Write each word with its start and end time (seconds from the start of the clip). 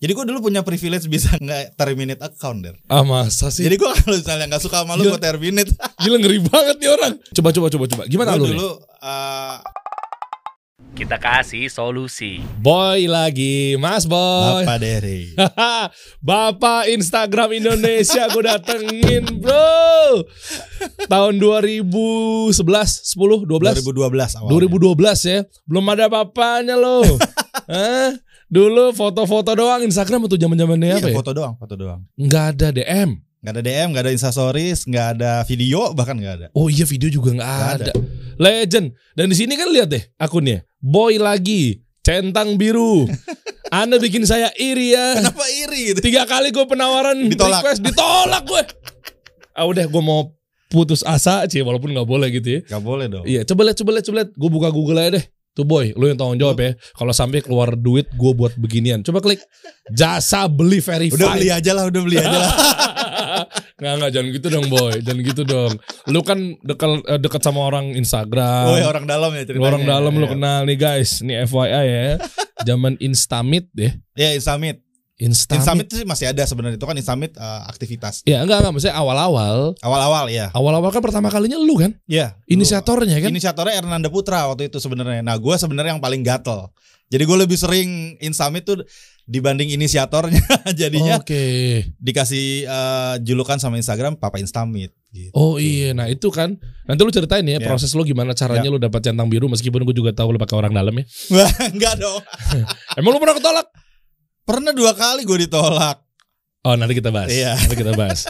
Jadi 0.00 0.16
gue 0.16 0.24
dulu 0.24 0.48
punya 0.48 0.64
privilege 0.64 1.04
bisa 1.06 1.36
nggak 1.44 1.76
terminate 1.76 2.24
account 2.24 2.64
der. 2.64 2.74
Ah 2.88 3.04
masa 3.04 3.52
sih? 3.52 3.68
Jadi 3.68 3.76
gue 3.76 3.84
kalau 3.84 4.16
misalnya 4.16 4.48
nggak 4.48 4.62
suka 4.64 4.80
sama 4.80 4.96
lu 4.96 5.12
gue 5.12 5.20
terminate. 5.20 5.68
Gila 6.02 6.16
ngeri 6.16 6.40
banget 6.40 6.76
nih 6.80 6.88
orang. 6.88 7.12
Coba 7.36 7.52
coba 7.52 7.66
coba 7.68 7.84
coba. 7.84 8.02
Gimana 8.08 8.32
lu? 8.40 8.48
dulu 8.48 8.70
eh, 8.80 9.56
Kita 10.90 11.20
kasih 11.20 11.68
solusi. 11.68 12.40
Boy 12.58 13.06
lagi, 13.06 13.76
Mas 13.76 14.08
Boy. 14.08 14.64
Bapak 14.64 14.80
Dere. 14.80 15.36
Bapak 16.32 16.88
Instagram 16.88 17.60
Indonesia 17.60 18.24
gue 18.26 18.40
datengin 18.42 19.24
bro 19.36 20.24
Tahun 21.06 21.34
2011, 21.36 22.56
10, 22.56 22.56
12 22.56 23.84
2012 23.84 24.40
awalnya. 24.40 24.48
2012 24.48 25.30
ya 25.30 25.38
Belum 25.68 25.84
ada 25.88 26.08
bapaknya 26.10 26.74
loh 26.74 27.06
Hah? 27.70 28.16
Dulu 28.50 28.90
foto-foto 28.90 29.54
doang 29.54 29.80
Instagram 29.80 30.26
tuh 30.26 30.34
zaman 30.34 30.58
zamannya 30.58 30.90
Iya, 30.90 30.98
apa 30.98 31.08
ya? 31.08 31.16
foto 31.16 31.30
doang, 31.30 31.54
foto 31.54 31.74
doang. 31.78 32.02
Nggak 32.18 32.44
ada 32.58 32.68
DM 32.70 33.10
Gak 33.40 33.56
ada 33.56 33.62
DM, 33.64 33.88
gak 33.96 34.04
ada 34.04 34.12
instastories, 34.12 34.84
gak 34.84 35.16
ada 35.16 35.40
video, 35.48 35.96
bahkan 35.96 36.12
gak 36.20 36.34
ada. 36.36 36.46
Oh 36.52 36.68
iya 36.68 36.84
video 36.84 37.08
juga 37.08 37.32
nggak 37.32 37.48
Nggak 37.48 37.72
ada. 37.80 37.92
Legend 38.36 38.86
Dan 39.14 39.32
di 39.32 39.36
sini 39.38 39.56
kan 39.56 39.72
lihat 39.72 39.88
deh 39.88 40.04
akunnya 40.16 40.60
Boy 40.76 41.16
lagi 41.16 41.80
Centang 42.00 42.60
biru 42.60 43.08
Anda 43.72 43.96
bikin 43.96 44.26
saya 44.26 44.52
iri 44.58 44.92
ya 44.92 45.24
Kenapa 45.24 45.46
iri 45.46 45.80
gitu? 45.88 46.00
Tiga 46.02 46.26
kali 46.26 46.50
gue 46.50 46.64
penawaran 46.64 47.16
Ditolak. 47.22 47.62
request 47.62 47.80
ditolak 47.80 48.42
gue. 48.44 48.62
Ah 49.52 49.64
udah 49.64 49.86
gue 49.86 50.02
mau 50.02 50.34
putus 50.68 51.00
asa 51.00 51.46
sih 51.46 51.60
walaupun 51.60 51.90
nggak 51.90 52.04
boleh 52.04 52.28
gitu 52.30 52.58
ya. 52.58 52.60
Gak 52.66 52.82
boleh 52.82 53.06
dong. 53.06 53.24
Iya 53.24 53.46
coba 53.46 53.62
lihat 53.64 53.78
coba 53.78 53.90
lihat 53.94 54.04
coba 54.04 54.16
lihat. 54.20 54.30
Gue 54.34 54.50
buka 54.50 54.68
Google 54.68 54.98
aja 54.98 55.10
deh. 55.16 55.24
Tuh 55.50 55.66
boy, 55.66 55.90
lu 55.98 56.06
yang 56.06 56.14
tanggung 56.14 56.38
jawab 56.38 56.58
ya. 56.58 56.70
Kalau 56.94 57.10
sampai 57.10 57.42
keluar 57.42 57.74
duit 57.74 58.06
gue 58.10 58.32
buat 58.32 58.54
beginian. 58.54 59.02
Coba 59.02 59.18
klik 59.18 59.42
jasa 59.90 60.46
beli 60.46 60.78
verified. 60.78 61.18
Udah 61.18 61.28
beli 61.34 61.48
aja 61.50 61.70
lah, 61.74 61.84
udah 61.90 62.00
beli 62.00 62.16
aja 62.16 62.38
lah. 62.38 62.52
nggak 63.80 63.92
nggak 63.96 64.10
jangan 64.12 64.28
gitu 64.30 64.46
dong 64.48 64.66
boy, 64.68 64.92
jangan 65.00 65.20
gitu 65.24 65.42
dong. 65.42 65.72
Lu 66.06 66.20
kan 66.22 66.38
dekat 66.60 66.90
eh, 67.02 67.18
dekat 67.18 67.40
sama 67.42 67.60
orang 67.64 67.96
Instagram. 67.96 68.64
Oh 68.68 68.76
ya 68.78 68.86
orang 68.86 69.10
dalam 69.10 69.30
ya 69.34 69.42
ceritanya. 69.42 69.66
orang 69.66 69.82
dalam 69.82 70.12
lu 70.14 70.26
Ya. 70.28 70.30
kenal 70.36 70.60
nih 70.68 70.78
guys. 70.78 71.10
Nih 71.20 71.42
FYI 71.44 71.84
ya. 71.88 72.06
Zaman 72.68 72.94
Instamit 73.00 73.66
deh. 73.72 73.90
Ya 74.14 74.30
Insamit. 74.30 74.84
Instamit. 75.20 75.60
Insamit 75.60 75.86
sih 75.92 76.04
masih 76.08 76.26
ada 76.32 76.40
sebenarnya 76.42 76.80
itu 76.80 76.86
kan 76.88 76.96
Insamit 76.96 77.36
eh, 77.36 77.62
aktivitas. 77.68 78.24
Ya 78.24 78.40
enggak 78.40 78.64
enggak 78.64 78.72
maksudnya 78.72 78.96
awal-awal 78.96 79.76
Awal-awal 79.78 80.32
ya. 80.32 80.48
Awal-awal 80.50 80.88
kan 80.88 81.04
pertama 81.04 81.28
kalinya 81.28 81.60
lu 81.60 81.76
kan 81.76 81.92
Iya. 82.08 82.40
inisiatornya 82.48 83.20
kan? 83.20 83.28
Inisiatornya 83.28 83.76
Ernanda 83.78 84.08
Putra 84.08 84.48
waktu 84.48 84.72
itu 84.72 84.80
sebenarnya. 84.80 85.20
Nah, 85.20 85.36
gue 85.36 85.54
sebenarnya 85.54 85.94
yang 85.94 86.02
paling 86.02 86.24
gatel. 86.24 86.72
Jadi 87.10 87.22
gue 87.26 87.36
lebih 87.36 87.58
sering 87.58 88.16
Insamit 88.18 88.64
tuh 88.64 88.80
dibanding 89.26 89.68
inisiatornya. 89.70 90.40
Jadinya 90.80 91.20
Oke. 91.20 91.84
dikasih 92.00 92.64
eh, 92.64 93.14
julukan 93.20 93.60
sama 93.60 93.76
Instagram 93.76 94.16
Papa 94.16 94.40
Instamit. 94.40 94.94
Gitu. 95.10 95.34
Oh 95.34 95.58
iya, 95.58 95.90
nah 95.90 96.06
itu 96.06 96.30
kan 96.30 96.54
nanti 96.86 97.00
lu 97.02 97.10
ceritain 97.10 97.42
ya 97.42 97.58
Ya. 97.58 97.66
proses 97.66 97.90
lu 97.92 98.06
gimana 98.06 98.30
caranya 98.30 98.70
lu 98.70 98.78
dapat 98.78 99.02
centang 99.02 99.26
biru 99.26 99.50
meskipun 99.50 99.82
gue 99.82 99.90
juga 99.92 100.14
tahu 100.14 100.32
lu 100.32 100.38
pakai 100.38 100.54
orang 100.54 100.70
dalam 100.70 100.94
ya. 100.94 101.04
Enggak 101.74 101.98
dong. 101.98 102.22
Emang 102.98 103.10
lu 103.12 103.18
pernah 103.18 103.34
ketolak? 103.34 103.66
Pernah 104.44 104.72
dua 104.74 104.92
kali 104.96 105.22
gue 105.22 105.46
ditolak. 105.46 106.00
Oh 106.64 106.76
nanti 106.76 106.96
kita 106.96 107.08
bahas. 107.08 107.30
Iya. 107.32 107.56
Nanti 107.56 107.76
kita 107.76 107.92
bahas. 107.96 108.28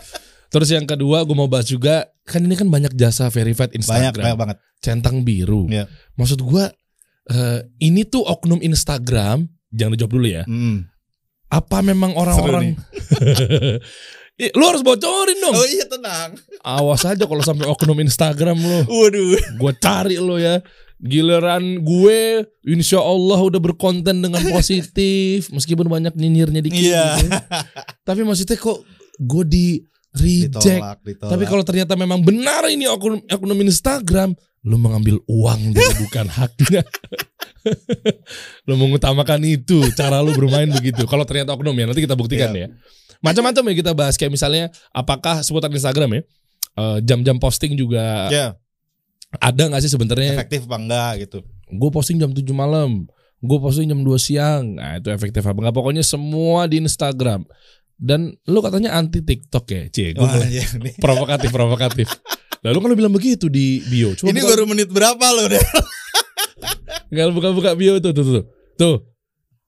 Terus 0.50 0.69
yang 0.70 0.86
kedua 0.86 1.22
gue 1.22 1.36
mau 1.36 1.47
bahas 1.47 1.66
juga 1.66 2.11
kan 2.27 2.42
ini 2.42 2.55
kan 2.58 2.66
banyak 2.66 2.94
jasa 2.94 3.30
verified 3.30 3.70
Banyak, 3.75 3.80
Instagram. 3.83 4.22
banyak 4.22 4.38
banget. 4.38 4.56
Centang 4.83 5.22
biru. 5.22 5.66
Iya. 5.70 5.86
Maksud 6.19 6.42
gue 6.42 6.64
eh, 7.31 7.61
ini 7.83 8.03
tuh 8.06 8.22
oknum 8.27 8.58
Instagram 8.62 9.47
jangan 9.70 9.92
dijawab 9.94 10.12
dulu 10.12 10.27
ya. 10.27 10.42
Hmm. 10.47 10.86
Apa 11.50 11.83
memang 11.83 12.14
orang-orang 12.14 12.78
lu 14.58 14.64
harus 14.64 14.81
bocorin 14.81 15.38
dong. 15.42 15.53
Oh 15.53 15.66
iya 15.69 15.84
tenang. 15.84 16.38
Awas 16.64 17.05
aja 17.05 17.27
kalau 17.27 17.42
sampai 17.44 17.66
oknum 17.69 17.98
Instagram 18.00 18.56
lu. 18.56 18.78
Waduh. 18.86 19.36
gue 19.36 19.72
cari 19.82 20.16
lo 20.16 20.38
ya 20.41 20.62
giliran 21.00 21.81
gue 21.81 22.44
insya 22.62 23.00
Allah 23.00 23.41
udah 23.41 23.56
berkonten 23.59 24.21
dengan 24.21 24.43
positif 24.55 25.49
meskipun 25.49 25.87
banyak 25.87 26.12
nyinyirnya 26.12 26.61
dikit 26.61 26.77
Iya. 26.78 27.06
gitu. 27.16 27.28
tapi 28.03 28.21
maksudnya 28.22 28.55
kok 28.55 28.84
gue 29.16 29.44
di 29.44 29.66
reject 30.12 30.61
Ditolak, 30.61 30.99
ditolak. 31.00 31.31
tapi 31.31 31.44
kalau 31.44 31.62
ternyata 31.62 31.94
memang 31.94 32.21
benar 32.21 32.66
ini 32.66 32.84
oknum, 32.84 33.22
oknum 33.22 33.59
Instagram 33.62 34.34
lu 34.61 34.77
mengambil 34.77 35.16
uang 35.25 35.72
dari 35.72 35.94
bukan 35.99 36.27
haknya 36.37 36.83
lu 38.69 38.75
mengutamakan 38.77 39.41
itu 39.43 39.81
cara 39.93 40.21
lu 40.21 40.32
bermain 40.32 40.69
begitu 40.69 41.05
kalau 41.05 41.25
ternyata 41.25 41.53
oknum 41.53 41.72
ya 41.72 41.84
nanti 41.88 42.03
kita 42.03 42.17
buktikan 42.17 42.53
Iya. 42.53 42.69
ya 42.69 42.69
macam-macam 43.21 43.62
ya 43.69 43.75
kita 43.77 43.93
bahas 43.93 44.17
kayak 44.17 44.32
misalnya 44.32 44.69
apakah 44.91 45.41
seputar 45.41 45.69
Instagram 45.69 46.11
ya 46.11 46.21
eh, 46.77 46.99
jam-jam 47.05 47.37
posting 47.37 47.72
juga 47.72 48.28
ya, 48.28 48.47
ada 49.39 49.63
nggak 49.71 49.83
sih 49.87 49.93
sebenarnya? 49.93 50.35
Efektif 50.35 50.67
apa 50.67 50.77
enggak 50.81 51.13
gitu. 51.27 51.39
gue 51.71 51.91
posting 51.95 52.19
jam 52.19 52.35
7 52.35 52.43
malam 52.51 53.07
gue 53.41 53.59
posting 53.61 53.89
jam 53.89 54.01
2 54.05 54.21
siang. 54.21 54.77
Nah 54.77 55.01
itu 55.01 55.09
efektif 55.09 55.41
apa 55.47 55.57
enggak? 55.57 55.77
Pokoknya 55.77 56.05
semua 56.05 56.69
di 56.69 56.81
Instagram. 56.81 57.45
Dan 58.01 58.33
lu 58.49 58.65
katanya 58.65 58.97
anti 58.97 59.21
TikTok 59.21 59.65
ya 59.69 59.83
cie? 59.93 60.17
Gue 60.17 60.25
iya, 60.49 60.65
provokatif 61.05 61.53
provokatif. 61.53 62.09
Lalu 62.61 62.77
kan 62.77 62.89
lu 62.93 62.97
bilang 62.97 63.15
begitu 63.17 63.49
di 63.49 63.81
bio. 63.89 64.13
Coba 64.17 64.33
Ini 64.33 64.41
buka, 64.41 64.51
baru 64.53 64.65
menit 64.69 64.89
berapa 64.93 65.27
lo 65.33 65.45
deh? 65.49 65.65
nggak 67.11 67.27
buka-buka 67.33 67.71
bio 67.77 67.97
tuh 68.01 68.12
tuh 68.12 68.25
tuh. 68.25 68.45
Tuh 68.77 68.97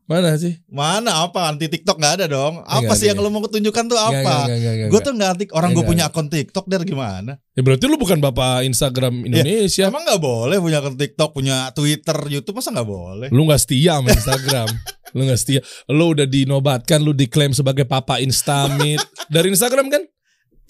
mana 0.02 0.34
sih 0.34 0.58
Mana 0.66 1.24
apa 1.24 1.46
anti 1.48 1.70
TikTok 1.70 1.96
nggak 1.96 2.14
ada 2.20 2.26
dong? 2.26 2.60
Apa 2.66 2.90
Nggak, 2.90 2.98
sih 2.98 3.06
yang 3.08 3.22
lo 3.22 3.30
mau 3.30 3.46
tunjukkan 3.46 3.84
tuh 3.86 3.96
apa? 3.96 4.50
Gue 4.90 5.00
tuh 5.00 5.14
nggak 5.14 5.30
anti 5.38 5.44
orang 5.54 5.70
gue 5.72 5.84
punya 5.86 6.10
akun 6.10 6.26
TikTok 6.28 6.66
dari 6.66 6.84
gimana? 6.84 7.38
ya 7.52 7.60
berarti 7.60 7.84
lu 7.84 8.00
bukan 8.00 8.16
bapak 8.18 8.64
Instagram 8.64 9.28
Indonesia 9.28 9.92
Emang 9.92 10.02
nggak 10.08 10.20
boleh 10.20 10.56
punya 10.58 10.80
akun 10.80 10.96
TikTok, 10.96 11.30
punya 11.36 11.68
Twitter, 11.76 12.16
YouTube 12.28 12.58
masa 12.58 12.72
nggak 12.72 12.88
boleh? 12.88 13.28
lu 13.30 13.44
nggak 13.46 13.60
setia 13.62 14.00
sama 14.00 14.08
Instagram 14.10 14.68
lu 15.16 15.20
nggak 15.28 15.40
setia 15.40 15.60
lu 15.92 16.16
udah 16.16 16.24
dinobatkan 16.24 16.98
lu 17.04 17.12
diklaim 17.12 17.52
sebagai 17.52 17.84
papa 17.84 18.18
Instamit 18.18 19.00
dari 19.28 19.52
Instagram 19.52 19.88
kan 19.92 20.02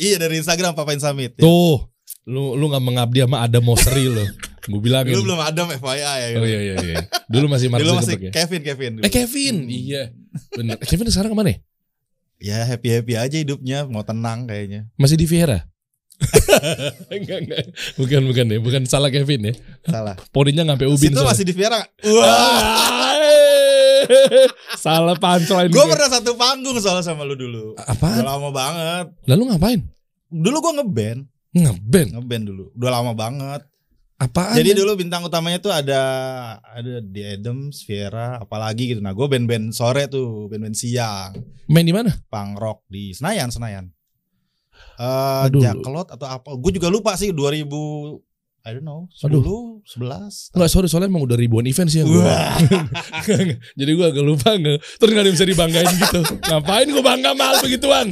Iya 0.01 0.17
dari 0.19 0.41
Instagram 0.41 0.73
Papa 0.73 0.97
Insamit. 0.97 1.37
Ya. 1.37 1.45
Tuh, 1.45 1.85
lu 2.27 2.57
lu 2.57 2.65
nggak 2.73 2.83
mengabdi 2.83 3.23
sama 3.23 3.45
ada 3.45 3.61
Mosri 3.61 4.09
lo. 4.09 4.25
Gue 4.63 4.79
bilangin. 4.79 5.13
Dulu 5.13 5.35
belum 5.35 5.41
ada 5.43 5.63
FYI 5.67 5.99
ya. 5.99 6.27
Oh 6.39 6.47
iya 6.47 6.61
iya 6.63 6.75
iya. 6.79 6.97
Dulu 7.27 7.51
masih 7.51 7.67
Mark 7.67 7.83
Dulu 7.83 7.99
masih 7.99 8.15
Zuckerberg 8.15 8.31
ya. 8.31 8.33
Kevin 8.33 8.61
Kevin. 8.63 8.91
dulu. 8.95 9.03
Eh 9.03 9.11
Kevin, 9.11 9.57
iya. 9.67 10.03
Bener. 10.55 10.77
Eh, 10.79 10.87
Kevin 10.87 11.11
sekarang 11.11 11.31
ke 11.31 11.37
mana 11.37 11.51
ya? 11.51 11.59
Ya 12.39 12.59
happy 12.67 12.89
happy 12.91 13.15
aja 13.15 13.37
hidupnya, 13.39 13.87
mau 13.87 14.03
tenang 14.03 14.47
kayaknya. 14.47 14.91
Masih 14.95 15.15
di 15.15 15.27
Viera? 15.27 15.67
enggak 17.11 17.39
enggak. 17.43 17.65
Bukan 17.99 18.23
bukan 18.27 18.45
ya, 18.47 18.59
bukan 18.59 18.83
salah 18.87 19.11
Kevin 19.11 19.51
ya. 19.51 19.55
Salah. 19.83 20.15
Poninya 20.31 20.63
ngampe 20.63 20.87
ubin. 20.87 21.11
Soalnya. 21.11 21.27
masih 21.27 21.45
di 21.47 21.55
Viera. 21.55 21.83
Wah. 21.83 22.27
Ah, 22.27 23.15
salah 24.79 25.15
punchline. 25.15 25.71
Gue 25.71 25.87
pernah 25.87 26.11
satu 26.11 26.35
panggung 26.35 26.79
soalnya 26.79 27.03
sama 27.03 27.23
lu 27.23 27.35
dulu. 27.35 27.75
Udah 27.75 27.87
Apa? 27.91 28.23
lama 28.23 28.51
banget. 28.51 29.07
Lalu 29.27 29.43
ngapain? 29.51 29.81
Dulu 30.33 30.57
gue 30.59 30.73
ngeband, 30.81 31.21
Ngeband. 31.53 32.09
ngeband 32.17 32.45
dulu. 32.47 32.65
Udah 32.75 32.91
lama 32.91 33.13
banget. 33.13 33.63
Apaan? 34.23 34.55
Jadi 34.55 34.79
dulu 34.79 34.95
bintang 34.95 35.27
utamanya 35.27 35.59
tuh 35.59 35.75
ada 35.75 36.01
ada 36.63 37.03
di 37.03 37.27
Adams, 37.27 37.83
Viera, 37.83 38.39
apalagi 38.39 38.95
gitu. 38.95 39.03
Nah, 39.03 39.11
gue 39.11 39.27
band-band 39.27 39.75
sore 39.75 40.07
tuh, 40.07 40.47
band-band 40.47 40.79
siang, 40.79 41.35
main 41.67 41.83
di 41.83 41.91
mana? 41.91 42.15
punk 42.31 42.55
rock 42.55 42.87
di 42.87 43.11
Senayan, 43.11 43.51
Senayan. 43.51 43.91
Eh, 45.03 45.43
Aduh. 45.51 45.59
Jaklot 45.59 46.15
atau 46.15 46.29
apa? 46.31 46.55
Gue 46.55 46.71
juga 46.71 46.87
lupa 46.87 47.19
sih 47.19 47.35
2000 47.35 47.67
I 48.63 48.79
don't 48.79 48.87
know, 48.87 49.11
10, 49.19 49.43
11. 49.91 50.55
Enggak, 50.55 50.71
sorry 50.71 50.87
soalnya 50.87 51.11
emang 51.11 51.27
udah 51.27 51.35
ribuan 51.35 51.67
event 51.67 51.91
sih 51.91 51.99
yang 51.99 52.15
gue. 52.15 52.23
Jadi 53.83 53.91
gue 53.91 54.07
agak 54.07 54.23
lupa 54.23 54.55
nge. 54.55 54.79
Terus 55.03 55.11
gak 55.11 55.19
ada 55.19 55.27
yang 55.27 55.35
bisa 55.35 55.49
dibanggain 55.51 55.91
gitu. 55.99 56.21
Ngapain 56.47 56.87
gue 56.87 57.03
bangga 57.03 57.35
mal 57.35 57.59
begituan? 57.59 58.07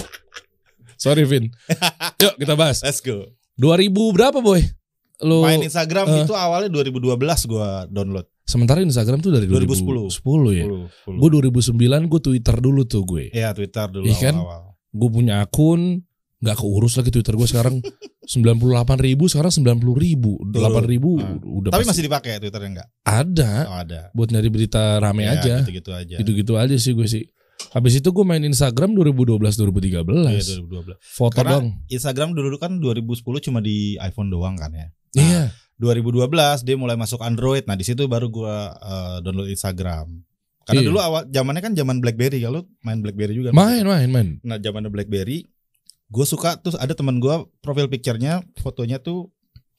Sorry 0.99 1.23
Vin. 1.23 1.55
Yuk 2.27 2.35
kita 2.35 2.59
bahas. 2.59 2.83
Let's 2.83 2.99
go. 2.99 3.31
2000 3.63 3.95
berapa 3.95 4.43
boy? 4.43 4.80
Lu 5.21 5.41
Main 5.41 5.61
Instagram 5.61 6.07
eh. 6.09 6.23
itu 6.23 6.33
awalnya 6.33 6.71
2012 6.71 7.17
gua 7.47 7.85
download. 7.87 8.25
sementara 8.43 8.81
Instagram 8.81 9.19
tuh 9.19 9.31
dari 9.31 9.47
2010. 9.47 10.11
2010 10.11 10.11
ya. 10.53 10.67
10, 10.67 10.91
10. 11.07 11.21
Gue 11.21 11.29
2009 11.31 11.77
gue 12.07 12.21
Twitter 12.21 12.57
dulu 12.57 12.83
tuh 12.83 13.03
gue. 13.05 13.25
Iya, 13.31 13.53
Twitter 13.53 13.87
dulu 13.87 14.05
Iya 14.05 14.17
kan? 14.21 14.35
awal-awal. 14.35 14.75
Gue 14.91 15.09
punya 15.09 15.35
akun 15.41 16.03
nggak 16.41 16.57
keurus 16.57 16.97
lagi 16.97 17.11
Twitter 17.11 17.37
gue 17.37 17.45
sekarang 17.45 17.79
98 18.27 18.57
ribu 18.99 19.27
sekarang 19.27 19.53
90 19.53 19.77
ribu 19.95 20.41
8 20.43 20.57
ribu 20.85 21.19
Ah. 21.19 21.37
udah 21.37 21.69
Tapi 21.69 21.83
pasti 21.83 21.91
masih 21.93 22.05
dipakai 22.07 22.33
Twitternya 22.39 22.71
enggak? 22.73 22.89
ada 23.03 23.53
Oh, 23.67 23.77
ada. 23.79 24.01
buat 24.11 24.29
nyari 24.29 24.49
berita 24.49 24.97
rame 24.97 25.25
Ya, 25.25 25.37
aja 25.37 25.55
Gitu-gitu 25.61 25.91
aja. 25.91 26.17
gitu-gitu 26.17 26.53
aja 26.55 26.75
sih 26.75 26.93
gue 26.93 27.05
sih 27.05 27.29
habis 27.71 27.93
itu 27.95 28.09
gue 28.09 28.25
main 28.25 28.41
Instagram 28.41 28.95
2012 28.95 29.37
2013 29.37 30.01
Iya, 30.33 30.43
2012. 30.65 30.97
foto 30.99 31.37
Karena 31.37 31.53
dong 31.55 31.67
Instagram 31.87 32.29
dulu 32.33 32.57
kan 32.57 32.73
2010 32.75 33.21
cuma 33.43 33.61
di 33.61 34.01
iPhone 34.01 34.27
doang 34.27 34.57
kan 34.57 34.73
ya. 34.73 34.89
Iya 35.15 35.51
2012 35.81 36.29
dia 36.61 36.77
mulai 36.77 36.93
masuk 36.93 37.25
Android. 37.25 37.65
Nah, 37.65 37.73
di 37.73 37.89
situ 37.89 38.05
baru 38.05 38.29
gua 38.29 38.77
eh, 38.77 39.17
download 39.25 39.49
Instagram. 39.49 40.13
Karena 40.69 40.81
Iya. 40.85 40.89
dulu 40.93 40.99
awal 41.01 41.23
zamannya 41.33 41.63
kan 41.65 41.73
zaman 41.73 42.05
BlackBerry, 42.05 42.45
kalau 42.45 42.69
main 42.85 43.01
BlackBerry 43.01 43.33
juga. 43.33 43.51
Main, 43.51 43.83
main, 43.89 44.09
main. 44.13 44.29
Nah, 44.45 44.61
zamannya 44.61 44.93
BlackBerry, 44.93 45.49
gue 46.13 46.27
suka 46.29 46.61
tuh 46.61 46.77
ada 46.77 46.93
teman 46.93 47.17
gue 47.17 47.33
profil 47.65 47.89
picture-nya, 47.89 48.45
fotonya 48.61 49.01
tuh 49.01 49.33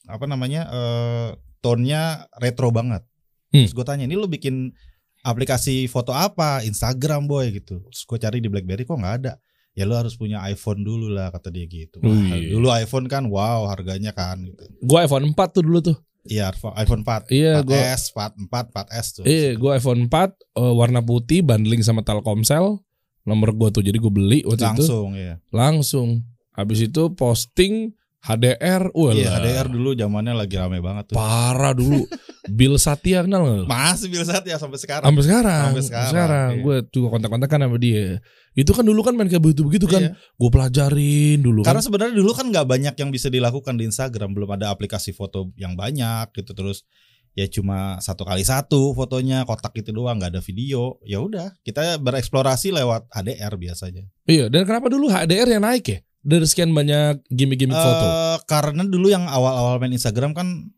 apa 0.09 0.25
namanya, 0.25 0.67
eh 0.67 1.29
tone-nya 1.61 2.25
retro 2.41 2.73
banget. 2.73 3.05
Hmm. 3.53 3.63
Terus 3.69 3.77
gue 3.77 3.85
tanya, 3.85 4.03
ini 4.09 4.17
lu 4.17 4.25
bikin 4.25 4.73
aplikasi 5.21 5.85
foto 5.85 6.11
apa? 6.11 6.65
Instagram 6.65 7.29
boy 7.29 7.61
gitu. 7.61 7.77
Terus 7.93 8.01
gue 8.03 8.17
cari 8.17 8.37
di 8.41 8.49
BlackBerry 8.49 8.83
kok 8.83 8.97
nggak 8.97 9.15
ada. 9.21 9.37
Ya 9.71 9.87
lu 9.87 9.95
harus 9.95 10.19
punya 10.19 10.43
iPhone 10.51 10.83
dulu 10.83 11.07
lah 11.07 11.31
kata 11.31 11.47
dia 11.47 11.63
gitu. 11.63 12.03
Wah, 12.03 12.11
Wih. 12.11 12.51
dulu 12.51 12.67
iPhone 12.75 13.07
kan 13.07 13.23
wow 13.31 13.71
harganya 13.71 14.11
kan 14.11 14.43
gitu. 14.43 14.63
Gua 14.83 15.07
iPhone 15.07 15.31
4 15.31 15.55
tuh 15.55 15.63
dulu 15.63 15.79
tuh. 15.79 15.97
Iya 16.21 16.53
iPhone 16.77 17.01
4, 17.01 17.33
Iya, 17.33 17.65
gua 17.65 17.81
4S, 17.81 18.13
4, 18.13 18.37
4, 18.45 18.65
4S 18.69 19.07
tuh. 19.17 19.23
Iya, 19.25 19.57
gua 19.57 19.71
iPhone 19.79 20.05
4 20.05 20.37
eh, 20.37 20.73
warna 20.75 21.01
putih 21.01 21.41
bundling 21.41 21.81
sama 21.81 22.05
Telkomsel. 22.05 22.77
Nomor 23.25 23.53
gua 23.57 23.69
tuh 23.73 23.81
jadi 23.81 23.97
gua 23.97 24.13
beli 24.13 24.45
waktu 24.45 24.61
itu 24.61 24.85
Langsung 24.85 25.07
ya. 25.17 25.39
langsung. 25.49 26.09
Habis 26.51 26.91
itu 26.91 27.15
posting 27.15 27.95
HDR, 28.21 28.93
wah 28.93 29.11
Iya, 29.11 29.41
HDR 29.41 29.67
dulu 29.67 29.97
zamannya 29.97 30.37
lagi 30.37 30.53
rame 30.53 30.77
banget 30.77 31.09
tuh. 31.09 31.15
parah 31.17 31.73
dulu. 31.73 32.05
Bill 32.57 32.77
Satya 32.77 33.25
kenal 33.25 33.41
nggak? 33.41 33.57
lu? 33.57 33.65
Masih 33.65 34.07
bisa 34.09 34.37
ya 34.41 34.57
sampai 34.61 34.77
sekarang. 34.77 35.05
Sampai 35.09 35.23
sekarang, 35.25 35.61
Sampai 35.73 35.81
sampai 35.81 35.83
sekarang, 35.89 36.11
sekarang, 36.13 36.49
iya. 36.53 36.61
gue 36.61 36.75
juga 36.89 37.07
kontak-kontakan 37.17 37.59
sama 37.65 37.77
dia. 37.81 38.05
Itu 38.51 38.71
kan 38.73 38.83
dulu 38.85 39.01
kan 39.01 39.13
main 39.17 39.25
kayak 39.25 39.41
begitu 39.41 39.61
begitu 39.65 39.85
kan, 39.89 40.01
Iya. 40.01 40.11
gue 40.17 40.49
pelajarin 40.49 41.39
dulu. 41.41 41.61
Karena 41.65 41.81
kan. 41.81 41.85
sebenarnya 41.85 42.13
dulu 42.13 42.31
kan 42.31 42.45
nggak 42.49 42.67
banyak 42.67 42.95
yang 42.97 43.09
bisa 43.09 43.27
dilakukan 43.27 43.73
di 43.77 43.89
Instagram, 43.89 44.37
belum 44.37 44.49
ada 44.53 44.69
aplikasi 44.69 45.11
foto 45.11 45.49
yang 45.57 45.73
banyak 45.73 46.29
gitu 46.33 46.53
terus 46.53 46.85
ya 47.31 47.47
cuma 47.47 47.95
satu 48.03 48.27
kali 48.27 48.43
satu 48.43 48.91
fotonya 48.91 49.47
kotak 49.47 49.71
itu 49.79 49.95
doang 49.95 50.19
nggak 50.19 50.35
ada 50.35 50.41
video 50.43 50.99
ya 51.01 51.23
udah 51.23 51.55
kita 51.63 51.95
bereksplorasi 51.95 52.75
lewat 52.75 53.07
HDR 53.07 53.55
biasanya 53.55 54.03
Iya, 54.27 54.51
dan 54.51 54.67
kenapa 54.67 54.91
dulu 54.91 55.07
HDR 55.07 55.47
yang 55.47 55.63
naik 55.63 55.85
ya? 55.87 55.99
Dari 56.21 56.45
sekian 56.45 56.69
banyak 56.69 57.25
gimmick-gimmick 57.27 57.73
foto. 57.75 58.05
Eh, 58.05 58.37
karena 58.45 58.83
dulu 58.83 59.07
yang 59.07 59.25
awal-awal 59.25 59.77
main 59.77 59.91
Instagram 59.91 60.31
kan 60.31 60.69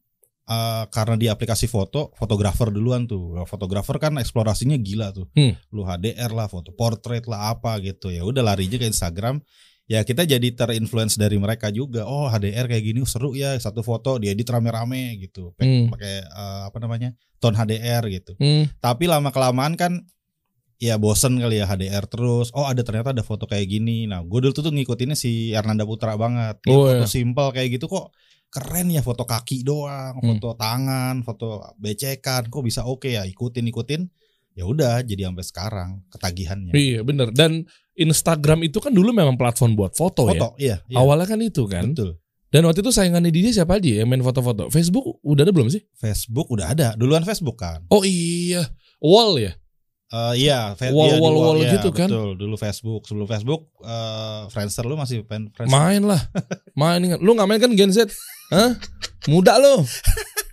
eh, 0.43 0.83
karena 0.87 1.15
di 1.15 1.27
aplikasi 1.27 1.67
foto 1.67 2.11
fotografer 2.13 2.67
duluan 2.67 3.03
tuh 3.03 3.43
fotografer 3.43 3.95
kan 3.97 4.15
eksplorasinya 4.17 4.75
gila 4.75 5.11
tuh 5.11 5.27
Hmm. 5.31 5.55
lu 5.69 5.83
HDR 5.83 6.31
lah 6.31 6.47
foto 6.47 6.71
portrait 6.71 7.23
lah 7.23 7.51
apa 7.51 7.79
gitu 7.79 8.07
ya 8.07 8.21
udah 8.21 8.43
larinya 8.43 8.75
ke 8.75 8.83
Instagram 8.83 9.39
ya 9.83 10.03
kita 10.03 10.23
jadi 10.23 10.43
terinfluence 10.49 11.15
dari 11.15 11.35
mereka 11.35 11.67
juga 11.69 12.03
oh 12.03 12.27
HDR 12.27 12.67
kayak 12.67 12.83
gini 12.83 12.99
seru 13.03 13.31
ya 13.33 13.55
satu 13.57 13.79
foto 13.81 14.15
diedit 14.15 14.43
rame-rame 14.45 15.15
gitu 15.17 15.55
Hmm. 15.55 15.87
pakai 15.87 16.13
eh, 16.21 16.61
apa 16.67 16.77
namanya 16.77 17.15
tone 17.37 17.55
HDR 17.55 18.03
gitu 18.09 18.35
Hmm. 18.35 18.67
tapi 18.79 19.07
lama 19.07 19.27
kelamaan 19.27 19.75
kan 19.75 20.03
ya 20.83 20.95
bosen 20.97 21.39
kali 21.39 21.57
ya 21.57 21.65
HDR 21.65 22.03
terus 22.05 22.51
oh 22.51 22.67
ada 22.67 22.83
ternyata 22.83 23.15
ada 23.15 23.23
foto 23.23 23.47
kayak 23.47 23.63
gini 23.65 24.03
nah 24.03 24.19
gue 24.19 24.39
dulu 24.39 24.51
tuh, 24.51 24.59
tuh 24.61 24.73
ngikutinnya 24.73 25.15
si 25.15 25.51
Ernanda 25.51 25.83
Putra 25.83 26.13
banget 26.13 26.59
Dia 26.61 26.75
Oh, 26.75 26.83
foto 26.85 26.99
iya. 26.99 27.09
simple 27.09 27.47
kayak 27.49 27.69
gitu 27.71 27.87
kok 27.87 28.11
keren 28.49 28.87
ya 28.87 28.99
foto 28.99 29.23
kaki 29.23 29.63
doang 29.63 30.13
Hmm. 30.13 30.35
foto 30.35 30.53
tangan 30.53 31.15
foto 31.21 31.47
becekan 31.77 32.47
kok 32.47 32.61
bisa 32.61 32.83
oke 32.83 33.07
ya 33.07 33.23
ikutin 33.23 33.63
ikutin 33.65 34.01
ya 34.53 34.63
udah 34.63 35.01
jadi 35.01 35.25
sampai 35.25 35.41
sekarang 35.41 35.89
ketagihannya 36.09 36.69
Iya 36.71 37.01
bener. 37.01 37.31
Dan 37.31 37.63
Instagram 37.93 38.61
itu 38.61 38.77
kan 38.77 38.89
dulu 38.89 39.09
memang 39.09 39.33
platform 39.33 39.73
buat 39.73 39.93
foto, 39.93 40.25
ya. 40.25 40.31
foto 40.31 40.47
iya, 40.57 40.75
iya 40.83 40.97
Awalnya 40.97 41.25
kan 41.25 41.39
itu 41.39 41.63
kan. 41.65 41.89
betul 41.89 42.19
Dan 42.47 42.61
waktu 42.63 42.81
itu 42.81 42.91
saingannya 42.91 43.29
dia 43.29 43.49
siapa 43.51 43.81
aja 43.81 43.89
yang 43.97 44.05
main 44.05 44.21
foto-foto? 44.21 44.69
Facebook 44.69 45.01
udah 45.21 45.41
ada 45.41 45.49
belum 45.49 45.69
sih? 45.69 45.81
Facebook 45.95 46.45
udah 46.47 46.69
ada 46.69 46.87
duluan 46.93 47.21
Facebook 47.21 47.57
kan 47.57 47.81
Oh 47.89 48.05
iya, 48.05 48.61
Wall 48.99 49.41
ya. 49.41 49.57
Eh, 50.13 50.45
iya, 50.45 50.77
Wall- 50.93 51.09
iya, 51.09 51.17
di 51.17 51.21
wall- 51.25 51.37
wall 51.41 51.57
iya, 51.57 51.73
gitu 51.73 51.89
kan? 51.89 52.05
Betul, 52.05 52.37
dulu 52.37 52.53
Facebook, 52.53 53.01
sebelum 53.09 53.25
Facebook 53.25 53.65
eh 53.81 54.41
Friendster 54.53 54.85
lu 54.85 54.93
masih 54.93 55.25
pen 55.25 55.49
Friendster. 55.49 55.73
Main 55.73 56.05
lah, 56.05 56.21
main 56.77 57.01
kan. 57.01 57.17
Lu 57.17 57.33
nggak 57.33 57.47
main 57.49 57.57
kan 57.57 57.73
Gen 57.73 57.89
Z? 57.89 58.13
Hah? 58.53 58.77
Muda 59.25 59.57
lo. 59.57 59.81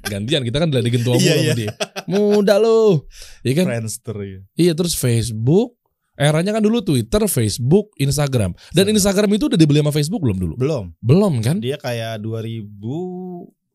Gantian 0.09 0.41
kita 0.41 0.57
kan 0.57 0.73
udah 0.73 0.81
mulu 0.81 1.21
Iya, 1.21 1.35
iya. 1.37 1.53
dia. 1.53 1.71
Muda 2.09 2.57
lo. 2.57 3.05
Iya 3.45 3.61
kan? 3.61 3.67
Friendster 3.69 4.17
ya. 4.17 4.41
Iya 4.57 4.73
terus 4.73 4.97
Facebook. 4.97 5.77
Eranya 6.17 6.57
kan 6.57 6.61
dulu 6.61 6.81
Twitter, 6.81 7.21
Facebook, 7.29 7.93
Instagram. 7.97 8.53
Dan 8.73 8.89
Instagram. 8.89 9.29
Instagram 9.29 9.31
itu 9.37 9.45
udah 9.49 9.59
dibeli 9.61 9.81
sama 9.81 9.93
Facebook 9.93 10.21
belum 10.21 10.37
dulu? 10.37 10.55
Belum. 10.57 10.85
Belum 11.01 11.33
kan? 11.41 11.61
Dia 11.61 11.77
kayak 11.77 12.21
2000 12.21 12.65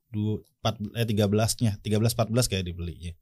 du- 0.10 0.42
empat- 0.62 0.82
eh 0.94 1.06
13-nya, 1.06 1.78
13 1.82 2.14
14 2.14 2.46
kayak 2.46 2.66
dibelinya. 2.66 3.14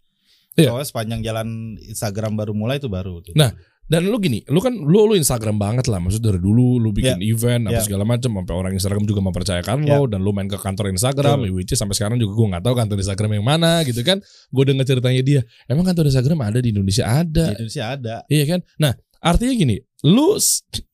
Iya. 0.53 0.69
Soalnya 0.69 0.87
sepanjang 0.87 1.19
jalan 1.21 1.47
Instagram 1.81 2.37
baru 2.37 2.53
mulai 2.53 2.77
itu 2.77 2.87
baru 2.87 3.21
tuh. 3.21 3.33
Nah, 3.33 3.51
Dan 3.83 4.07
lu 4.07 4.15
gini, 4.15 4.39
lu 4.47 4.63
kan 4.63 4.71
lu 4.71 5.11
lu 5.11 5.13
Instagram 5.19 5.59
banget 5.59 5.91
lah, 5.91 5.99
maksud 5.99 6.23
dari 6.23 6.39
dulu 6.39 6.79
lu 6.79 6.95
bikin 6.95 7.19
event 7.19 7.67
apa 7.67 7.77
Ya. 7.77 7.83
segala 7.83 8.07
macam 8.07 8.31
sampai 8.31 8.55
orang 8.55 8.73
Instagram 8.79 9.03
juga 9.03 9.19
mempercayakan 9.19 9.83
lo 9.83 10.07
dan 10.07 10.23
lu 10.23 10.31
main 10.31 10.47
ke 10.47 10.55
kantor 10.55 10.87
Instagram, 10.87 11.43
Betul. 11.43 11.51
which 11.59 11.67
is 11.67 11.77
sampai 11.77 11.91
sekarang 11.91 12.15
juga 12.15 12.31
gue 12.31 12.47
nggak 12.55 12.63
tahu 12.63 12.75
kantor 12.79 12.97
Instagram 13.03 13.31
yang 13.35 13.45
mana 13.45 13.83
gitu 13.83 13.99
kan. 14.07 14.23
Gue 14.55 14.63
dengar 14.63 14.87
ceritanya 14.87 15.19
dia, 15.19 15.41
emang 15.67 15.83
kantor 15.83 16.07
Instagram 16.07 16.39
ada 16.47 16.63
di 16.63 16.71
Indonesia 16.71 17.03
ada, 17.03 17.43
di 17.51 17.53
Indonesia 17.59 17.83
ada. 17.91 18.15
iya 18.31 18.43
kan? 18.47 18.63
Nah 18.79 18.95
artinya 19.19 19.51
gini, 19.51 19.75
lu 20.07 20.39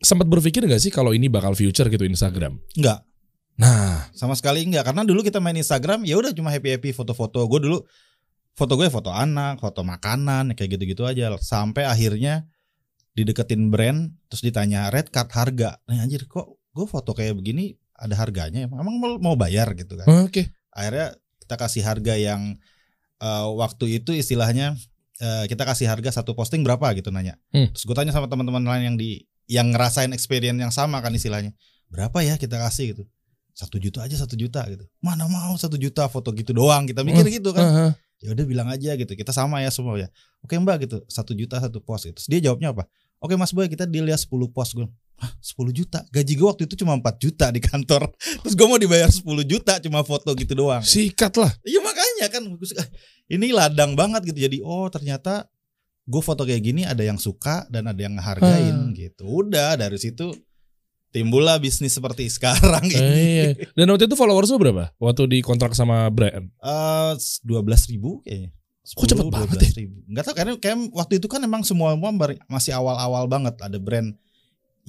sempat 0.01 0.25
berpikir 0.25 0.65
gak 0.65 0.81
sih 0.81 0.89
kalau 0.89 1.13
ini 1.13 1.29
bakal 1.29 1.53
future 1.53 1.85
gitu 1.87 2.09
Instagram? 2.09 2.57
Enggak, 2.73 3.05
Nah, 3.59 4.07
sama 4.15 4.33
sekali 4.33 4.63
enggak 4.63 4.87
karena 4.87 5.05
dulu 5.05 5.19
kita 5.19 5.37
main 5.37 5.53
Instagram 5.53 6.07
ya 6.07 6.17
udah 6.17 6.31
cuma 6.31 6.49
happy-happy 6.49 6.89
foto-foto. 6.89 7.43
Gue 7.45 7.59
dulu 7.59 7.77
foto 8.59 8.75
gue 8.75 8.91
foto 8.91 9.07
anak, 9.07 9.57
foto 9.57 9.81
makanan 9.81 10.51
kayak 10.51 10.75
gitu-gitu 10.75 11.07
aja 11.07 11.31
sampai 11.39 11.87
akhirnya 11.87 12.43
dideketin 13.15 13.71
brand 13.71 14.11
terus 14.27 14.43
ditanya 14.43 14.91
red 14.91 15.07
card 15.07 15.31
harga. 15.31 15.79
Nah 15.87 15.99
anjir 15.99 16.23
kok 16.25 16.59
gue 16.69 16.85
foto 16.85 17.11
kayak 17.11 17.35
begini 17.35 17.71
ada 17.95 18.15
harganya 18.15 18.63
emang 18.63 18.83
mau- 18.95 19.15
mau 19.17 19.35
bayar 19.35 19.71
gitu 19.73 19.95
kan. 19.95 20.07
oke, 20.27 20.43
Akhirnya 20.69 21.11
kita 21.39 21.55
kasih 21.55 21.83
harga 21.83 22.13
yang 22.15 22.59
eh, 23.19 23.47
waktu 23.53 23.99
itu 23.99 24.11
istilahnya 24.11 24.75
eh, 25.19 25.43
kita 25.47 25.63
kasih 25.63 25.87
harga 25.87 26.11
satu 26.13 26.31
posting 26.31 26.63
berapa 26.63 26.87
gitu 26.95 27.11
nanya. 27.11 27.35
Hmm. 27.51 27.67
Terus 27.71 27.83
gue 27.83 27.95
tanya 27.95 28.11
sama 28.11 28.27
teman-teman 28.27 28.63
lain 28.63 28.83
yang 28.85 28.97
di 28.97 29.23
yang 29.49 29.73
ngerasain 29.73 30.13
experience 30.13 30.55
yang 30.55 30.71
sama 30.71 30.99
kan 30.99 31.11
istilahnya. 31.11 31.51
Berapa 31.89 32.21
ya 32.21 32.35
kita 32.35 32.55
kasih 32.55 32.93
gitu. 32.93 33.03
Satu 33.51 33.75
juta 33.75 34.05
aja 34.05 34.15
satu 34.15 34.39
juta 34.39 34.63
gitu. 34.69 34.87
Mana 35.03 35.27
mau 35.27 35.51
satu 35.59 35.75
juta 35.75 36.07
foto 36.07 36.31
gitu 36.31 36.55
doang 36.55 36.87
kita 36.87 37.03
mikir 37.03 37.27
gitu 37.33 37.51
kan. 37.51 37.65
Aha. 37.65 37.87
Ya 38.19 38.35
udah 38.35 38.45
bilang 38.45 38.67
aja 38.67 38.95
gitu. 38.99 39.11
Kita 39.15 39.31
sama 39.31 39.63
ya 39.63 39.71
semua 39.71 39.95
ya. 39.95 40.11
Oke 40.43 40.59
mbak 40.59 40.87
gitu. 40.87 40.97
Satu 41.07 41.31
juta 41.31 41.59
satu 41.59 41.79
post 41.79 42.07
gitu. 42.07 42.15
Terus 42.19 42.27
dia 42.27 42.39
jawabnya 42.51 42.75
apa? 42.75 42.83
Oke 43.19 43.35
mas 43.35 43.51
boy 43.51 43.67
kita 43.67 43.83
deal 43.83 44.07
ya 44.07 44.15
10 44.15 44.31
post 44.51 44.75
gue. 44.75 44.87
Hah 45.19 45.31
10 45.43 45.75
juta? 45.75 45.99
Gaji 46.07 46.33
gue 46.39 46.47
waktu 46.47 46.63
itu 46.67 46.75
cuma 46.79 46.95
4 46.95 47.03
juta 47.19 47.51
di 47.51 47.59
kantor. 47.59 48.07
Terus 48.43 48.55
gue 48.55 48.67
mau 48.67 48.79
dibayar 48.79 49.11
10 49.11 49.23
juta 49.43 49.73
cuma 49.83 50.03
foto 50.07 50.31
gitu 50.35 50.55
doang. 50.55 50.83
sikat 50.83 51.35
lah. 51.35 51.51
Iya 51.67 51.79
makanya 51.83 52.27
kan 52.31 52.43
ini 53.27 53.51
ladang 53.51 53.95
banget 53.95 54.31
gitu. 54.31 54.39
Jadi 54.47 54.57
oh 54.63 54.87
ternyata 54.87 55.47
gue 56.07 56.21
foto 56.23 56.47
kayak 56.47 56.63
gini 56.63 56.81
ada 56.87 57.03
yang 57.03 57.19
suka 57.19 57.67
dan 57.67 57.91
ada 57.91 57.99
yang 57.99 58.15
ngehargain 58.15 58.95
gitu. 58.95 59.27
Udah 59.27 59.75
dari 59.75 59.99
situ 59.99 60.31
timbullah 61.09 61.57
bisnis 61.57 61.91
seperti 61.91 62.29
sekarang 62.29 62.85
Eh, 62.85 62.95
ini. 62.95 63.21
iya. 63.35 63.47
Dan 63.73 63.89
waktu 63.89 64.05
itu 64.05 64.15
followers 64.15 64.49
lu 64.49 64.57
berapa? 64.57 64.93
Waktu 64.97 65.25
dikontrak 65.29 65.73
sama 65.73 66.05
brand? 66.09 66.49
Eh, 66.49 67.11
dua 67.41 67.61
belas 67.61 67.89
ribu 67.89 68.21
kayaknya. 68.21 68.53
Kok 68.89 69.05
cepet 69.05 69.25
banget 69.29 69.57
ya? 69.61 69.69
ribu. 69.85 70.01
Nggak 70.09 70.23
tahu 70.25 70.35
karena 70.35 70.51
kayak 70.57 70.77
waktu 70.93 71.13
itu 71.21 71.27
kan 71.29 71.41
emang 71.45 71.61
semua 71.61 71.93
masih 72.49 72.73
awal-awal 72.73 73.29
banget 73.29 73.53
ada 73.61 73.77
brand 73.77 74.17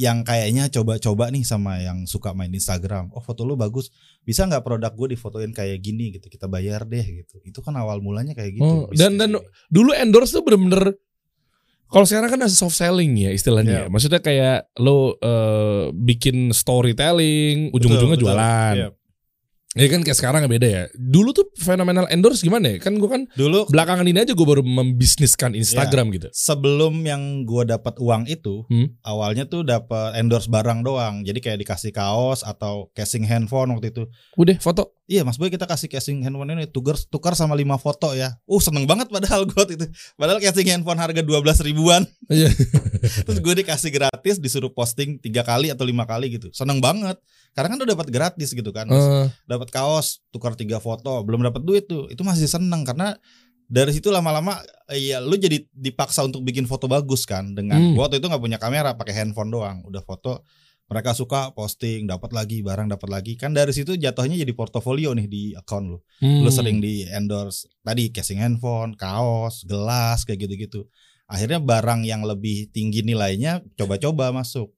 yang 0.00 0.24
kayaknya 0.24 0.72
coba-coba 0.72 1.28
nih 1.28 1.44
sama 1.44 1.76
yang 1.84 2.08
suka 2.08 2.32
main 2.32 2.48
Instagram. 2.48 3.12
Oh 3.12 3.20
foto 3.20 3.44
lu 3.44 3.52
bagus, 3.52 3.92
bisa 4.24 4.48
nggak 4.48 4.64
produk 4.64 4.88
gue 4.96 5.12
difotoin 5.12 5.52
kayak 5.52 5.76
gini 5.84 6.16
gitu? 6.16 6.32
Kita 6.32 6.48
bayar 6.48 6.88
deh 6.88 7.04
gitu. 7.04 7.36
Itu 7.44 7.60
kan 7.60 7.76
awal 7.76 8.00
mulanya 8.00 8.32
kayak 8.32 8.56
gitu. 8.56 8.64
Oh, 8.64 8.88
dan- 8.96 9.20
dan- 9.20 9.36
Dulu 9.68 9.92
endorse 9.92 10.32
tuh 10.32 10.40
bener-bener 10.40 10.96
kalau 11.90 12.06
sekarang 12.06 12.30
kan 12.30 12.40
ada 12.40 12.54
soft 12.54 12.74
selling 12.74 13.18
ya 13.18 13.30
istilahnya. 13.30 13.86
Iya. 13.86 13.90
Maksudnya 13.90 14.22
kayak 14.22 14.70
lo 14.78 15.18
eh, 15.18 15.90
bikin 15.92 16.54
storytelling, 16.54 17.74
ujung-ujungnya 17.74 18.16
betul. 18.16 18.26
jualan. 18.30 18.74
Iya. 18.78 18.88
Ya 19.70 19.86
kan 19.86 20.02
kayak 20.02 20.18
sekarang 20.18 20.50
beda 20.50 20.66
ya. 20.66 20.84
Dulu 20.98 21.30
tuh 21.30 21.46
fenomenal 21.54 22.10
endorse 22.10 22.42
gimana 22.42 22.74
ya? 22.74 22.82
Kan 22.82 22.98
gue 22.98 23.06
kan 23.06 23.30
dulu 23.38 23.70
belakangan 23.70 24.02
ini 24.02 24.18
aja 24.18 24.34
gue 24.34 24.42
baru 24.42 24.66
membisniskan 24.66 25.54
Instagram 25.54 26.10
gitu. 26.10 26.26
sebelum 26.34 26.98
yang 27.06 27.46
gua 27.46 27.62
dapat 27.62 27.94
uang 28.02 28.26
itu, 28.26 28.66
Hmm. 28.66 28.98
awalnya 29.06 29.46
tuh 29.46 29.62
dapat 29.62 30.18
endorse 30.18 30.50
barang 30.50 30.82
doang. 30.82 31.22
Jadi 31.22 31.38
kayak 31.38 31.62
dikasih 31.62 31.94
kaos 31.94 32.42
atau 32.42 32.90
casing 32.98 33.22
handphone 33.22 33.70
waktu 33.70 33.94
itu. 33.94 34.10
Udah 34.34 34.58
foto. 34.58 34.90
Iya 35.10 35.26
Mas 35.26 35.34
Boy 35.34 35.50
kita 35.50 35.66
kasih 35.66 35.90
casing 35.90 36.22
handphone 36.22 36.54
ini 36.54 36.70
tukar 36.70 36.94
tukar 37.10 37.34
sama 37.34 37.58
5 37.58 37.66
foto 37.76 38.14
ya. 38.14 38.38
Uh 38.46 38.62
seneng 38.62 38.86
banget 38.86 39.10
padahal 39.10 39.42
gue 39.42 39.74
itu. 39.74 39.86
Padahal 40.14 40.38
casing 40.38 40.70
handphone 40.70 41.02
harga 41.02 41.18
12 41.18 41.66
ribuan. 41.66 42.06
Iya. 42.30 42.46
Terus 43.26 43.42
gue 43.42 43.54
dikasih 43.58 43.90
gratis 43.90 44.38
disuruh 44.38 44.70
posting 44.70 45.18
tiga 45.18 45.42
kali 45.42 45.66
atau 45.66 45.82
lima 45.82 46.06
kali 46.06 46.38
gitu. 46.38 46.54
Seneng 46.54 46.78
banget. 46.78 47.18
Karena 47.50 47.74
kan 47.74 47.82
udah 47.82 47.90
dapat 47.90 48.06
gratis 48.06 48.54
gitu 48.54 48.70
kan. 48.70 48.86
Eh, 48.86 49.26
Dapat 49.50 49.74
kaos 49.74 50.22
tukar 50.30 50.54
tiga 50.54 50.78
foto 50.78 51.26
belum 51.26 51.42
dapat 51.42 51.66
duit 51.66 51.90
tuh. 51.90 52.06
Itu 52.06 52.22
masih 52.22 52.46
seneng 52.46 52.86
karena 52.86 53.18
dari 53.66 53.90
situ 53.90 54.14
lama-lama 54.14 54.62
ya 54.90 55.18
lu 55.18 55.34
jadi 55.34 55.62
dipaksa 55.70 56.22
untuk 56.22 56.42
bikin 56.42 56.66
foto 56.66 56.86
bagus 56.86 57.22
kan 57.22 57.50
dengan 57.50 57.78
Hmm. 57.78 57.98
waktu 57.98 58.18
itu 58.18 58.26
nggak 58.26 58.42
punya 58.42 58.58
kamera 58.58 58.94
pakai 58.94 59.14
handphone 59.14 59.46
doang 59.46 59.82
udah 59.86 60.02
foto 60.02 60.42
mereka 60.90 61.14
suka 61.14 61.54
posting 61.54 62.04
dapat 62.04 62.34
lagi 62.34 62.60
barang 62.60 62.90
dapat 62.90 63.08
lagi 63.08 63.32
kan 63.34 63.54
dari 63.54 63.70
situ 63.70 63.94
jatuhnya 63.94 64.34
jadi 64.34 64.50
portofolio 64.50 65.14
nih 65.14 65.26
di 65.26 65.42
account 65.54 65.86
lu 65.86 65.98
Hmm. 66.18 66.42
lu 66.42 66.50
sering 66.50 66.78
di 66.78 67.06
endorse 67.06 67.64
tadi 67.80 68.10
casing 68.10 68.36
handphone 68.36 68.92
kaos 68.92 69.62
gelas 69.64 70.26
kayak 70.26 70.44
gitu-gitu 70.44 70.84
akhirnya 71.24 71.56
barang 71.56 72.02
yang 72.02 72.20
lebih 72.20 72.68
tinggi 72.68 73.00
nilainya 73.00 73.62
coba-coba 73.74 74.34
masuk 74.34 74.74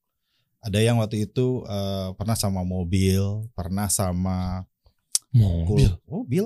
ada 0.60 0.78
yang 0.78 1.00
waktu 1.00 1.24
itu 1.24 1.64
eh, 1.64 2.08
pernah 2.12 2.36
sama 2.36 2.62
mobil 2.62 3.48
pernah 3.50 3.88
sama 3.88 4.62
mobil. 5.32 5.88
Kul- 5.88 5.98
mobil 6.06 6.44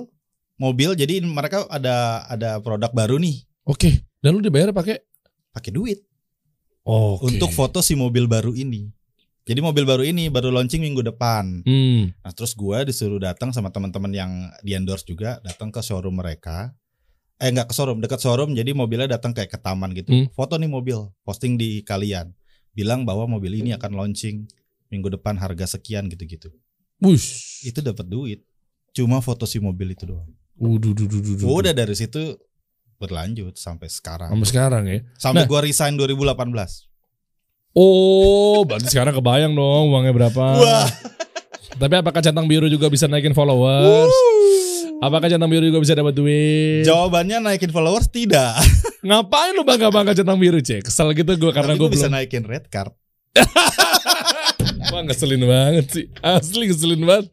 mobil 0.55 0.89
jadi 0.95 1.21
mereka 1.21 1.67
ada 1.67 2.25
ada 2.25 2.57
produk 2.57 2.89
baru 2.89 3.19
nih 3.19 3.43
Oke. 3.61 3.99
Dan 4.17 4.33
lu 4.33 4.41
dibayar 4.41 4.71
pakai 4.71 4.97
pakai 5.51 5.69
duit 5.69 5.99
Oke. 6.81 7.27
untuk 7.27 7.51
foto 7.51 7.83
si 7.83 7.93
mobil 7.93 8.25
baru 8.25 8.55
ini 8.55 8.89
jadi 9.47 9.59
mobil 9.59 9.83
baru 9.83 10.03
ini 10.03 10.27
baru 10.27 10.51
launching 10.51 10.83
minggu 10.83 11.01
depan 11.01 11.63
Hmm. 11.63 12.11
nah 12.17 12.31
terus 12.31 12.51
gua 12.53 12.83
disuruh 12.83 13.17
datang 13.17 13.49
sama 13.49 13.67
teman-teman 13.67 14.11
yang 14.11 14.31
di 14.59 14.75
endorse 14.75 15.03
juga 15.03 15.39
datang 15.41 15.69
ke 15.69 15.79
showroom 15.79 16.15
mereka 16.15 16.75
eh 17.37 17.47
nggak 17.47 17.65
ke 17.65 17.73
showroom 17.73 17.97
dekat 17.97 18.19
showroom 18.19 18.51
jadi 18.51 18.73
mobilnya 18.73 19.07
datang 19.09 19.31
kayak 19.31 19.47
ke 19.47 19.57
taman 19.57 19.93
gitu 19.93 20.09
Hmm. 20.09 20.27
foto 20.31 20.55
nih 20.55 20.67
mobil 20.67 20.97
posting 21.21 21.55
di 21.55 21.79
kalian 21.81 22.35
bilang 22.71 23.01
bahwa 23.01 23.25
mobil 23.25 23.55
ini 23.55 23.71
akan 23.71 23.95
launching 23.95 24.45
minggu 24.87 25.09
depan 25.09 25.35
harga 25.35 25.65
sekian 25.71 26.05
gitu-gitu 26.07 26.51
Wush. 26.97 27.63
itu 27.63 27.79
dapat 27.79 28.05
duit 28.05 28.41
cuma 28.91 29.19
foto 29.19 29.43
si 29.43 29.57
mobil 29.57 29.91
itu 29.91 30.05
doang 30.05 30.29
Udah, 30.55 30.89
udah, 30.89 31.05
udah, 31.05 31.19
udah. 31.37 31.45
Udah 31.45 31.69
dari 31.71 31.93
situ 31.93 32.33
berlanjut 32.97 33.53
sampai 33.55 33.85
sekarang. 33.87 34.33
Sampai 34.33 34.47
sekarang 34.47 34.83
ya. 34.87 34.99
Sampai 35.15 35.45
Nah. 35.45 35.47
gua 35.47 35.61
resign 35.61 35.93
2018. 35.93 36.86
Oh, 37.77 38.65
berarti 38.65 38.89
sekarang 38.89 39.13
kebayang 39.13 39.53
dong 39.53 39.93
uangnya 39.93 40.09
berapa. 40.09 40.45
Wah. 40.57 40.89
Tapi 41.77 41.93
apakah 41.93 42.25
centang 42.25 42.49
biru 42.49 42.65
juga 42.65 42.89
bisa 42.89 43.05
naikin 43.05 43.37
followers? 43.37 44.09
Apakah 44.97 45.29
centang 45.29 45.45
biru 45.45 45.69
juga 45.69 45.85
bisa 45.85 45.93
dapat 45.93 46.17
duit? 46.17 46.89
Jawabannya 46.89 47.37
naikin 47.37 47.69
followers 47.69 48.09
tidak. 48.09 48.57
Ngapain 49.05 49.53
lu 49.53 49.61
bangga-bangga 49.61 50.17
centang 50.17 50.41
biru, 50.41 50.57
Cek? 50.57 50.89
Kesel 50.89 51.13
gitu 51.13 51.37
gue 51.37 51.51
karena 51.53 51.77
gue 51.77 51.85
gua 51.85 51.93
bisa 51.93 52.09
belum. 52.09 52.17
naikin 52.17 52.43
red 52.49 52.65
card. 52.73 52.97
Wah, 54.89 55.01
ngeselin 55.05 55.45
banget 55.45 55.85
sih. 55.93 56.05
Asli 56.25 56.73
ngeselin 56.73 57.05
banget. 57.05 57.29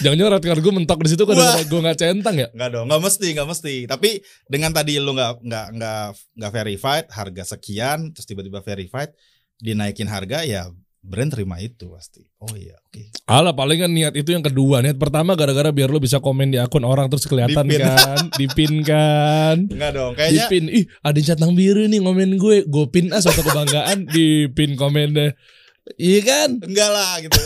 Jangan-jangan 0.00 0.32
red 0.40 0.44
card 0.48 0.60
gue 0.64 0.72
mentok 0.72 1.00
di 1.04 1.10
situ 1.12 1.28
karena 1.28 1.60
gue 1.68 1.80
nggak 1.84 1.98
centang 2.00 2.36
ya? 2.40 2.48
Enggak 2.48 2.70
dong, 2.72 2.88
enggak 2.88 3.02
mesti, 3.12 3.28
enggak 3.36 3.48
mesti. 3.52 3.74
Tapi 3.84 4.10
dengan 4.48 4.72
tadi 4.72 4.96
lu 4.96 5.12
enggak 5.12 5.44
enggak 5.44 5.66
enggak 5.76 6.04
enggak 6.32 6.52
verified, 6.56 7.06
harga 7.12 7.42
sekian, 7.44 8.16
terus 8.16 8.24
tiba-tiba 8.24 8.64
verified, 8.64 9.12
dinaikin 9.58 10.06
harga 10.06 10.44
ya 10.44 10.68
brand 11.06 11.30
terima 11.30 11.62
itu 11.62 11.86
pasti. 11.94 12.26
Oh 12.42 12.50
iya, 12.58 12.74
oke. 12.82 13.14
Alah 13.30 13.54
paling 13.54 13.78
kan 13.78 13.90
niat 13.94 14.14
itu 14.18 14.34
yang 14.34 14.42
kedua 14.42 14.82
Niat 14.82 14.98
pertama 14.98 15.38
gara-gara 15.38 15.70
biar 15.70 15.86
lu 15.86 16.02
bisa 16.02 16.18
komen 16.18 16.50
di 16.50 16.58
akun 16.58 16.82
orang 16.82 17.06
Terus 17.06 17.30
kelihatan 17.30 17.62
Dipin. 17.66 17.82
kan 17.86 18.18
Dipin 18.42 18.72
kan 18.82 19.56
Enggak 19.70 19.90
dong, 19.94 20.12
kayaknya 20.18 20.46
Dipin 20.50 20.64
Ih 20.66 20.84
ada 21.02 21.20
centang 21.22 21.54
biru 21.54 21.86
nih 21.86 22.02
ngomen 22.02 22.34
gue 22.38 22.66
Gue 22.66 22.86
pin 22.90 23.10
ah 23.14 23.22
suatu 23.22 23.42
kebanggaan 23.46 24.06
Dipin 24.14 24.74
komennya 24.74 25.34
Iya 25.94 26.20
kan 26.26 26.50
enggak 26.66 26.90
lah 26.90 27.22
gitu. 27.22 27.38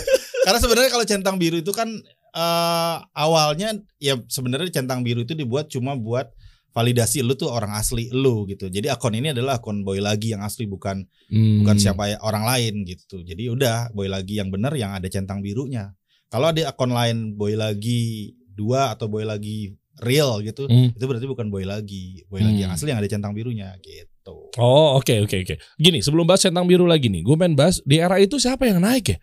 Karena 0.49 0.59
sebenarnya 0.65 0.91
kalau 0.93 1.05
centang 1.05 1.37
biru 1.37 1.61
itu 1.61 1.73
kan 1.77 1.89
eh 2.33 2.97
awalnya 3.13 3.77
ya 4.01 4.17
sebenarnya 4.25 4.73
centang 4.73 5.05
biru 5.05 5.29
itu 5.29 5.37
dibuat 5.37 5.69
cuma 5.69 5.93
buat 5.93 6.33
validasi 6.71 7.21
lu 7.21 7.35
tuh 7.35 7.49
orang 7.49 7.75
asli 7.75 8.09
lu 8.11 8.47
gitu. 8.47 8.67
Jadi 8.67 8.87
akun 8.87 9.13
ini 9.13 9.31
adalah 9.31 9.59
akun 9.59 9.83
boy 9.83 9.99
lagi 9.99 10.33
yang 10.33 10.41
asli 10.41 10.65
bukan 10.65 11.03
Hmm. 11.29 11.63
bukan 11.63 11.77
siapa 11.77 12.03
ya- 12.09 12.21
orang 12.21 12.43
lain 12.43 12.83
gitu. 12.85 13.21
Jadi 13.21 13.47
udah 13.47 13.91
boy 13.91 14.07
lagi 14.07 14.39
yang 14.39 14.49
benar 14.49 14.75
yang 14.75 14.91
ada 14.91 15.07
centang 15.07 15.41
birunya. 15.41 15.91
Kalau 16.27 16.51
ada 16.51 16.63
akun 16.65 16.91
lain 16.91 17.35
boy 17.35 17.55
lagi 17.55 18.31
dua 18.47 18.95
atau 18.95 19.07
boy 19.07 19.23
lagi 19.23 19.75
real 20.01 20.41
gitu, 20.41 20.65
Hmm. 20.65 20.91
itu 20.91 21.05
berarti 21.05 21.27
bukan 21.27 21.51
boy 21.51 21.63
lagi. 21.63 22.23
Boy 22.27 22.41
lagi 22.41 22.63
yang 22.63 22.71
Hmm. 22.71 22.79
asli 22.79 22.89
yang 22.89 22.99
ada 22.99 23.11
centang 23.11 23.35
birunya 23.35 23.75
gitu. 23.79 24.53
Oh 24.57 24.95
oke 24.95 25.25
oke 25.25 25.37
oke 25.43 25.55
Gini 25.75 25.99
sebelum 26.01 26.23
bahas 26.23 26.45
centang 26.45 26.69
biru 26.69 26.85
lagi 26.85 27.09
nih 27.09 27.25
Gue 27.25 27.41
main 27.41 27.57
bahas 27.57 27.81
Di 27.83 27.99
era 27.99 28.21
itu 28.21 28.37
siapa 28.37 28.69
yang 28.69 28.79
naik 28.79 29.17
ya 29.17 29.19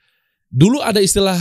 Dulu 0.49 0.81
ada 0.81 0.97
istilah 0.97 1.37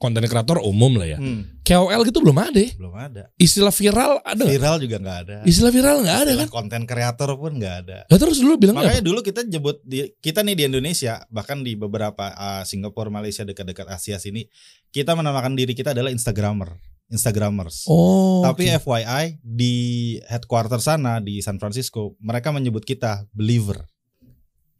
Konten 0.00 0.24
kreator 0.24 0.64
umum 0.64 0.96
lah 0.96 1.04
ya 1.04 1.18
Hmm, 1.20 1.60
KOL 1.60 2.08
gitu 2.08 2.24
belum 2.24 2.40
ada 2.40 2.56
belum 2.56 2.94
ada. 2.96 3.28
Istilah 3.36 3.68
viral 3.68 4.24
ada? 4.24 4.48
Viral 4.48 4.80
juga 4.80 4.96
nggak 4.96 5.18
ada. 5.28 5.36
Istilah 5.44 5.68
viral 5.68 5.96
nggak 6.00 6.18
ada 6.24 6.32
kan? 6.40 6.48
Konten 6.48 6.82
kreator 6.88 7.36
pun 7.36 7.60
nggak 7.60 7.74
ada. 7.84 7.98
Ya 8.08 8.16
terus 8.16 8.40
dulu 8.40 8.56
bilang 8.56 8.80
Makanya 8.80 9.04
dulu 9.04 9.20
kita 9.20 9.44
jebut 9.44 9.84
di 9.84 10.08
kita 10.24 10.40
nih 10.40 10.56
di 10.56 10.64
Indonesia 10.72 11.20
bahkan 11.28 11.60
di 11.60 11.76
beberapa 11.76 12.32
uh, 12.32 12.64
Singapura, 12.64 13.12
Malaysia 13.12 13.44
dekat-dekat 13.44 13.92
Asia 13.92 14.16
sini 14.16 14.48
kita 14.88 15.12
menamakan 15.12 15.52
diri 15.52 15.76
kita 15.76 15.92
adalah 15.92 16.08
Instagramer, 16.08 16.80
Instagramers. 17.12 17.84
Oh 17.84 18.40
Tapi 18.40 18.72
oke. 18.72 18.80
FYI 18.80 19.36
di 19.44 19.74
headquarter 20.32 20.80
sana 20.80 21.20
di 21.20 21.44
San 21.44 21.60
Francisco 21.60 22.16
mereka 22.24 22.48
menyebut 22.56 22.88
kita 22.88 23.28
believer. 23.36 23.84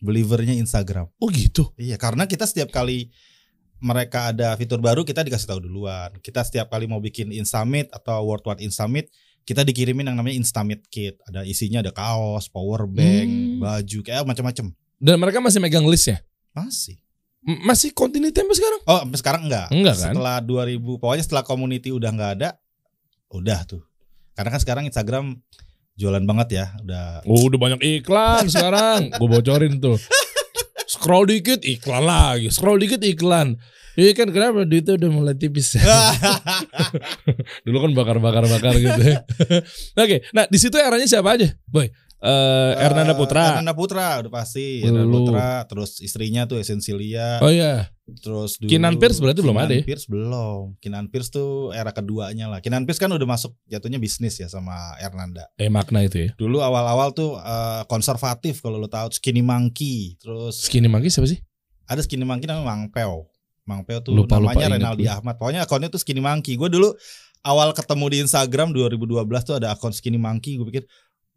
Believernya 0.00 0.56
Instagram. 0.56 1.12
Oh 1.20 1.28
gitu 1.28 1.76
Iya, 1.76 2.00
karena 2.00 2.24
kita 2.24 2.48
setiap 2.48 2.72
kali 2.72 3.12
mereka 3.80 4.28
ada 4.28 4.52
fitur 4.54 4.78
baru 4.78 5.02
kita 5.02 5.20
dikasih 5.20 5.48
tahu 5.48 5.60
duluan. 5.62 6.12
Kita 6.18 6.40
setiap 6.40 6.68
kali 6.68 6.84
mau 6.84 6.98
bikin 6.98 7.32
Instamit 7.32 7.88
atau 7.88 8.22
Worldwide 8.22 8.60
Instamit, 8.60 9.08
kita 9.42 9.60
dikirimin 9.60 10.04
yang 10.04 10.14
namanya 10.14 10.36
Instamit 10.36 10.84
Kit. 10.86 11.16
Ada 11.24 11.42
isinya 11.42 11.80
ada 11.80 11.90
kaos, 11.90 12.46
power 12.46 12.84
bank, 12.84 13.28
Hmm. 13.28 13.58
baju, 13.58 13.98
kayak 14.00 14.22
macam-macam. 14.22 14.66
Dan 14.96 15.16
mereka 15.16 15.40
masih 15.40 15.58
megang 15.58 15.84
list 15.84 16.06
ya? 16.06 16.20
Masih. 16.52 17.00
M- 17.40 17.64
Masih 17.64 17.88
continuity 17.90 18.36
sampai 18.36 18.52
sekarang? 18.52 18.80
Oh, 18.84 19.00
sampai 19.00 19.18
sekarang 19.18 19.42
enggak. 19.48 19.66
Enggak 19.72 19.96
kan? 19.96 20.12
Setelah 20.12 20.36
2000, 20.38 21.00
pokoknya 21.00 21.24
setelah 21.24 21.40
community 21.40 21.88
udah 21.88 22.10
enggak 22.12 22.32
ada, 22.36 22.48
udah 23.32 23.64
tuh. 23.64 23.80
Karena 24.36 24.52
kan 24.52 24.60
sekarang 24.60 24.84
Instagram 24.84 25.40
jualan 25.96 26.20
banget 26.22 26.48
ya, 26.54 26.66
udah 26.80 27.24
Oh, 27.24 27.48
udah 27.48 27.56
banyak 27.56 27.80
iklan 27.80 28.44
sekarang. 28.46 29.08
Gue 29.16 29.28
bocorin 29.30 29.80
tuh. 29.80 29.96
Scroll 30.90 31.30
dikit 31.30 31.62
iklan 31.62 32.02
lagi. 32.02 32.50
Scroll 32.50 32.82
dikit 32.82 32.98
iklan. 33.06 33.54
Iya 33.94 34.10
kan 34.14 34.34
kenapa 34.34 34.66
duitnya 34.66 34.98
udah 34.98 35.10
mulai 35.10 35.34
tipis. 35.38 35.78
Dulu 37.66 37.76
kan 37.78 37.90
bakar-bakar-bakar 37.94 38.74
gitu. 38.74 39.02
Oke, 40.02 40.26
nah 40.34 40.50
di 40.50 40.58
situ 40.58 40.74
eranya 40.78 41.06
siapa 41.06 41.38
aja, 41.38 41.46
boy? 41.70 41.86
Eh 42.20 42.72
Ernanda 42.82 43.14
Putra. 43.14 43.54
Ernanda 43.56 43.72
Putra 43.72 44.18
udah 44.20 44.32
pasti. 44.34 44.82
Ernanda 44.82 45.08
Putra, 45.08 45.48
terus 45.70 46.02
istrinya 46.02 46.44
tuh 46.50 46.58
Esensilia. 46.58 47.38
Oh 47.38 47.48
iya. 47.54 47.94
Terus 48.18 48.58
dulu 48.58 48.66
Kinan 48.66 48.98
Pierce 48.98 49.22
berarti 49.22 49.40
belum 49.40 49.54
ada 49.54 49.70
ya? 49.70 49.80
Kinan 49.80 49.86
Pierce 49.86 50.06
belum. 50.10 50.62
Kinan 50.82 51.04
Pierce 51.06 51.30
tuh 51.30 51.70
era 51.70 51.94
keduanya 51.94 52.50
lah. 52.50 52.58
Kinan 52.58 52.82
Pierce 52.82 52.98
kan 52.98 53.12
udah 53.12 53.22
masuk 53.22 53.54
jatuhnya 53.66 54.02
bisnis 54.02 54.34
ya 54.36 54.50
sama 54.50 54.74
Ernanda. 54.98 55.46
Eh 55.54 55.70
makna 55.70 56.02
itu 56.02 56.26
ya. 56.26 56.30
Dulu 56.34 56.58
awal-awal 56.58 57.14
tuh 57.14 57.38
eh, 57.38 57.82
konservatif 57.86 58.58
kalau 58.58 58.80
lo 58.80 58.90
tahu 58.90 59.14
Skinny 59.14 59.44
Monkey. 59.44 60.18
Terus 60.18 60.66
Skinny 60.66 60.90
Monkey 60.90 61.12
siapa 61.12 61.30
sih? 61.30 61.38
ada 61.86 62.06
Skinny 62.06 62.22
Monkey 62.22 62.46
namanya 62.46 62.66
Mang 62.70 62.86
Peo. 62.90 63.26
Mang 63.66 63.82
Peo 63.82 63.98
tuh 63.98 64.14
Lupa, 64.14 64.38
lupa 64.38 64.54
namanya 64.54 64.66
inget 64.66 64.78
Renaldi 64.78 65.04
gue. 65.04 65.10
Ahmad. 65.10 65.34
Pokoknya 65.42 65.60
akunnya 65.66 65.90
tuh 65.90 65.98
Skinny 65.98 66.22
Monkey. 66.22 66.54
Gue 66.54 66.70
dulu 66.70 66.94
awal 67.42 67.74
ketemu 67.74 68.04
di 68.10 68.16
Instagram 68.22 68.70
2012 68.70 69.26
tuh 69.42 69.54
ada 69.58 69.74
akun 69.74 69.90
Skinny 69.90 70.14
Monkey. 70.18 70.54
Gue 70.54 70.70
pikir 70.70 70.86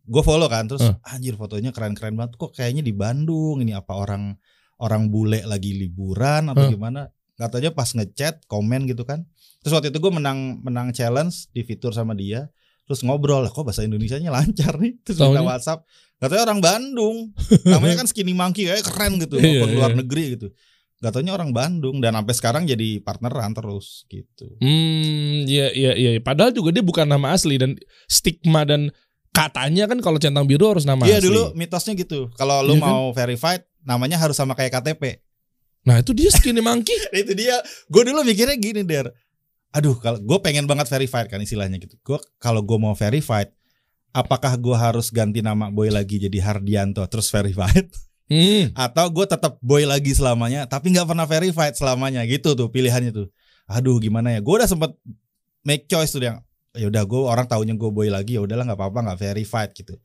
gue 0.04 0.20
follow 0.20 0.52
kan 0.52 0.68
terus 0.68 0.84
Huh. 0.84 1.00
anjir 1.16 1.40
fotonya 1.40 1.72
keren-keren 1.72 2.20
banget 2.20 2.36
kok 2.36 2.52
kayaknya 2.52 2.84
di 2.84 2.92
Bandung 2.92 3.64
ini 3.64 3.72
apa 3.72 3.96
orang 3.96 4.36
orang 4.78 5.08
bule 5.08 5.44
lagi 5.44 5.74
liburan 5.74 6.48
atau 6.48 6.64
Huh. 6.64 6.72
gimana 6.72 7.02
katanya 7.34 7.70
pas 7.70 7.90
ngechat 7.90 8.46
komen 8.46 8.86
gitu 8.86 9.04
kan 9.04 9.26
terus 9.60 9.72
waktu 9.72 9.90
itu 9.90 9.98
gue 9.98 10.12
menang 10.12 10.60
menang 10.60 10.90
challenge 10.90 11.50
di 11.50 11.62
fitur 11.62 11.90
sama 11.90 12.14
dia 12.14 12.48
terus 12.84 13.02
ngobrol 13.02 13.42
lah 13.42 13.50
kok 13.50 13.64
bahasa 13.64 13.82
Indonesianya 13.82 14.30
lancar 14.30 14.76
nih 14.76 15.00
terus 15.02 15.18
minta 15.18 15.34
Taunya? 15.34 15.44
WhatsApp 15.44 15.80
katanya 16.18 16.44
orang 16.46 16.60
Bandung 16.60 17.18
namanya 17.66 17.96
kan 17.98 18.08
Skinny 18.08 18.32
Monkey 18.32 18.64
kayak 18.64 18.84
keren 18.84 19.18
gitu 19.18 19.36
Iya, 19.36 19.60
akun 19.60 19.70
luar 19.74 19.92
iya. 19.92 19.98
negeri 19.98 20.26
gitu 20.32 20.50
Gak 20.96 21.12
taunya 21.12 21.32
orang 21.32 21.52
Bandung 21.52 22.00
dan 22.00 22.16
sampai 22.16 22.32
sekarang 22.32 22.64
jadi 22.64 23.04
partneran 23.04 23.52
terus 23.52 24.08
gitu. 24.08 24.56
Hmm, 24.58 25.44
iya 25.44 25.68
iya 25.70 25.92
iya. 25.92 26.16
Padahal 26.18 26.56
juga 26.56 26.72
dia 26.72 26.80
bukan 26.80 27.04
nama 27.04 27.36
asli 27.36 27.60
dan 27.60 27.76
stigma 28.08 28.64
dan 28.64 28.88
katanya 29.30 29.84
kan 29.86 30.00
kalau 30.00 30.16
centang 30.16 30.46
biru 30.46 30.72
harus 30.72 30.86
nama 30.86 31.04
Iya 31.04 31.20
asli. 31.20 31.28
dulu 31.28 31.44
mitosnya 31.54 31.98
gitu. 31.98 32.32
Kalau 32.34 32.64
lu 32.64 32.78
Iya 32.78 32.80
kan? 32.80 32.88
mau 32.88 33.04
verified 33.12 33.68
namanya 33.84 34.18
harus 34.20 34.36
sama 34.36 34.56
kayak 34.58 34.80
KTP. 34.80 35.20
Nah 35.84 36.00
itu 36.00 36.16
dia 36.16 36.32
skinny 36.32 36.64
monkey. 36.64 36.96
itu 37.22 37.32
dia. 37.36 37.60
Gue 37.92 38.08
dulu 38.08 38.24
mikirnya 38.24 38.56
gini 38.56 38.82
der. 38.84 39.12
Aduh 39.76 39.98
kalau 40.00 40.20
gue 40.22 40.40
pengen 40.40 40.66
banget 40.66 40.88
verified 40.88 41.28
kan 41.28 41.40
istilahnya 41.44 41.78
gitu. 41.80 42.00
Gue 42.02 42.20
kalau 42.40 42.64
gue 42.64 42.78
mau 42.80 42.96
verified, 42.96 43.52
apakah 44.16 44.56
gue 44.56 44.76
harus 44.78 45.12
ganti 45.12 45.44
nama 45.44 45.68
boy 45.70 45.92
lagi 45.92 46.18
jadi 46.18 46.40
Hardianto 46.42 47.04
terus 47.08 47.30
verified? 47.30 47.88
Hmm. 48.32 48.72
Atau 48.72 49.12
gue 49.12 49.28
tetap 49.28 49.60
boy 49.60 49.84
lagi 49.84 50.16
selamanya 50.16 50.64
tapi 50.64 50.96
nggak 50.96 51.12
pernah 51.12 51.28
verified 51.28 51.76
selamanya 51.76 52.24
gitu 52.24 52.56
tuh 52.56 52.72
pilihannya 52.72 53.12
tuh. 53.12 53.28
Aduh 53.68 54.00
gimana 54.00 54.32
ya? 54.32 54.40
Gue 54.40 54.64
udah 54.64 54.66
sempet 54.66 54.96
make 55.68 55.92
choice 55.92 56.16
tuh 56.16 56.24
yang 56.24 56.40
ya 56.74 56.88
udah 56.90 57.04
gue 57.04 57.20
orang 57.20 57.46
taunya 57.46 57.76
gue 57.76 57.92
boy 57.92 58.08
lagi 58.08 58.40
ya 58.40 58.42
udahlah 58.42 58.64
nggak 58.64 58.80
apa-apa 58.80 59.00
nggak 59.12 59.20
verified 59.22 59.72
gitu 59.76 60.00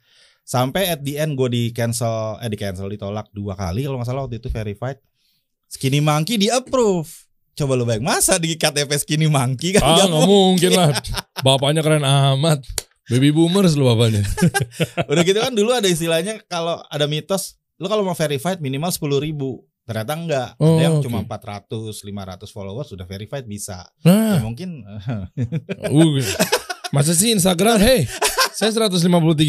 sampai 0.49 0.88
at 0.88 1.05
the 1.05 1.21
end 1.21 1.37
gue 1.37 1.49
di 1.52 1.62
cancel 1.71 2.40
eh 2.40 2.49
di 2.49 2.57
cancel 2.57 2.88
ditolak 2.88 3.28
dua 3.31 3.52
kali 3.52 3.85
kalau 3.85 4.00
nggak 4.00 4.09
salah 4.09 4.25
waktu 4.25 4.40
itu 4.40 4.49
verified. 4.49 4.97
Skinny 5.69 6.00
monkey 6.00 6.40
di 6.40 6.49
approve 6.49 7.28
coba 7.52 7.75
lu 7.75 7.85
bayang 7.85 8.07
masa 8.07 8.38
di 8.38 8.55
KTP 8.55 8.87
skinny 8.97 9.26
monkey 9.26 9.75
kan 9.76 9.83
Ah 9.83 9.93
nggak 10.00 10.07
nggak 10.09 10.25
mungkin 10.25 10.71
lah. 10.73 10.88
Bapaknya 11.45 11.85
keren 11.85 12.07
amat. 12.07 12.64
Baby 13.09 13.28
boomers 13.28 13.76
lu 13.76 13.85
bapaknya. 13.85 14.25
udah 15.12 15.23
gitu 15.23 15.37
kan 15.37 15.52
dulu 15.52 15.76
ada 15.76 15.85
istilahnya 15.85 16.40
kalau 16.47 16.81
ada 16.88 17.05
mitos 17.05 17.61
lu 17.76 17.85
kalau 17.85 18.00
mau 18.00 18.17
verified 18.17 18.64
minimal 18.64 18.88
sepuluh 18.88 19.21
ribu. 19.21 19.61
Ternyata 19.85 20.12
enggak 20.12 20.49
Oh, 20.61 20.76
ada 20.76 20.83
yang 20.85 20.95
oke. 21.00 21.09
cuma 21.09 21.25
400 21.25 21.97
500 22.05 22.45
followers 22.52 22.88
sudah 22.93 23.09
verified 23.09 23.49
bisa. 23.49 23.88
Ya 24.05 24.37
Nah, 24.37 24.45
mungkin. 24.45 24.85
Uh, 25.88 26.21
masa 26.90 27.12
sih 27.12 27.33
Instagram? 27.33 27.76
Hey, 27.78 28.09
saya 28.52 28.73
153 28.73 28.99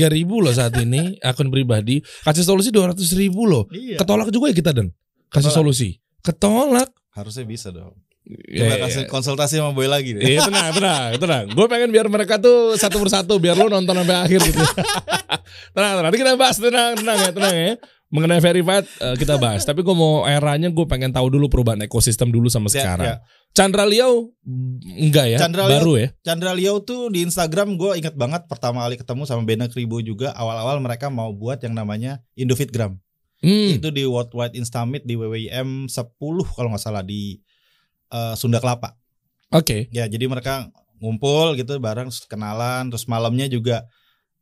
ribu 0.10 0.40
loh 0.40 0.52
saat 0.52 0.76
ini 0.78 1.18
akun 1.20 1.50
pribadi. 1.50 2.00
Kasih 2.22 2.46
solusi 2.46 2.70
200 2.70 2.96
ribu 3.16 3.46
loh. 3.46 3.66
iya 3.72 3.98
Ketolak 3.98 4.30
juga 4.30 4.52
ya 4.52 4.56
kita 4.56 4.72
dan 4.72 4.88
kasih 5.28 5.50
Ketolak. 5.50 5.56
solusi. 5.56 5.90
Ketolak. 6.20 6.90
harusnya 7.10 7.44
bisa 7.44 7.74
dong 7.74 7.98
Ya, 8.46 8.62
coba 8.62 8.76
ya, 8.78 8.78
kasih 8.86 9.04
konsultasi 9.10 9.58
sama 9.58 9.74
boy 9.74 9.90
lagi 9.90 10.14
deh 10.14 10.22
Iya 10.22 10.46
tenang, 10.46 10.70
tenang, 10.78 11.10
tenang. 11.18 11.44
Gue 11.50 11.66
pengen 11.66 11.90
biar 11.90 12.06
mereka 12.06 12.38
tuh 12.38 12.78
satu 12.78 13.02
persatu, 13.02 13.42
biar 13.42 13.58
lo 13.58 13.66
nonton 13.66 13.98
sampai 13.98 14.18
akhir 14.22 14.40
gitu. 14.46 14.62
tenang, 15.74 15.98
tenang. 15.98 16.06
Nanti 16.06 16.18
kita 16.22 16.38
bahas, 16.38 16.62
tenang, 16.62 16.94
tenang 16.94 17.18
ya, 17.18 17.32
tenang 17.34 17.56
ya. 17.58 17.72
Mengenai 18.10 18.42
verified 18.42 18.90
eh, 19.00 19.14
kita 19.16 19.38
bahas. 19.38 19.62
Tapi 19.62 19.80
gue 19.80 19.94
mau 19.94 20.26
eranya 20.26 20.68
gue 20.68 20.86
pengen 20.86 21.14
tahu 21.14 21.30
dulu 21.30 21.46
perubahan 21.46 21.78
ekosistem 21.80 22.30
dulu 22.30 22.50
sama 22.50 22.66
Ya, 22.68 22.74
sekarang. 22.74 23.06
ya. 23.06 23.16
Chandra 23.50 23.86
Liao 23.86 24.34
enggak 24.84 25.26
ya, 25.26 25.38
Chandra 25.38 25.66
Liao- 25.66 25.74
baru 25.78 25.94
ya. 25.96 26.08
Chandra 26.22 26.52
Liao 26.54 26.78
tuh 26.80 27.10
di 27.10 27.22
Instagram 27.22 27.78
gue 27.78 27.98
inget 27.98 28.14
banget 28.14 28.46
pertama 28.46 28.82
kali 28.82 28.98
ketemu 28.98 29.26
sama 29.26 29.42
Bena 29.42 29.66
Kribo 29.66 29.98
juga 30.00 30.34
awal-awal 30.34 30.78
mereka 30.78 31.10
mau 31.10 31.30
buat 31.32 31.58
yang 31.60 31.74
namanya 31.74 32.22
Indofitgram 32.34 32.98
Hmm. 33.40 33.72
itu 33.72 33.88
di 33.90 34.04
Worldwide 34.04 34.52
Instamit 34.54 35.02
di 35.02 35.16
WWIM 35.16 35.88
10 35.88 35.96
kalau 36.52 36.70
nggak 36.70 36.84
salah 36.84 37.02
di 37.02 37.40
eh, 38.10 38.34
Sunda 38.36 38.60
Kelapa 38.60 39.00
Oke. 39.50 39.88
ya 39.90 40.06
jadi 40.06 40.26
mereka 40.26 40.68
ngumpul 40.98 41.56
gitu 41.56 41.80
bareng 41.80 42.12
kenalan 42.28 42.92
terus 42.92 43.08
malamnya 43.08 43.48
juga 43.48 43.88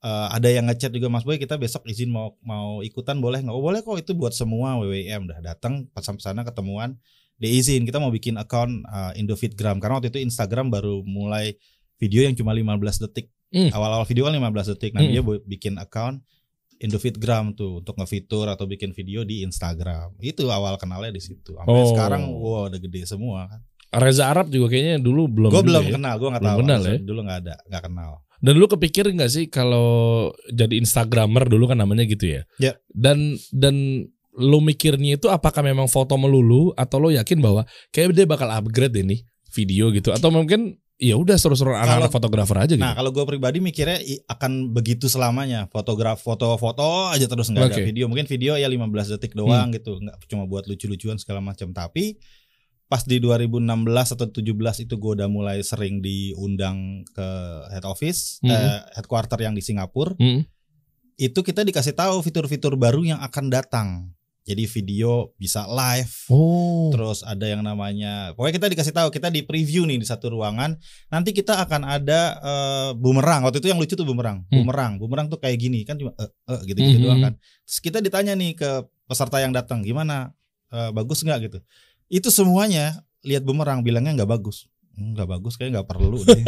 eh, 0.08 0.28
ada 0.32 0.48
yang 0.48 0.66
ngechat 0.66 0.90
juga 0.90 1.08
Mas 1.08 1.22
Boy 1.22 1.36
kita 1.36 1.56
besok 1.56 1.84
izin 1.86 2.08
mau 2.08 2.40
mau 2.42 2.80
ikutan 2.82 3.18
boleh 3.18 3.40
nggak 3.40 3.52
oh 3.52 3.60
boleh 3.62 3.82
kok 3.82 3.98
itu 3.98 4.12
buat 4.14 4.32
semua 4.32 4.80
WWM 4.80 5.28
udah 5.28 5.40
datang 5.44 5.92
pas 5.92 6.02
sampai 6.02 6.24
sana 6.24 6.42
ketemuan 6.42 6.96
diizin 7.36 7.84
kita 7.84 7.98
mau 7.98 8.10
bikin 8.10 8.36
account 8.36 8.72
eh, 8.84 9.20
Indofitgram 9.20 9.78
karena 9.78 10.00
waktu 10.00 10.10
itu 10.10 10.20
Instagram 10.20 10.70
baru 10.70 11.04
mulai 11.04 11.54
video 11.96 12.22
yang 12.22 12.34
cuma 12.34 12.52
15 12.52 12.72
detik 13.04 13.28
Hmm. 13.48 13.72
awal-awal 13.72 14.04
video 14.04 14.24
kan 14.24 14.36
15 14.36 14.44
detik 14.70 14.92
nah 14.92 15.00
Hmm. 15.00 15.08
dia 15.10 15.24
bikin 15.24 15.76
account 15.78 16.20
Indofitgram 16.78 17.56
tuh 17.56 17.80
untuk 17.80 17.96
ngefitur 17.96 18.46
atau 18.46 18.66
bikin 18.66 18.92
video 18.92 19.24
di 19.24 19.42
Instagram 19.42 20.14
itu 20.20 20.46
awal 20.48 20.76
kenalnya 20.76 21.10
di 21.10 21.18
situ 21.20 21.56
sampai 21.56 21.74
Oh. 21.74 21.90
sekarang 21.90 22.22
wow 22.30 22.68
udah 22.68 22.78
gede 22.78 23.02
semua 23.04 23.48
kan 23.48 23.62
Reza 23.98 24.28
Arab 24.28 24.52
juga 24.52 24.68
kayaknya 24.70 25.00
dulu 25.00 25.26
belum. 25.26 25.50
gue 25.50 25.64
belum 25.64 25.80
ya. 25.82 25.92
kenal 25.96 26.14
gue 26.18 26.28
nggak 26.28 26.44
tahu 26.44 26.58
kenal 26.60 26.82
ya? 26.84 26.96
dulu 27.00 27.20
nggak 27.24 27.40
ada 27.40 27.56
nggak 27.66 27.84
kenal 27.84 28.12
Dan 28.38 28.62
lu 28.62 28.70
kepikir 28.70 29.10
nggak 29.10 29.32
sih 29.32 29.46
kalau 29.50 30.30
jadi 30.54 30.78
Instagramer 30.78 31.50
dulu 31.50 31.70
kan 31.70 31.82
namanya 31.82 32.06
gitu 32.06 32.38
ya? 32.38 32.42
Ya. 32.62 32.78
Dan 32.94 33.42
dan 33.50 34.06
lu 34.38 34.62
mikirnya 34.62 35.18
itu 35.18 35.28
apakah 35.34 35.66
memang 35.66 35.90
foto 35.90 36.14
melulu 36.14 36.70
atau 36.78 37.02
lo 37.02 37.10
yakin 37.10 37.42
bahwa 37.42 37.66
kayak 37.90 38.14
dia 38.14 38.30
bakal 38.30 38.46
upgrade 38.54 38.94
deh 38.94 39.06
nih 39.06 39.26
video 39.50 39.90
gitu 39.90 40.14
atau 40.14 40.30
mungkin 40.30 40.78
ya 40.98 41.14
udah 41.14 41.38
seru-seru 41.38 41.78
anak-anak 41.78 42.10
fotografer 42.10 42.58
aja 42.58 42.74
gitu. 42.74 42.82
Nah 42.82 42.98
kalau 42.98 43.14
gue 43.14 43.22
pribadi 43.26 43.62
mikirnya 43.62 44.02
akan 44.30 44.74
begitu 44.74 45.06
selamanya 45.06 45.70
fotograf 45.70 46.22
foto-foto 46.22 47.14
aja 47.14 47.30
terus 47.30 47.54
nggak 47.54 47.70
ada 47.70 47.74
Oke. 47.74 47.82
Hmm. 47.82 47.90
video 47.90 48.06
mungkin 48.10 48.26
video 48.26 48.58
ya 48.58 48.66
15 48.66 49.14
detik 49.18 49.38
doang 49.38 49.70
gitu 49.74 50.02
nggak 50.02 50.18
cuma 50.26 50.50
buat 50.50 50.66
lucu-lucuan 50.66 51.22
segala 51.22 51.42
macam 51.42 51.70
tapi 51.70 52.18
pas 52.88 53.04
di 53.04 53.20
2016 53.20 53.68
atau 54.16 54.26
17 54.26 54.48
itu 54.82 54.96
gue 54.96 55.12
udah 55.14 55.28
mulai 55.28 55.60
sering 55.60 56.00
diundang 56.00 57.04
ke 57.10 57.28
head 57.70 57.84
office 57.84 58.40
Hmm. 58.40 58.50
eh, 58.50 58.80
headquarter 58.96 59.38
yang 59.38 59.52
di 59.52 59.60
Singapura 59.60 60.16
Hmm. 60.16 60.48
itu 61.16 61.40
kita 61.40 61.62
dikasih 61.62 61.92
tahu 61.92 62.20
fitur-fitur 62.22 62.74
baru 62.74 63.04
yang 63.04 63.20
akan 63.20 63.46
datang 63.48 63.88
jadi 64.44 64.64
video 64.64 65.36
bisa 65.36 65.68
live 65.68 66.14
Oh. 66.32 66.88
Terus 66.88 67.20
ada 67.20 67.44
yang 67.44 67.60
namanya, 67.60 68.32
pokoknya 68.32 68.56
kita 68.56 68.68
dikasih 68.72 68.94
tahu 68.96 69.12
kita 69.12 69.28
di 69.28 69.44
preview 69.44 69.84
nih 69.84 70.00
di 70.00 70.08
satu 70.08 70.32
ruangan. 70.32 70.80
Nanti 71.12 71.36
kita 71.36 71.60
akan 71.60 71.84
ada 71.84 72.40
eh, 72.40 72.90
bumerang. 72.96 73.44
Waktu 73.44 73.60
itu 73.60 73.68
yang 73.68 73.76
lucu 73.76 73.92
tuh 73.92 74.08
bumerang. 74.08 74.48
Hmm. 74.48 74.64
Bumerang, 74.64 74.92
bumerang 74.96 75.28
tuh 75.28 75.36
kayak 75.36 75.60
gini 75.60 75.84
kan 75.84 76.00
cuma 76.00 76.16
eh, 76.16 76.32
eh, 76.48 76.62
gitu-gitu 76.64 76.96
Mhm. 76.96 77.04
doang 77.04 77.20
kan. 77.20 77.34
Terus 77.68 77.80
kita 77.84 78.00
ditanya 78.00 78.40
nih 78.40 78.56
ke 78.56 78.70
peserta 79.04 79.44
yang 79.44 79.52
datang, 79.52 79.84
gimana? 79.84 80.32
Eh, 80.72 80.96
bagus 80.96 81.28
nggak 81.28 81.40
gitu? 81.44 81.60
Itu 82.08 82.30
semuanya 82.30 83.04
lihat 83.22 83.44
bumerang 83.44 83.84
bilangnya 83.84 84.16
nggak 84.18 84.32
bagus. 84.32 84.68
"Hmm, 84.96 85.14
Nggak 85.14 85.28
bagus 85.30 85.54
kayak 85.56 85.72
nggak 85.78 85.88
perlu 85.88 86.18
deh. 86.22 86.42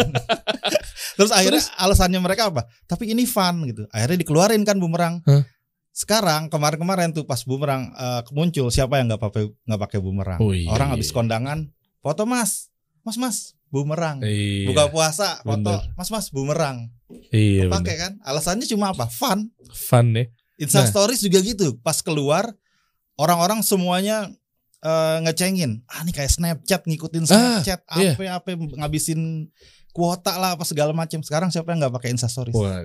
Terus 1.17 1.31
akhirnya 1.31 1.61
alasannya 1.75 2.19
mereka 2.19 2.47
apa? 2.47 2.63
Tapi 2.85 3.11
ini 3.11 3.27
fun 3.27 3.67
gitu. 3.67 3.83
Akhirnya 3.91 4.17
dikeluarin 4.17 4.63
kan 4.63 4.79
bumerang. 4.79 5.19
Hah? 5.27 5.43
Sekarang 5.91 6.47
kemarin-kemarin 6.47 7.11
tuh 7.11 7.27
pas 7.27 7.43
bumerang 7.43 7.91
eh, 7.91 8.21
muncul 8.31 8.71
siapa 8.71 8.97
yang 8.97 9.11
nggak 9.11 9.19
pakai 9.21 9.43
nggak 9.67 9.81
pakai 9.83 9.99
bumerang? 9.99 10.39
Oh, 10.39 10.55
iya, 10.55 10.71
Orang 10.71 10.89
iya. 10.89 10.95
habis 10.95 11.11
kondangan 11.11 11.67
foto 11.99 12.23
mas, 12.23 12.71
mas 13.03 13.19
mas 13.19 13.37
bumerang. 13.67 14.23
Iya. 14.23 14.71
Buka 14.71 14.87
puasa 14.87 15.43
foto 15.43 15.59
bener. 15.75 15.91
mas 15.93 16.07
mas 16.07 16.31
bumerang. 16.31 16.87
Iya 17.29 17.67
Pakai 17.67 17.95
kan? 17.99 18.13
Alasannya 18.23 18.63
cuma 18.65 18.95
apa? 18.95 19.11
Fun. 19.11 19.51
Fun 19.69 20.15
ya. 20.15 20.25
Insta 20.55 20.83
Nah. 20.83 20.87
Stories 20.87 21.19
juga 21.19 21.43
gitu. 21.43 21.75
Pas 21.79 21.99
keluar 21.99 22.47
orang-orang 23.15 23.59
semuanya 23.59 24.31
eh, 24.79 25.17
ngecengin. 25.25 25.83
Ah 25.85 26.01
ini 26.01 26.11
kayak 26.11 26.31
Snapchat 26.31 26.81
ngikutin 26.87 27.23
Ah, 27.27 27.59
Snapchat 27.61 27.79
iya. 27.99 28.13
apa 28.15 28.23
apa 28.39 28.49
ngabisin 28.55 29.51
kuota 29.91 30.37
lah 30.37 30.55
apa 30.55 30.63
segala 30.63 30.95
macam. 30.95 31.19
Sekarang 31.21 31.49
siapa 31.49 31.71
yang 31.73 31.83
nggak 31.83 31.95
pakai 31.95 32.09
Insta 32.15 32.27
Stories? 32.27 32.55
Wah. 32.55 32.83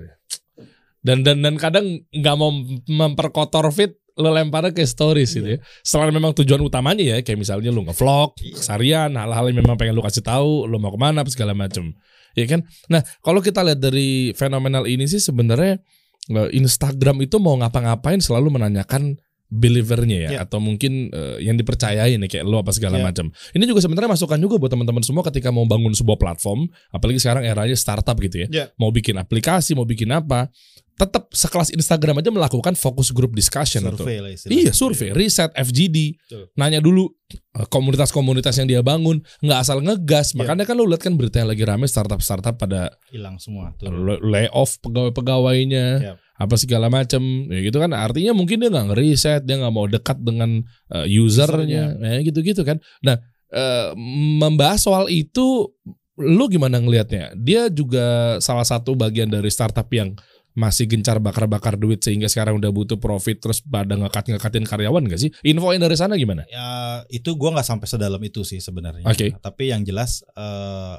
Dan 1.04 1.20
dan 1.20 1.44
dan 1.44 1.54
kadang 1.60 2.00
nggak 2.10 2.36
mau 2.36 2.50
memperkotor 2.88 3.68
fit 3.70 3.92
lo 4.14 4.30
lemparnya 4.30 4.70
ke 4.70 4.86
stories 4.86 5.34
gitu 5.34 5.58
ya. 5.58 5.58
Selain 5.82 6.14
memang 6.14 6.30
tujuan 6.38 6.62
utamanya 6.62 7.02
ya 7.02 7.16
kayak 7.18 7.34
misalnya 7.34 7.74
lu 7.74 7.82
nge-vlog, 7.82 8.38
Iya. 8.38 8.54
kesarian, 8.62 9.10
hal-hal 9.18 9.50
yang 9.50 9.58
memang 9.58 9.74
pengen 9.74 9.98
lu 9.98 10.06
kasih 10.06 10.22
tahu, 10.22 10.70
lu 10.70 10.78
mau 10.78 10.94
ke 10.94 10.98
mana 11.02 11.26
apa 11.26 11.30
segala 11.34 11.50
macem. 11.50 11.90
Ya 12.38 12.46
kan? 12.46 12.62
Nah, 12.86 13.02
kalau 13.26 13.42
kita 13.42 13.66
lihat 13.66 13.82
dari 13.82 14.30
fenomenal 14.38 14.86
ini 14.86 15.10
sih 15.10 15.18
sebenarnya 15.18 15.82
eh, 16.30 16.48
Instagram 16.54 17.26
itu 17.26 17.42
mau 17.42 17.58
ngapa-ngapain 17.58 18.22
selalu 18.22 18.54
menanyakan 18.54 19.18
believernya 19.48 20.18
ya 20.18 20.30
Iya. 20.30 20.38
atau 20.44 20.58
mungkin 20.58 21.08
eh, 21.08 21.36
yang 21.40 21.54
dipercayain 21.54 22.16
ya 22.16 22.28
kayak 22.28 22.44
lo 22.44 22.58
apa 22.58 22.72
segala 22.72 22.98
Iya. 22.98 23.04
macam. 23.06 23.26
Ini 23.52 23.64
juga 23.64 23.80
sebenarnya 23.80 24.10
masukan 24.10 24.38
juga 24.38 24.56
buat 24.56 24.68
teman-teman 24.68 25.00
semua 25.00 25.22
ketika 25.24 25.48
mau 25.48 25.62
bangun 25.64 25.92
sebuah 25.92 26.16
platform, 26.16 26.66
apalagi 26.90 27.18
sekarang 27.18 27.44
eranya 27.44 27.74
startup 27.74 28.16
gitu 28.18 28.44
ya. 28.44 28.48
Iya. 28.50 28.64
Mau 28.76 28.90
bikin 28.90 29.14
aplikasi, 29.14 29.72
mau 29.72 29.84
bikin 29.84 30.10
apa, 30.10 30.48
tetap 30.94 31.26
sekelas 31.30 31.70
Instagram 31.70 32.22
aja 32.22 32.30
melakukan 32.30 32.74
focus 32.74 33.10
group 33.10 33.34
discussion 33.34 33.82
atau 33.82 34.06
Survei 34.06 34.18
lah. 34.18 34.30
Iya 34.30 34.70
survei, 34.70 35.10
riset, 35.10 35.50
FGD, 35.52 36.14
Betul. 36.16 36.44
nanya 36.54 36.78
dulu 36.78 37.10
eh, 37.34 37.66
komunitas-komunitas 37.66 38.54
yang 38.56 38.66
dia 38.66 38.78
bangun, 38.80 39.18
nggak 39.38 39.58
asal 39.60 39.78
ngegas. 39.78 40.32
Iya. 40.32 40.38
Makanya 40.40 40.64
kan 40.64 40.74
lu 40.74 40.86
lihat 40.86 41.02
kan 41.02 41.14
berita 41.14 41.42
yang 41.42 41.50
lagi 41.50 41.62
rame 41.62 41.84
startup-startup 41.84 42.54
pada 42.56 42.94
Hilang 43.10 43.38
semua 43.38 43.74
tuh. 43.74 43.90
layoff 44.22 44.78
pegawai-pegawainya, 44.80 45.86
Yap. 46.00 46.16
Apa 46.34 46.54
segala 46.58 46.90
macam. 46.90 47.22
Ya 47.50 47.60
gitu 47.62 47.78
kan 47.78 47.94
artinya 47.94 48.34
mungkin 48.34 48.62
dia 48.62 48.70
nggak 48.70 48.94
ngeriset, 48.94 49.42
dia 49.46 49.56
nggak 49.58 49.74
mau 49.74 49.86
dekat 49.86 50.18
dengan 50.20 50.62
eh, 50.90 51.06
usernya, 51.20 51.94
ya 51.98 52.20
gitu-gitu 52.22 52.66
kan. 52.66 52.82
Nah 53.06 53.18
eh, 53.54 53.94
membahas 54.42 54.82
soal 54.82 55.06
itu, 55.10 55.70
lu 56.18 56.44
gimana 56.50 56.82
ngelihatnya? 56.82 57.34
Dia 57.38 57.70
juga 57.70 58.38
salah 58.42 58.66
satu 58.66 58.98
bagian 58.98 59.30
dari 59.30 59.50
startup 59.50 59.86
yang 59.94 60.14
masih 60.54 60.86
gencar 60.86 61.18
bakar-bakar 61.18 61.74
duit 61.74 61.98
sehingga 61.98 62.30
sekarang 62.30 62.62
udah 62.62 62.70
butuh 62.70 62.94
profit 62.94 63.42
terus 63.42 63.58
pada 63.58 63.98
ngekat-ngekatin 63.98 64.62
karyawan 64.62 65.02
gak 65.10 65.18
sih? 65.18 65.30
Info 65.42 65.74
yang 65.74 65.82
dari 65.82 65.98
sana 65.98 66.14
gimana? 66.14 66.46
Ya 66.46 67.02
itu 67.10 67.34
gua 67.34 67.58
nggak 67.58 67.66
sampai 67.66 67.90
sedalam 67.90 68.22
itu 68.22 68.46
sih 68.46 68.62
sebenarnya. 68.62 69.02
Oke. 69.02 69.34
Tapi 69.34 69.74
yang 69.74 69.82
jelas 69.82 70.22
eh, 70.38 70.96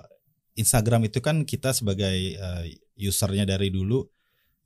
Instagram 0.59 1.07
itu 1.07 1.23
kan 1.23 1.47
kita 1.47 1.71
sebagai 1.71 2.35
eh, 2.35 2.63
usernya 2.99 3.47
dari 3.47 3.71
dulu 3.71 4.03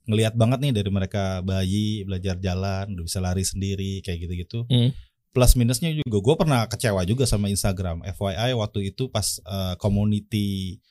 ngelihat 0.10 0.34
banget 0.34 0.60
nih 0.66 0.74
dari 0.74 0.90
mereka 0.90 1.46
bayi 1.46 2.02
belajar 2.02 2.42
jalan, 2.42 2.98
udah 2.98 3.06
bisa 3.06 3.22
lari 3.22 3.46
sendiri 3.46 4.02
kayak 4.02 4.26
gitu-gitu. 4.26 4.66
Hmm. 4.66 4.90
Plus 5.30 5.54
minusnya 5.54 5.94
juga 5.94 6.18
gue 6.18 6.36
pernah 6.42 6.66
kecewa 6.66 7.06
juga 7.06 7.30
sama 7.30 7.54
Instagram. 7.54 8.02
FYI 8.02 8.58
waktu 8.58 8.90
itu 8.90 9.14
pas 9.14 9.38
eh, 9.46 9.78
community 9.78 10.82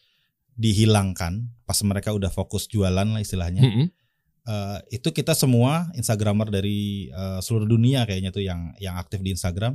dihilangkan, 0.55 1.51
pas 1.67 1.79
mereka 1.83 2.15
udah 2.15 2.31
fokus 2.31 2.71
jualan 2.71 3.07
lah 3.07 3.19
istilahnya. 3.19 3.67
Mm-mm. 3.67 3.87
Eh, 4.49 4.79
itu 5.03 5.11
kita 5.11 5.35
semua 5.35 5.91
instagramer 5.99 6.49
dari 6.55 7.11
eh, 7.11 7.41
seluruh 7.43 7.67
dunia 7.67 8.07
kayaknya 8.07 8.31
tuh 8.31 8.47
yang 8.47 8.71
yang 8.79 8.95
aktif 8.95 9.19
di 9.19 9.35
Instagram 9.35 9.75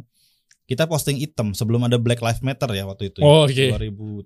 kita 0.64 0.88
posting 0.88 1.20
item 1.20 1.52
sebelum 1.52 1.84
ada 1.84 2.00
Black 2.00 2.24
Lives 2.24 2.40
Matter 2.40 2.72
ya 2.72 2.88
waktu 2.88 3.12
itu. 3.12 3.20
Oh, 3.20 3.44
oke. 3.44 3.52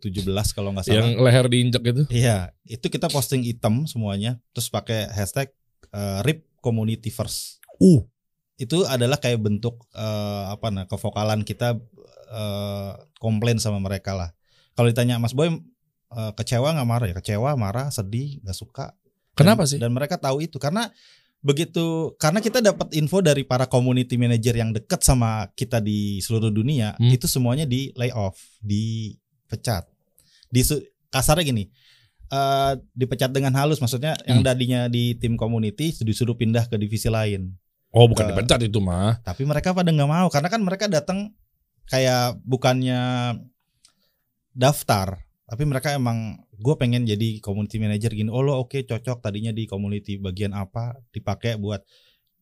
2017 0.05 0.21
kalau 0.53 0.69
nggak 0.73 0.85
salah. 0.85 0.97
Yang 1.01 1.09
leher 1.17 1.45
diinjak 1.49 1.83
itu. 1.83 2.03
Iya, 2.13 2.53
itu 2.69 2.85
kita 2.85 3.09
posting 3.09 3.41
item 3.41 3.89
semuanya, 3.89 4.37
terus 4.53 4.69
pakai 4.69 5.09
hashtag 5.09 5.49
eh, 5.89 6.19
RIP 6.21 6.45
Community 6.61 7.09
First. 7.09 7.61
Uh. 7.81 8.05
Itu 8.57 8.85
adalah 8.89 9.17
kayak 9.21 9.41
bentuk 9.41 9.85
eh, 9.97 10.43
apa 10.53 10.69
nah 10.69 10.85
kevokalan 10.85 11.41
kita 11.41 11.77
eh, 12.29 12.91
komplain 13.17 13.57
sama 13.57 13.81
mereka 13.81 14.13
lah. 14.13 14.29
Kalau 14.77 14.89
ditanya 14.93 15.17
Mas 15.17 15.33
Boy 15.33 15.49
eh, 15.49 16.31
kecewa 16.37 16.77
nggak 16.77 16.89
marah 16.89 17.07
ya? 17.09 17.15
Kecewa, 17.17 17.57
marah, 17.57 17.89
sedih, 17.89 18.37
nggak 18.45 18.57
suka. 18.57 18.93
Kenapa 19.33 19.65
Dan- 19.65 19.69
sih? 19.73 19.77
Dan 19.81 19.93
mereka 19.93 20.21
tahu 20.21 20.45
itu 20.45 20.61
karena 20.61 20.89
begitu 21.39 22.17
karena 22.17 22.39
kita 22.39 22.59
dapat 22.59 22.89
info 22.91 23.21
dari 23.21 23.41
para 23.41 23.65
community 23.65 24.17
manager 24.17 24.53
yang 24.53 24.73
dekat 24.73 24.99
sama 24.99 25.47
kita 25.53 25.77
di 25.77 26.17
seluruh 26.19 26.49
dunia 26.49 26.97
Hmm. 26.97 27.09
itu 27.09 27.25
semuanya 27.25 27.63
di 27.63 27.93
layoff, 27.93 28.35
dipecat. 28.59 29.85
Di 30.47 30.61
kasarnya 31.07 31.45
gini. 31.45 31.65
eh 32.27 32.73
dipecat 32.91 33.31
dengan 33.31 33.55
halus 33.55 33.79
maksudnya 33.79 34.11
yang 34.27 34.43
Hmm. 34.43 34.47
tadinya 34.51 34.91
di 34.91 35.15
tim 35.15 35.39
community 35.39 35.95
disuruh 35.97 36.35
pindah 36.35 36.67
ke 36.67 36.75
divisi 36.75 37.07
lain. 37.07 37.55
Oh, 37.95 38.03
bukan 38.03 38.27
Ke- 38.27 38.35
dipecat 38.35 38.59
itu 38.67 38.83
mah. 38.83 39.23
Tapi 39.23 39.47
mereka 39.47 39.71
pada 39.71 39.87
nggak 39.87 40.11
mau 40.11 40.27
karena 40.27 40.51
kan 40.51 40.59
mereka 40.59 40.91
datang 40.91 41.31
kayak 41.87 42.35
bukannya 42.43 42.99
daftar, 44.51 45.23
tapi 45.45 45.63
mereka 45.63 45.93
emang 45.93 46.43
gue 46.57 46.75
pengen 46.77 47.05
jadi 47.05 47.37
community 47.39 47.77
manager 47.77 48.11
gini. 48.13 48.29
Oh 48.33 48.41
lo 48.41 48.57
oke 48.57 48.81
cocok 48.85 49.21
tadinya 49.21 49.53
di 49.53 49.69
community 49.69 50.17
bagian 50.17 50.57
apa 50.57 50.97
dipakai 51.13 51.61
buat 51.61 51.85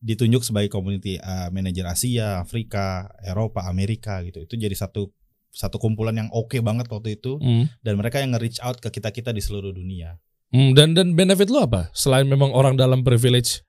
ditunjuk 0.00 0.44
sebagai 0.44 0.68
community 0.72 1.16
uh, 1.20 1.48
manager 1.52 1.88
Asia, 1.88 2.40
Afrika, 2.40 3.08
Eropa, 3.24 3.64
Amerika 3.68 4.20
gitu. 4.24 4.44
Itu 4.44 4.56
jadi 4.56 4.72
satu 4.72 5.08
satu 5.52 5.80
kumpulan 5.80 6.12
yang 6.12 6.28
oke 6.32 6.60
banget 6.60 6.84
waktu 6.92 7.16
itu 7.16 7.40
Hmm. 7.40 7.64
dan 7.80 7.96
mereka 7.96 8.20
yang 8.20 8.36
nge-reach 8.36 8.60
out 8.60 8.76
ke 8.76 8.92
kita-kita 8.92 9.32
di 9.32 9.40
seluruh 9.40 9.72
dunia. 9.72 10.20
Hmm, 10.52 10.76
dan 10.78 10.94
dan 10.94 11.16
benefit 11.18 11.50
lu 11.50 11.58
apa? 11.58 11.90
Selain 11.90 12.28
memang 12.28 12.54
orang 12.54 12.78
dalam 12.78 13.02
privilege. 13.02 13.65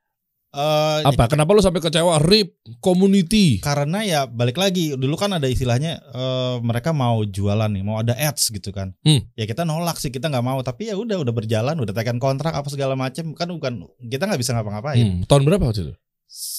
Eh, 0.58 1.00
Apa? 1.06 1.30
Kenapa 1.30 1.54
lu 1.54 1.62
sampai 1.62 1.78
kecewa? 1.80 2.18
RIP 2.18 2.50
community. 2.82 3.62
karena 3.62 4.02
ya 4.02 4.20
balik 4.26 4.58
lagi 4.58 4.90
dulu 4.92 5.14
kan 5.14 5.30
ada 5.32 5.46
istilahnya 5.46 6.02
eh, 6.02 6.56
mereka 6.60 6.90
mau 6.92 7.22
jualan 7.22 7.70
nih 7.70 7.84
mau 7.84 7.98
ada 7.98 8.12
ads 8.12 8.50
gitu 8.50 8.72
kan 8.72 8.98
Hmm. 9.00 9.22
ya 9.32 9.46
kita 9.46 9.62
nolak 9.62 9.96
sih 9.96 10.10
kita 10.10 10.26
nggak 10.26 10.42
mau 10.42 10.58
tapi 10.60 10.90
ya 10.90 10.96
udah 10.96 11.20
udah 11.20 11.30
berjalan 11.32 11.78
udah 11.78 11.94
tekan 11.94 12.18
kontrak 12.18 12.52
apa 12.52 12.66
segala 12.68 12.94
macem 12.94 13.32
kan 13.32 13.46
bukan 13.48 13.86
kita 14.04 14.26
nggak 14.26 14.38
bisa 14.38 14.52
ngapa-ngapain 14.52 14.98
Hmm, 14.98 15.22
tahun 15.24 15.46
berapa 15.46 15.62
waktu 15.64 15.82
itu? 15.84 15.94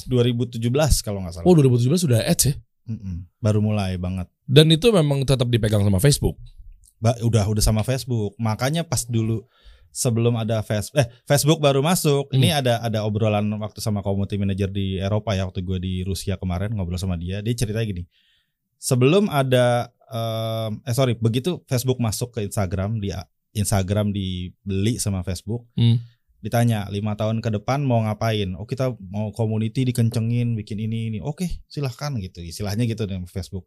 2017 0.07 0.63
kalau 1.01 1.19
nggak 1.21 1.35
salah 1.35 1.45
Oh, 1.45 1.55
2017 1.55 1.99
sudah 1.99 2.23
ads 2.23 2.45
ya. 2.45 2.55
Mm-mm. 2.87 3.27
baru 3.37 3.61
mulai 3.61 3.99
banget 3.99 4.31
Dan 4.43 4.71
itu 4.71 4.89
memang 4.89 5.21
tetap 5.23 5.45
dipegang 5.45 5.83
sama 5.83 5.99
Facebook. 5.99 6.41
Ba- 6.97 7.21
udah 7.21 7.45
udah 7.47 7.61
sama 7.61 7.83
Facebook 7.83 8.33
makanya 8.37 8.81
pas 8.81 9.05
dulu 9.05 9.45
sebelum 9.91 10.37
ada 10.39 10.61
Facebook 10.63 10.99
eh 11.01 11.09
Facebook 11.25 11.59
baru 11.59 11.81
masuk 11.81 12.31
ini 12.33 12.53
Hmm. 12.53 12.61
ada 12.61 12.75
ada 12.83 12.99
obrolan 13.03 13.49
waktu 13.59 13.81
sama 13.81 14.01
community 14.01 14.37
manager 14.39 14.69
di 14.69 14.97
Eropa 14.97 15.35
ya 15.35 15.45
waktu 15.49 15.65
gue 15.65 15.79
di 15.79 15.95
Rusia 16.03 16.39
kemarin 16.39 16.73
ngobrol 16.73 16.97
sama 16.97 17.19
dia. 17.19 17.41
Dia 17.41 17.55
cerita 17.57 17.81
gini 17.83 18.07
sebelum 18.79 19.27
ada 19.27 19.91
em, 20.09 20.79
eh 20.87 20.95
sorry 20.95 21.19
begitu 21.19 21.61
Facebook 21.67 21.99
masuk 21.99 22.31
ke 22.31 22.47
Instagram 22.47 23.03
di 23.03 23.11
Instagram 23.53 24.15
dibeli 24.15 25.03
sama 25.03 25.27
Facebook 25.27 25.67
Hmm. 25.75 25.99
ditanya 26.39 26.87
lima 26.95 27.19
tahun 27.19 27.43
ke 27.43 27.51
depan 27.59 27.83
mau 27.83 27.99
ngapain? 28.07 28.55
Oh 28.55 28.63
kita 28.63 28.95
mau 29.11 29.35
community 29.35 29.83
dikencengin 29.91 30.55
bikin 30.55 30.79
ini 30.79 31.11
ini. 31.11 31.19
Oke 31.19 31.65
silahkan 31.67 32.15
gitu 32.23 32.39
istilahnya 32.39 32.87
gitu 32.87 33.11
dengan 33.11 33.27
Facebook. 33.27 33.67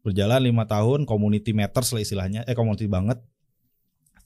Berjalan 0.00 0.40
lima 0.48 0.64
tahun 0.64 1.04
community 1.04 1.52
matters 1.52 1.92
lah 1.92 2.00
istilahnya 2.00 2.40
eh 2.48 2.56
community 2.56 2.88
banget 2.88 3.20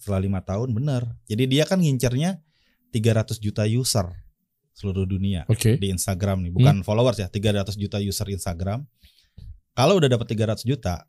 setelah 0.05 0.21
lima 0.21 0.45
tahun 0.45 0.77
bener 0.77 1.09
jadi 1.25 1.49
dia 1.49 1.65
kan 1.65 1.81
ngincernya 1.81 2.45
300 2.93 3.41
juta 3.41 3.65
user 3.65 4.13
seluruh 4.77 5.09
dunia 5.09 5.49
Oke. 5.49 5.81
di 5.81 5.89
Instagram 5.89 6.45
nih 6.45 6.53
bukan 6.53 6.85
followers 6.85 7.25
ya 7.25 7.33
300 7.33 7.73
juta 7.81 7.97
user 8.05 8.29
Instagram 8.29 8.85
kalau 9.73 9.97
udah 9.97 10.13
dapat 10.13 10.29
300 10.37 10.69
juta 10.69 11.09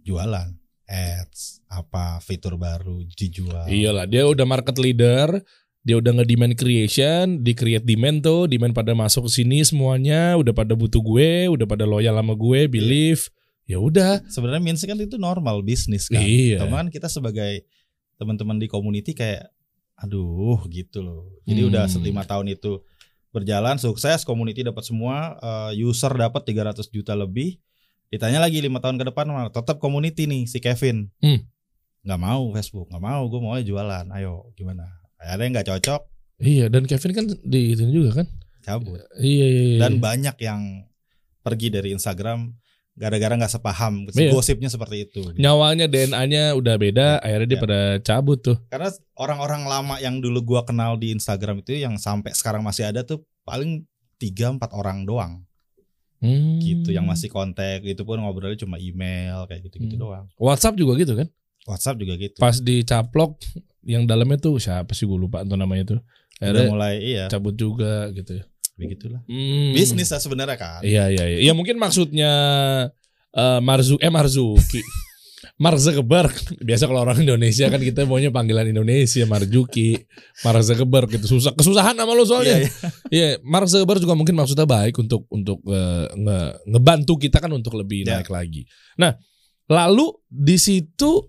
jualan 0.00 0.48
ads 0.88 1.64
apa 1.68 2.20
fitur 2.24 2.56
baru 2.56 3.04
dijual 3.12 3.68
Iyalah, 3.68 4.04
dia 4.04 4.28
udah 4.28 4.44
market 4.44 4.76
leader, 4.76 5.40
dia 5.84 6.00
udah 6.00 6.20
nge-demand 6.20 6.54
creation, 6.56 7.40
di 7.44 7.52
create 7.52 7.84
demand 7.84 8.24
tuh, 8.24 8.48
demand 8.48 8.72
pada 8.72 8.96
masuk 8.96 9.28
ke 9.28 9.40
sini 9.40 9.60
semuanya, 9.64 10.36
udah 10.36 10.52
pada 10.56 10.72
butuh 10.72 11.00
gue, 11.00 11.52
udah 11.52 11.66
pada 11.68 11.84
loyal 11.84 12.16
sama 12.16 12.32
gue, 12.36 12.68
believe. 12.68 13.28
Ya 13.64 13.80
udah. 13.80 14.20
sebenarnya 14.28 14.60
means 14.60 14.84
kan 14.84 14.96
itu 15.00 15.16
normal 15.16 15.64
bisnis 15.64 16.12
kan. 16.12 16.20
Iya. 16.20 16.60
Teman 16.68 16.92
kita 16.92 17.08
sebagai 17.08 17.64
teman-teman 18.14 18.56
di 18.56 18.66
community 18.66 19.12
kayak 19.12 19.50
aduh 19.94 20.58
gitu 20.68 21.00
loh. 21.00 21.30
Jadi 21.44 21.60
Hmm. 21.62 21.70
udah 21.70 21.84
lima 22.00 22.22
tahun 22.22 22.50
itu 22.50 22.82
berjalan 23.30 23.76
sukses, 23.76 24.22
community 24.22 24.62
dapat 24.62 24.82
semua, 24.82 25.38
eh, 25.38 25.80
user 25.80 26.10
dapat 26.10 26.42
300 26.42 26.86
juta 26.86 27.14
lebih. 27.14 27.58
Ditanya 28.06 28.38
lagi 28.38 28.58
lima 28.58 28.78
tahun 28.78 28.94
ke 28.94 29.10
depan 29.10 29.26
tetap 29.50 29.78
community 29.78 30.26
nih 30.26 30.46
si 30.46 30.58
Kevin. 30.58 31.10
Hmm. 31.18 31.42
nggak 32.04 32.20
mau 32.20 32.52
Facebook, 32.52 32.92
nggak 32.92 33.00
mau, 33.00 33.22
gue 33.24 33.40
mau 33.40 33.56
jualan. 33.56 34.04
Ayo 34.12 34.52
gimana? 34.52 34.84
Ada 35.16 35.40
yang 35.40 35.56
nggak 35.56 35.68
cocok, 35.72 36.02
Iya, 36.36 36.68
dan 36.68 36.84
Kevin 36.84 37.12
kan 37.14 37.24
di 37.40 37.72
itu 37.72 37.88
juga 37.88 38.20
kan. 38.20 38.26
cabut. 38.60 39.00
Iya, 39.16 39.46
iya, 39.46 39.62
iya. 39.72 39.78
Dan 39.80 40.00
banyak 40.00 40.36
yang 40.38 40.84
pergi 41.40 41.68
dari 41.68 41.92
Instagram 41.92 42.52
gara-gara 42.94 43.34
nggak 43.34 43.50
sepaham, 43.50 44.06
Iya. 44.08 44.30
gosipnya 44.30 44.70
seperti 44.70 45.06
itu. 45.06 45.20
gitu. 45.26 45.38
nyawanya 45.38 45.90
DNA-nya 45.90 46.54
udah 46.54 46.74
beda, 46.78 47.18
akhirnya 47.18 47.48
dia 47.50 47.58
Ya. 47.58 47.62
pada 47.66 47.80
cabut 48.00 48.38
tuh. 48.38 48.56
Karena 48.70 48.88
orang-orang 49.14 49.62
lama 49.66 49.94
yang 49.98 50.22
dulu 50.22 50.40
gua 50.46 50.62
kenal 50.62 50.94
di 50.94 51.10
Instagram 51.10 51.60
itu 51.60 51.74
yang 51.74 51.98
sampai 51.98 52.30
sekarang 52.30 52.62
masih 52.62 52.86
ada 52.86 53.02
tuh 53.02 53.22
paling 53.42 53.82
3 54.16 54.54
4 54.54 54.70
orang 54.70 55.02
doang 55.02 55.42
Hmm. 56.22 56.56
gitu 56.56 56.88
yang 56.88 57.04
masih 57.04 57.28
kontak 57.28 57.82
itu 57.82 58.00
pun 58.00 58.16
ngobrolnya 58.16 58.56
cuma 58.56 58.78
email 58.78 59.44
kayak 59.44 59.68
gitu-gitu 59.68 59.98
Hmm. 59.98 60.02
doang. 60.02 60.24
WhatsApp 60.38 60.78
juga 60.78 60.96
gitu 60.96 61.12
kan? 61.12 61.28
WhatsApp 61.66 61.98
juga 61.98 62.14
gitu. 62.16 62.38
Pas 62.38 62.56
dicaplok 62.56 63.36
yang 63.82 64.06
dalamnya 64.06 64.38
tuh 64.38 64.56
siapa 64.56 64.94
sih 64.94 65.04
gue 65.04 65.18
lupa 65.18 65.42
tuh 65.42 65.58
namanya 65.58 65.84
tuh. 65.84 66.00
Udah 66.34 66.40
Akhirnya 66.40 66.70
mulai 66.70 66.94
iya 66.98 67.24
cabut 67.28 67.52
juga 67.54 68.08
gitu 68.10 68.40
ya. 68.40 68.44
Begitulah. 68.74 69.20
Hmm. 69.26 69.72
Bisnis 69.72 70.10
lah 70.10 70.18
sebenarnya 70.18 70.56
kan. 70.56 70.80
Iya 70.82 71.08
iya 71.08 71.24
iya. 71.26 71.38
Ya 71.40 71.52
mungkin 71.52 71.78
maksudnya 71.78 72.32
eh 73.30 73.60
Marzu 73.60 73.98
eh 73.98 74.10
Marzuki. 74.10 74.82
Mark 75.54 75.78
Zuckerberg. 75.78 76.34
Biasa 76.58 76.88
kalau 76.90 77.04
orang 77.06 77.20
Indonesia 77.20 77.68
kan 77.68 77.78
kita 77.78 78.02
maunya 78.08 78.32
panggilan 78.34 78.66
Indonesia 78.66 79.22
Marzuki, 79.22 79.94
Mark 80.42 80.64
Zuckerberg 80.66 81.06
gitu. 81.06 81.30
Susah 81.30 81.54
kesusahan 81.54 81.94
sama 81.94 82.10
lo 82.10 82.24
Iya, 82.24 82.26
soalnya. 82.26 82.56
iya. 82.58 82.70
Iya, 83.12 83.28
Mark 83.44 83.70
Zuckerberg 83.70 84.02
juga 84.02 84.18
mungkin 84.18 84.34
maksudnya 84.34 84.66
baik 84.66 84.98
untuk 84.98 85.28
untuk 85.30 85.62
eh, 85.68 86.10
nge- 86.10 86.54
ngebantu 86.66 87.14
kita 87.20 87.38
kan 87.38 87.52
untuk 87.54 87.76
lebih 87.78 88.02
Ya. 88.02 88.18
naik 88.18 88.34
lagi. 88.34 88.66
Nah, 88.98 89.14
lalu 89.70 90.10
di 90.26 90.58
situ 90.58 91.22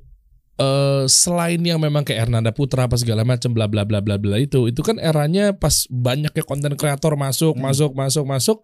eh 0.56 1.04
selain 1.06 1.60
yang 1.60 1.78
memang 1.78 2.02
kayak 2.02 2.26
Hernanda 2.26 2.50
Putra 2.50 2.88
apa 2.88 2.96
segala 2.96 3.22
macam 3.22 3.52
bla 3.52 3.68
bla 3.68 3.84
bla 3.84 4.00
bla 4.00 4.16
bla 4.16 4.38
itu, 4.38 4.66
itu 4.66 4.80
kan 4.80 4.96
eranya 4.98 5.52
pas 5.52 5.84
banyaknya 5.88 6.42
konten 6.42 6.74
kreator 6.74 7.16
masuk, 7.16 7.54
Hmm. 7.54 7.68
masuk, 7.68 7.92
masuk, 7.92 8.24
masuk 8.24 8.58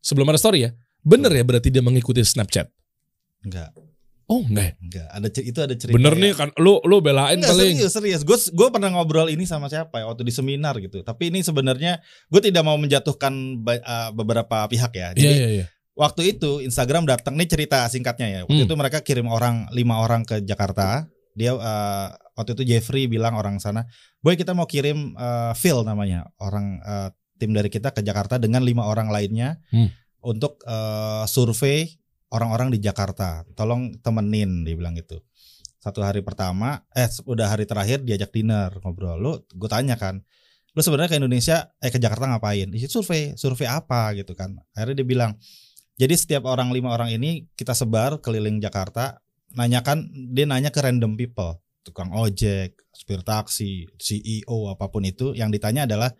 sebelum 0.00 0.26
ada 0.26 0.36
story 0.36 0.66
ya. 0.66 0.70
Bener 1.00 1.30
ya 1.30 1.42
berarti 1.42 1.70
dia 1.70 1.78
mengikuti 1.78 2.20
Snapchat. 2.20 2.66
Enggak, 3.38 3.70
Oh, 4.26 4.42
enggak. 4.42 4.66
ya? 4.66 4.72
enggak. 4.82 5.06
Ada 5.08 5.28
itu 5.40 5.58
ada 5.58 5.74
cerita. 5.74 5.94
Bener 5.94 6.12
ya. 6.12 6.20
nih 6.20 6.32
kan 6.34 6.48
lu 6.58 6.82
lu 6.82 6.98
belain 6.98 7.38
Enggak 7.38 7.48
paling. 7.48 7.74
serius 7.78 7.94
serius. 7.94 8.22
Gue 8.26 8.36
gue 8.36 8.68
pernah 8.68 8.90
ngobrol 8.90 9.30
ini 9.30 9.46
sama 9.46 9.70
siapa 9.70 9.94
ya 9.94 10.04
waktu 10.04 10.26
di 10.26 10.34
seminar 10.34 10.76
gitu. 10.78 11.00
Tapi 11.00 11.30
ini 11.30 11.40
sebenarnya 11.40 12.02
gue 12.26 12.40
tidak 12.42 12.60
mau 12.60 12.76
menjatuhkan 12.76 13.32
eh, 13.64 14.10
beberapa 14.12 14.66
pihak 14.66 14.92
ya. 14.92 15.08
Jadi 15.14 15.22
Iya 15.22 15.32
iya 15.32 15.48
iya. 15.54 15.66
waktu 15.94 16.34
itu 16.34 16.60
Instagram 16.60 17.06
datang 17.06 17.34
nih 17.34 17.46
cerita 17.46 17.86
singkatnya 17.86 18.26
ya. 18.28 18.40
Waktu 18.44 18.58
Hmm. 18.58 18.68
itu 18.68 18.74
mereka 18.74 18.98
kirim 19.00 19.30
orang 19.30 19.70
lima 19.70 20.02
orang 20.02 20.26
ke 20.26 20.42
Jakarta. 20.42 21.06
Dia 21.38 21.54
eh, 21.54 22.08
waktu 22.34 22.58
itu 22.58 22.62
Jeffrey 22.66 23.06
bilang 23.06 23.38
orang 23.38 23.62
sana, 23.62 23.86
boy 24.18 24.34
kita 24.34 24.50
mau 24.58 24.66
kirim 24.66 25.14
eh, 25.14 25.52
Phil 25.54 25.86
namanya 25.86 26.26
orang 26.42 26.82
eh, 26.82 27.08
tim 27.38 27.54
dari 27.54 27.70
kita 27.70 27.94
ke 27.94 28.02
Jakarta 28.02 28.42
dengan 28.42 28.66
lima 28.66 28.82
orang 28.90 29.14
lainnya 29.14 29.62
Hmm. 29.70 29.94
untuk 30.18 30.58
eh, 30.66 31.24
survei 31.30 31.86
orang-orang 32.34 32.74
di 32.74 32.82
Jakarta. 32.82 33.46
Tolong 33.54 34.02
temenin 34.02 34.66
dia 34.66 34.74
bilang 34.74 34.98
gitu. 34.98 35.22
Satu 35.78 36.02
hari 36.02 36.26
pertama, 36.26 36.82
eh 36.90 37.06
udah 37.22 37.46
hari 37.54 37.62
terakhir 37.62 38.02
diajak 38.02 38.34
dinner 38.34 38.74
ngobrol. 38.82 39.14
Lu 39.16 39.32
gue 39.46 39.70
tanya 39.70 39.94
kan, 39.94 40.18
lu 40.74 40.80
sebenarnya 40.82 41.14
ke 41.14 41.18
Indonesia 41.22 41.70
eh 41.78 41.88
ke 41.94 42.02
Jakarta 42.02 42.26
ngapain? 42.26 42.74
Isi 42.74 42.90
survei, 42.90 43.38
survei 43.38 43.70
apa 43.70 44.10
gitu 44.18 44.34
kan. 44.34 44.58
Akhirnya 44.74 45.00
dia 45.00 45.06
bilang, 45.06 45.38
jadi 45.94 46.14
setiap 46.18 46.50
orang 46.50 46.74
lima 46.74 46.90
orang 46.90 47.14
ini 47.14 47.46
kita 47.54 47.78
sebar 47.78 48.18
keliling 48.18 48.58
Jakarta, 48.58 49.22
nanyakan 49.52 50.08
dia 50.32 50.44
nanya 50.44 50.68
ke 50.68 50.80
random 50.80 51.14
people, 51.14 51.56
tukang 51.82 52.12
ojek, 52.12 52.76
supir 52.92 53.22
taksi, 53.22 53.88
CEO 53.96 54.68
apa 54.68 54.88
pun 54.88 55.04
itu, 55.04 55.32
yang 55.32 55.48
ditanya 55.48 55.88
adalah 55.88 56.12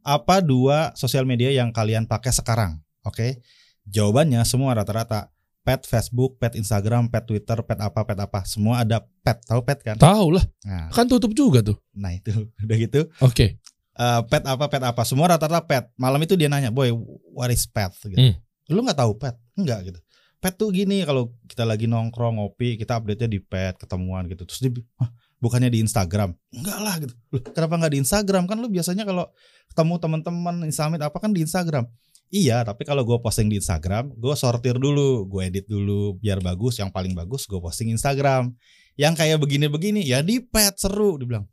apa 0.00 0.44
dua 0.44 0.92
sosial 0.94 1.24
media 1.24 1.48
yang 1.48 1.72
kalian 1.72 2.04
pakai 2.04 2.28
sekarang? 2.28 2.80
Oke, 3.02 3.40
jawabannya 3.84 4.44
semua 4.44 4.76
rata-rata 4.76 5.32
pet 5.64 5.88
Facebook, 5.88 6.36
pet 6.36 6.52
Instagram, 6.54 7.08
pet 7.08 7.24
Twitter, 7.24 7.56
pet 7.64 7.80
apa, 7.80 8.04
pet 8.04 8.20
apa, 8.20 8.44
semua 8.44 8.84
ada 8.84 9.00
pet. 9.24 9.40
Tahu 9.48 9.64
pet 9.64 9.80
kan? 9.80 9.96
Tahu 9.96 10.36
lah, 10.36 10.44
Nah, 10.64 10.92
kan 10.92 11.08
tutup 11.08 11.32
juga 11.32 11.64
tuh. 11.64 11.80
nah 11.96 12.12
itu 12.12 12.32
udah 12.64 12.76
gitu. 12.76 13.08
Oke. 13.24 13.56
eh, 13.94 14.20
pet 14.28 14.44
apa, 14.44 14.64
pet 14.68 14.84
apa, 14.84 15.02
semua 15.08 15.32
rata-rata 15.32 15.64
pet. 15.64 15.88
Malam 15.96 16.20
itu 16.20 16.36
dia 16.36 16.52
nanya, 16.52 16.68
boy, 16.68 16.92
what 17.32 17.48
is 17.48 17.64
pet? 17.64 17.88
Gitu. 17.96 18.12
Hmm. 18.12 18.36
Lu 18.68 18.84
nggak 18.84 19.00
tahu 19.00 19.16
pet? 19.16 19.40
Enggak 19.56 19.88
gitu. 19.88 20.00
Pet 20.44 20.60
tuh 20.60 20.68
gini 20.68 21.00
kalau 21.08 21.32
kita 21.48 21.64
lagi 21.64 21.88
nongkrong 21.88 22.36
ngopi, 22.36 22.76
kita 22.76 23.00
update-nya 23.00 23.32
di 23.32 23.40
pet, 23.40 23.80
ketemuan 23.80 24.28
gitu. 24.28 24.44
Terus 24.44 24.60
dia, 24.60 24.72
"Hah, 25.00 25.08
bukannya 25.40 25.72
di 25.72 25.80
Instagram? 25.80 26.36
Enggak 26.52 26.78
lah 26.84 26.94
gitu. 27.00 27.14
Loh, 27.32 27.40
kenapa 27.48 27.74
nggak 27.80 27.92
di 27.96 28.00
Instagram? 28.04 28.42
Kan 28.44 28.60
lu 28.60 28.68
biasanya 28.68 29.08
kalau 29.08 29.24
ketemu 29.72 29.94
teman-teman 29.96 30.56
Instagram 30.68 31.00
apa 31.00 31.16
kan 31.16 31.32
di 31.32 31.40
Instagram. 31.44 31.84
Iya, 32.28 32.60
tapi 32.60 32.84
kalau 32.88 33.04
gue 33.08 33.16
posting 33.20 33.52
di 33.52 33.60
Instagram, 33.60 34.12
gue 34.16 34.34
sortir 34.36 34.76
dulu, 34.80 35.28
gue 35.28 35.48
edit 35.48 35.64
dulu 35.64 36.16
biar 36.20 36.44
bagus. 36.44 36.76
Yang 36.76 36.90
paling 36.92 37.16
bagus 37.16 37.48
gue 37.48 37.60
posting 37.60 37.92
Instagram. 37.92 38.52
Yang 39.00 39.14
kayak 39.20 39.38
begini-begini 39.40 40.04
ya 40.04 40.20
di 40.20 40.44
pet 40.44 40.76
seru, 40.76 41.16
dibilang. 41.16 41.48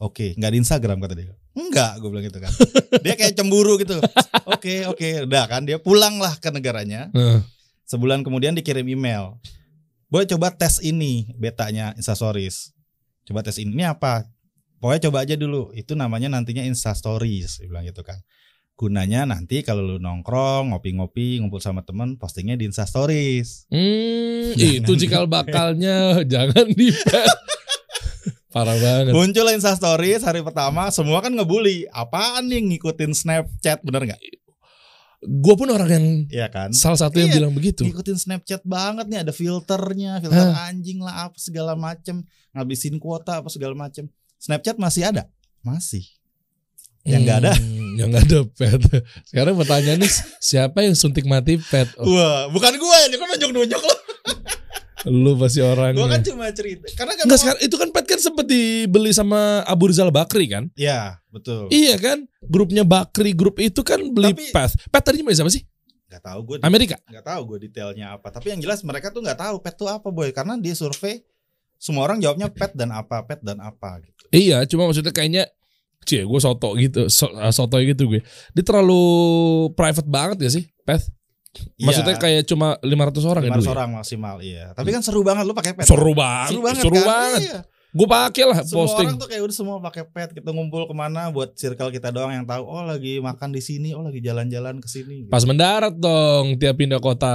Oke, 0.00 0.34
nggak 0.34 0.50
di 0.50 0.58
Instagram 0.58 0.98
kata 0.98 1.14
dia. 1.14 1.34
Enggak, 1.52 2.00
gue 2.00 2.08
bilang 2.08 2.24
gitu 2.24 2.38
kan. 2.42 2.52
Dia 3.04 3.14
kayak 3.18 3.34
cemburu 3.36 3.76
gitu. 3.76 3.98
Oke, 4.48 4.88
oke, 4.88 5.28
udah 5.28 5.44
kan 5.50 5.62
dia 5.68 5.76
pulang 5.76 6.16
lah 6.16 6.32
ke 6.40 6.48
negaranya. 6.48 7.12
Heeh. 7.12 7.59
Sebulan 7.90 8.22
kemudian 8.22 8.54
dikirim 8.54 8.86
email. 8.86 9.34
Boy 10.06 10.22
coba 10.30 10.54
tes 10.54 10.78
ini 10.78 11.34
betanya 11.34 11.90
Instastories. 11.98 12.70
Coba 13.26 13.42
tes 13.42 13.58
ini. 13.58 13.74
Ini 13.74 13.90
apa? 13.98 14.30
Pokoknya 14.78 15.10
coba 15.10 15.26
aja 15.26 15.34
dulu. 15.34 15.74
Itu 15.74 15.98
namanya 15.98 16.30
nantinya 16.30 16.62
Instastories. 16.62 17.58
Bilang 17.66 17.82
gitu 17.90 18.06
kan. 18.06 18.22
Gunanya 18.78 19.26
nanti 19.26 19.66
kalau 19.66 19.82
lu 19.82 19.96
nongkrong, 19.98 20.70
ngopi-ngopi, 20.70 21.42
ngumpul 21.42 21.58
sama 21.58 21.82
temen, 21.82 22.14
postingnya 22.14 22.54
di 22.54 22.70
Instastories. 22.70 23.66
Hmm, 23.68 24.54
Jangan 24.54 24.86
itu 24.86 24.92
cikal 24.94 25.26
bakalnya 25.26 26.16
jangan 26.32 26.70
di 26.70 26.94
Parah 28.54 28.74
banget. 28.74 29.14
Muncul 29.14 29.46
Instastories 29.50 30.26
hari 30.26 30.42
pertama, 30.42 30.90
semua 30.90 31.22
kan 31.22 31.30
ngebully. 31.30 31.86
Apaan 31.90 32.50
nih 32.50 32.58
ngikutin 32.70 33.14
Snapchat, 33.14 33.82
bener 33.86 34.10
nggak? 34.10 34.20
Gue 35.20 35.52
pun 35.52 35.68
orang 35.68 35.90
yang 35.90 36.06
Iya 36.32 36.48
kan? 36.48 36.72
salah 36.72 36.96
satu 36.96 37.20
yang 37.20 37.28
Iya, 37.28 37.36
bilang 37.36 37.52
begitu. 37.52 37.84
ngikutin 37.84 38.16
Snapchat 38.16 38.64
banget 38.64 39.04
nih 39.04 39.20
ada 39.20 39.32
filternya, 39.32 40.16
filter 40.18 40.48
Hah. 40.48 40.72
anjing 40.72 40.96
lah 40.96 41.28
apa 41.28 41.36
segala 41.36 41.76
macem, 41.76 42.24
ngabisin 42.50 42.96
kuota 42.96 43.44
apa 43.44 43.52
segala 43.52 43.76
macem. 43.76 44.08
Snapchat 44.40 44.80
masih 44.80 45.04
ada, 45.04 45.28
masih. 45.60 46.08
Yang 47.04 47.20
nggak 47.22 47.38
ada. 47.38 47.52
Hmm, 47.52 47.92
yang 48.00 48.08
nggak 48.08 48.24
ada 48.24 48.38
pet. 48.48 48.80
Sekarang 49.24 49.54
pertanyaannya 49.56 50.08
siapa 50.40 50.84
yang 50.84 50.96
suntik 50.96 51.24
mati 51.24 51.56
pet? 51.58 51.88
Oh, 51.96 52.08
Wah, 52.08 52.48
bukan 52.48 52.72
gue 52.76 52.96
ya, 53.02 53.12
kok 53.12 53.28
nunjuk-nunjuk 53.28 53.80
lo. 53.80 53.94
Lu 55.08 55.32
pasti 55.38 55.64
orangnya. 55.64 55.96
Gue 55.96 56.08
kan 56.10 56.22
cuma 56.24 56.44
cerita. 56.52 56.86
Karena 56.92 57.12
kan 57.16 57.24
Enggak 57.24 57.40
sekarang 57.40 57.60
itu 57.64 57.76
kan 57.80 57.88
pet 57.94 58.04
kan 58.04 58.20
sempat 58.20 58.44
dibeli 58.44 59.10
sama 59.14 59.64
Abu 59.64 59.88
Rizal 59.88 60.12
Bakri 60.12 60.50
kan? 60.50 60.68
Ya, 60.76 61.20
betul. 61.32 61.72
Iya 61.72 61.96
kan? 61.96 62.28
Grupnya 62.44 62.84
Bakri 62.84 63.32
grup 63.32 63.56
itu 63.62 63.80
kan 63.80 64.00
beli 64.12 64.36
Tapi- 64.36 64.52
pet. 64.52 64.70
Pet 64.90 65.02
tadinya 65.04 65.30
beli 65.30 65.36
siapa 65.40 65.52
sih? 65.52 65.64
Gak 66.10 66.26
tahu 66.26 66.40
gue, 66.42 66.56
Amerika. 66.66 66.98
nggak 67.06 67.22
tahu 67.22 67.40
gue 67.54 67.70
detailnya 67.70 68.18
apa. 68.18 68.34
Tapi 68.34 68.50
yang 68.50 68.60
jelas 68.60 68.82
mereka 68.82 69.14
tuh 69.14 69.22
nggak 69.22 69.38
tahu 69.38 69.56
pet 69.62 69.78
tuh 69.78 69.86
apa 69.86 70.10
boy, 70.10 70.34
karena 70.34 70.58
dia 70.58 70.74
survei 70.74 71.22
semua 71.78 72.02
orang 72.04 72.18
jawabnya 72.18 72.50
pet 72.50 72.74
dan 72.74 72.90
apa, 72.90 73.22
pet 73.22 73.38
dan 73.46 73.62
apa 73.62 74.02
gitu. 74.02 74.26
Iya, 74.34 74.66
cuma 74.66 74.90
maksudnya 74.90 75.14
kayaknya 75.14 75.46
Cie, 76.00 76.24
gue 76.24 76.40
soto 76.40 76.72
gitu, 76.80 77.12
so, 77.12 77.28
soto 77.52 77.76
gitu 77.78 78.08
gue. 78.08 78.24
Dia 78.56 78.64
terlalu 78.64 79.02
private 79.76 80.08
banget 80.08 80.48
ya 80.48 80.50
sih, 80.50 80.64
Pet? 80.82 81.04
Maksudnya 81.76 82.14
Iya, 82.14 82.22
kayak 82.22 82.42
cuma 82.46 82.78
500 82.78 83.24
orang 83.24 83.42
ya 83.42 83.50
500 83.50 83.56
dulu 83.56 83.66
ya? 83.66 83.72
orang 83.72 83.90
maksimal, 83.92 84.36
iya. 84.38 84.66
Tapi 84.70 84.88
kan 84.88 85.02
seru 85.02 85.20
banget 85.20 85.42
lu 85.42 85.52
pakai 85.52 85.72
pet. 85.74 85.84
Seru 85.84 86.12
banget, 86.12 86.48
Seru 86.48 86.62
banget. 86.62 86.82
seru 86.82 86.94
kan? 86.94 87.04
banget. 87.04 87.42
Iya. 87.42 87.60
Gue 87.90 88.06
pakai 88.06 88.46
lah 88.46 88.62
Semua 88.62 88.86
posting. 88.86 89.02
orang 89.02 89.18
tuh 89.18 89.26
kayak 89.26 89.42
udah 89.42 89.56
semua 89.56 89.76
pakai 89.82 90.06
pet. 90.06 90.30
Kita 90.30 90.54
ngumpul 90.54 90.86
ke 90.86 90.94
mana 90.94 91.26
buat 91.28 91.58
circle 91.58 91.90
kita 91.90 92.14
doang 92.14 92.30
yang 92.30 92.46
tahu. 92.46 92.62
Oh 92.62 92.86
lagi 92.86 93.18
makan 93.18 93.50
di 93.50 93.58
sini. 93.58 93.90
Oh 93.90 94.06
lagi 94.06 94.22
jalan-jalan 94.22 94.78
ke 94.78 94.86
sini. 94.86 95.26
gitu. 95.26 95.26
Pas 95.26 95.42
mendarat 95.42 95.98
dong 95.98 96.54
tiap 96.54 96.78
pindah 96.78 97.02
kota. 97.02 97.34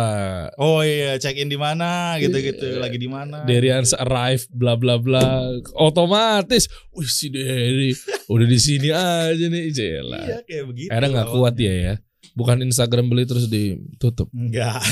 Oh 0.56 0.80
iya, 0.80 1.20
check 1.20 1.36
in 1.36 1.52
di 1.52 1.60
mana 1.60 2.16
gitu-gitu. 2.16 2.72
Iya. 2.72 2.80
Lagi 2.80 2.96
di 2.96 3.10
mana? 3.12 3.44
Derians 3.44 3.92
arrive 3.92 4.48
bla 4.48 4.80
bla 4.80 4.96
bla. 4.96 5.44
Otomatis, 5.76 6.66
wih 6.90 7.04
si 7.06 7.28
Derry 7.28 7.92
udah 8.26 8.48
di 8.48 8.56
sini 8.58 8.90
aja 8.90 9.46
nih, 9.46 9.70
Jela. 9.70 10.24
Iya 10.24 10.40
kayak 10.42 10.66
begitu. 10.66 10.88
Akhirnya 10.88 11.10
nggak 11.14 11.30
kuat 11.30 11.54
dia 11.54 11.74
ya. 11.76 11.94
Bukan 12.36 12.60
Instagram 12.62 13.08
beli 13.08 13.24
terus 13.24 13.48
ditutup. 13.48 14.28
Enggak. 14.30 14.84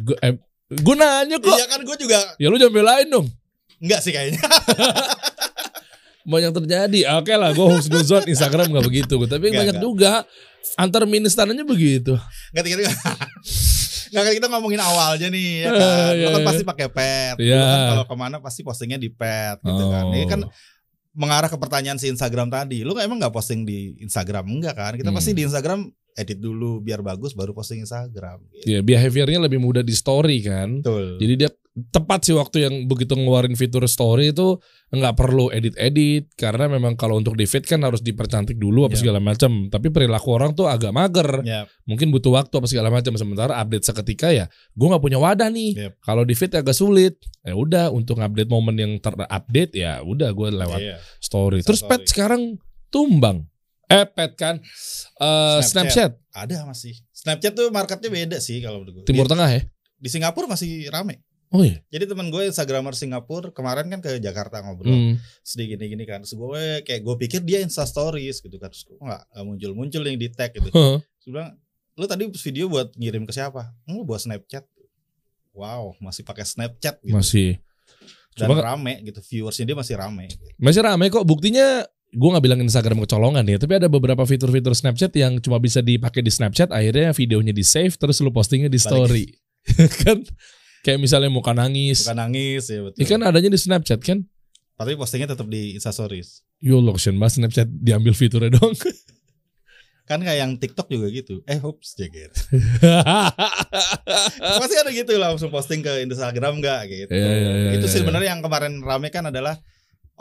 Gue 0.00 0.16
eh, 0.18 0.34
gua 0.80 0.94
nanya 0.96 1.36
kok. 1.36 1.52
Iya 1.52 1.66
kan 1.68 1.80
gue 1.82 1.96
juga 1.98 2.18
Ya 2.36 2.48
lu 2.48 2.56
jangan 2.56 2.72
belain 2.74 3.06
dong. 3.06 3.28
enggak 3.76 4.00
sih 4.00 4.10
kayaknya. 4.10 4.40
banyak 6.26 6.52
terjadi. 6.52 7.00
Oke 7.14 7.32
lah, 7.32 7.52
gue 7.52 7.66
husnuzon 7.70 8.26
Instagram 8.26 8.72
nggak 8.72 8.82
begitu, 8.84 9.14
tapi 9.22 9.46
Nggak, 9.46 9.58
banyak 9.62 9.76
nggak. 9.76 9.84
juga 9.84 10.12
antar 10.74 11.06
ministernya 11.06 11.62
begitu. 11.62 12.18
Enggak 12.50 12.64
tiga 12.66 12.76
Enggak 14.06 14.22
kan 14.22 14.32
kita 14.34 14.46
ngomongin 14.48 14.80
awalnya 14.80 15.28
nih 15.28 15.62
ya 15.62 15.68
kan. 15.68 16.12
Iya, 16.14 16.24
Lo 16.24 16.30
kan 16.32 16.40
iya. 16.40 16.46
pasti 16.46 16.62
pakai 16.64 16.86
pet. 16.88 17.34
Lo 17.36 17.44
Iya. 17.44 17.60
kan 17.60 17.80
kalau 17.92 18.04
ke 18.06 18.14
mana 18.16 18.36
pasti 18.40 18.60
postingnya 18.62 18.96
di 18.96 19.10
pet 19.10 19.58
gitu 19.60 19.84
kan. 19.86 20.04
Ini 20.10 20.26
kan 20.26 20.40
Oh. 20.42 20.50
mengarah 21.12 21.48
ke 21.48 21.56
pertanyaan 21.56 21.96
si 21.96 22.06
Instagram 22.06 22.48
tadi. 22.48 22.82
Lu 22.82 22.92
emang 22.96 23.16
nggak 23.16 23.30
posting 23.30 23.62
di 23.62 23.94
Instagram 24.00 24.46
enggak 24.48 24.74
kan? 24.74 24.92
Kita 24.94 25.08
Hmm. 25.08 25.16
pasti 25.16 25.30
di 25.30 25.42
Instagram 25.44 25.86
edit 26.16 26.40
dulu 26.40 26.80
biar 26.80 27.04
bagus 27.04 27.36
baru 27.36 27.52
posting 27.52 27.84
Instagram. 27.84 28.40
Gitu. 28.50 28.64
ya 28.72 28.80
behaviornya 28.80 29.44
lebih 29.44 29.60
mudah 29.60 29.84
di 29.84 29.92
story 29.92 30.40
kan. 30.40 30.80
Betul. 30.80 31.20
Jadi 31.20 31.34
dia 31.36 31.50
tepat 31.76 32.24
sih 32.24 32.32
waktu 32.32 32.64
yang 32.64 32.74
begitu 32.88 33.12
ngeluarin 33.12 33.52
fitur 33.52 33.84
story 33.84 34.32
itu 34.32 34.56
nggak 34.88 35.12
perlu 35.12 35.52
edit-edit 35.52 36.32
karena 36.32 36.72
memang 36.72 36.96
kalau 36.96 37.20
untuk 37.20 37.36
di 37.36 37.44
feed 37.44 37.68
kan 37.68 37.84
harus 37.84 38.00
dipercantik 38.00 38.56
dulu 38.56 38.88
apa 38.88 38.96
Iya. 38.96 39.00
segala 39.04 39.20
macam. 39.20 39.68
Tapi 39.68 39.92
perilaku 39.92 40.28
orang 40.32 40.56
tuh 40.56 40.72
agak 40.72 40.96
mager. 40.96 41.44
Ya, 41.44 41.68
Mungkin 41.84 42.08
butuh 42.08 42.32
waktu 42.32 42.54
apa 42.56 42.66
segala 42.66 42.88
macam. 42.88 43.12
Sementara 43.20 43.60
update 43.60 43.84
seketika 43.84 44.32
ya, 44.32 44.48
gue 44.48 44.86
nggak 44.88 45.04
punya 45.04 45.20
wadah 45.20 45.52
nih. 45.52 45.76
Yep. 45.76 45.92
Kalau 46.00 46.24
di 46.24 46.32
feed 46.32 46.52
agak 46.56 46.72
sulit. 46.72 47.20
Ya 47.44 47.52
udah 47.52 47.92
untuk 47.92 48.18
update 48.18 48.48
momen 48.48 48.74
yang 48.80 48.92
terupdate 48.98 49.76
ya 49.76 50.00
udah 50.00 50.32
gue 50.32 50.48
lewat 50.56 50.80
iya. 50.80 50.96
story. 51.20 51.60
Terus 51.60 51.84
story. 51.84 51.90
pet 51.92 52.02
sekarang 52.08 52.56
tumbang. 52.88 53.44
Eh 53.86 54.04
pet 54.04 54.34
kan 54.34 54.58
Eh, 55.16 55.58
Snapchat. 55.62 56.12
Snapchat. 56.12 56.12
Ada 56.34 56.66
masih. 56.66 56.94
Snapchat 57.14 57.52
tuh 57.54 57.70
marketnya 57.70 58.10
beda 58.10 58.38
sih 58.42 58.58
kalau 58.60 58.82
menurut 58.82 59.02
gue. 59.02 59.04
Timur 59.08 59.26
Tengah 59.30 59.48
ya. 59.48 59.62
di 59.96 60.08
Singapura 60.12 60.44
masih 60.44 60.92
rame. 60.92 61.24
Oh 61.54 61.62
iya. 61.62 61.78
Jadi 61.88 62.10
teman 62.10 62.28
gue 62.28 62.42
Instagramer 62.50 62.92
Singapura 62.92 63.54
kemarin 63.54 63.86
kan 63.88 64.02
ke 64.02 64.18
Jakarta 64.18 64.60
ngobrol. 64.60 64.90
Hmm. 64.92 65.14
Dia 65.56 65.64
gini-gini 65.64 66.04
kan. 66.04 66.20
Terus 66.26 66.34
gue 66.34 66.62
kayak 66.82 67.00
gue 67.06 67.14
pikir 67.22 67.40
dia 67.46 67.62
Insta 67.62 67.86
Stories 67.86 68.42
gitu 68.42 68.58
kan. 68.58 68.68
Terus 68.68 68.84
gue 68.84 68.98
nggak 68.98 69.22
nggak 69.32 69.44
muncul-muncul 69.46 70.02
yang 70.04 70.18
di 70.18 70.28
tag 70.34 70.50
gitu. 70.52 70.68
Huh. 70.74 70.98
Terus 71.22 71.30
bilang, 71.30 71.54
lu 71.96 72.04
tadi 72.04 72.26
video 72.28 72.66
buat 72.68 72.92
ngirim 72.98 73.24
ke 73.24 73.32
siapa? 73.32 73.72
Lu 73.88 74.02
buat 74.02 74.20
Snapchat. 74.20 74.66
Wow, 75.56 75.96
masih 76.02 76.26
pakai 76.26 76.44
Snapchat 76.44 77.00
gitu. 77.00 77.16
Masih. 77.16 77.62
Dan 78.36 78.52
Coba 78.52 78.76
rame 78.76 79.00
gitu. 79.00 79.22
Viewersnya 79.24 79.64
dia 79.64 79.76
masih 79.78 79.96
rame. 79.96 80.28
Masih 80.60 80.84
rame 80.84 81.08
kok. 81.08 81.24
Buktinya 81.24 81.86
gue 82.16 82.28
nggak 82.32 82.44
bilang 82.48 82.60
Instagram 82.64 83.04
kecolongan 83.04 83.44
ya, 83.44 83.60
tapi 83.60 83.76
ada 83.76 83.92
beberapa 83.92 84.24
fitur-fitur 84.24 84.72
Snapchat 84.72 85.12
yang 85.20 85.36
cuma 85.44 85.60
bisa 85.60 85.84
dipakai 85.84 86.24
di 86.24 86.32
Snapchat. 86.32 86.72
Akhirnya 86.72 87.12
videonya 87.12 87.52
di 87.52 87.60
save 87.60 87.92
terus 88.00 88.24
lu 88.24 88.32
postingnya 88.32 88.72
di 88.72 88.80
story, 88.80 89.36
kan? 90.02 90.24
Kayak 90.80 90.98
misalnya 91.04 91.28
muka 91.28 91.52
nangis, 91.52 92.08
Bukan 92.08 92.16
nangis 92.16 92.72
ya 92.72 92.80
betul. 92.88 92.96
Ini 92.96 93.04
kan 93.04 93.20
adanya 93.20 93.50
di 93.52 93.60
Snapchat 93.60 94.00
kan? 94.00 94.24
Tapi 94.76 94.92
postingnya 94.96 95.36
tetap 95.36 95.44
di 95.48 95.76
Insta 95.76 95.92
Stories. 95.92 96.40
Yo 96.60 96.80
lotion 96.80 97.20
mas 97.20 97.36
Snapchat 97.36 97.68
diambil 97.68 98.16
fiturnya 98.16 98.56
dong. 98.56 98.72
Kan 100.06 100.22
kayak 100.22 100.38
yang 100.38 100.54
TikTok 100.54 100.86
juga 100.86 101.10
gitu. 101.10 101.42
Eh, 101.50 101.58
ups, 101.58 101.98
jager. 101.98 102.30
Pasti 104.62 104.74
ada 104.78 104.94
gitu 104.94 105.18
langsung 105.18 105.50
posting 105.50 105.82
ke 105.82 106.06
Instagram 106.06 106.62
enggak 106.62 106.86
gitu. 106.86 107.10
Iya, 107.10 107.26
iya, 107.26 107.52
iya, 107.58 107.70
itu 107.74 107.82
iya, 107.82 107.90
sih 107.90 107.98
iya. 107.98 108.06
sebenarnya 108.06 108.38
yang 108.38 108.42
kemarin 108.46 108.86
rame 108.86 109.10
kan 109.10 109.26
adalah 109.26 109.58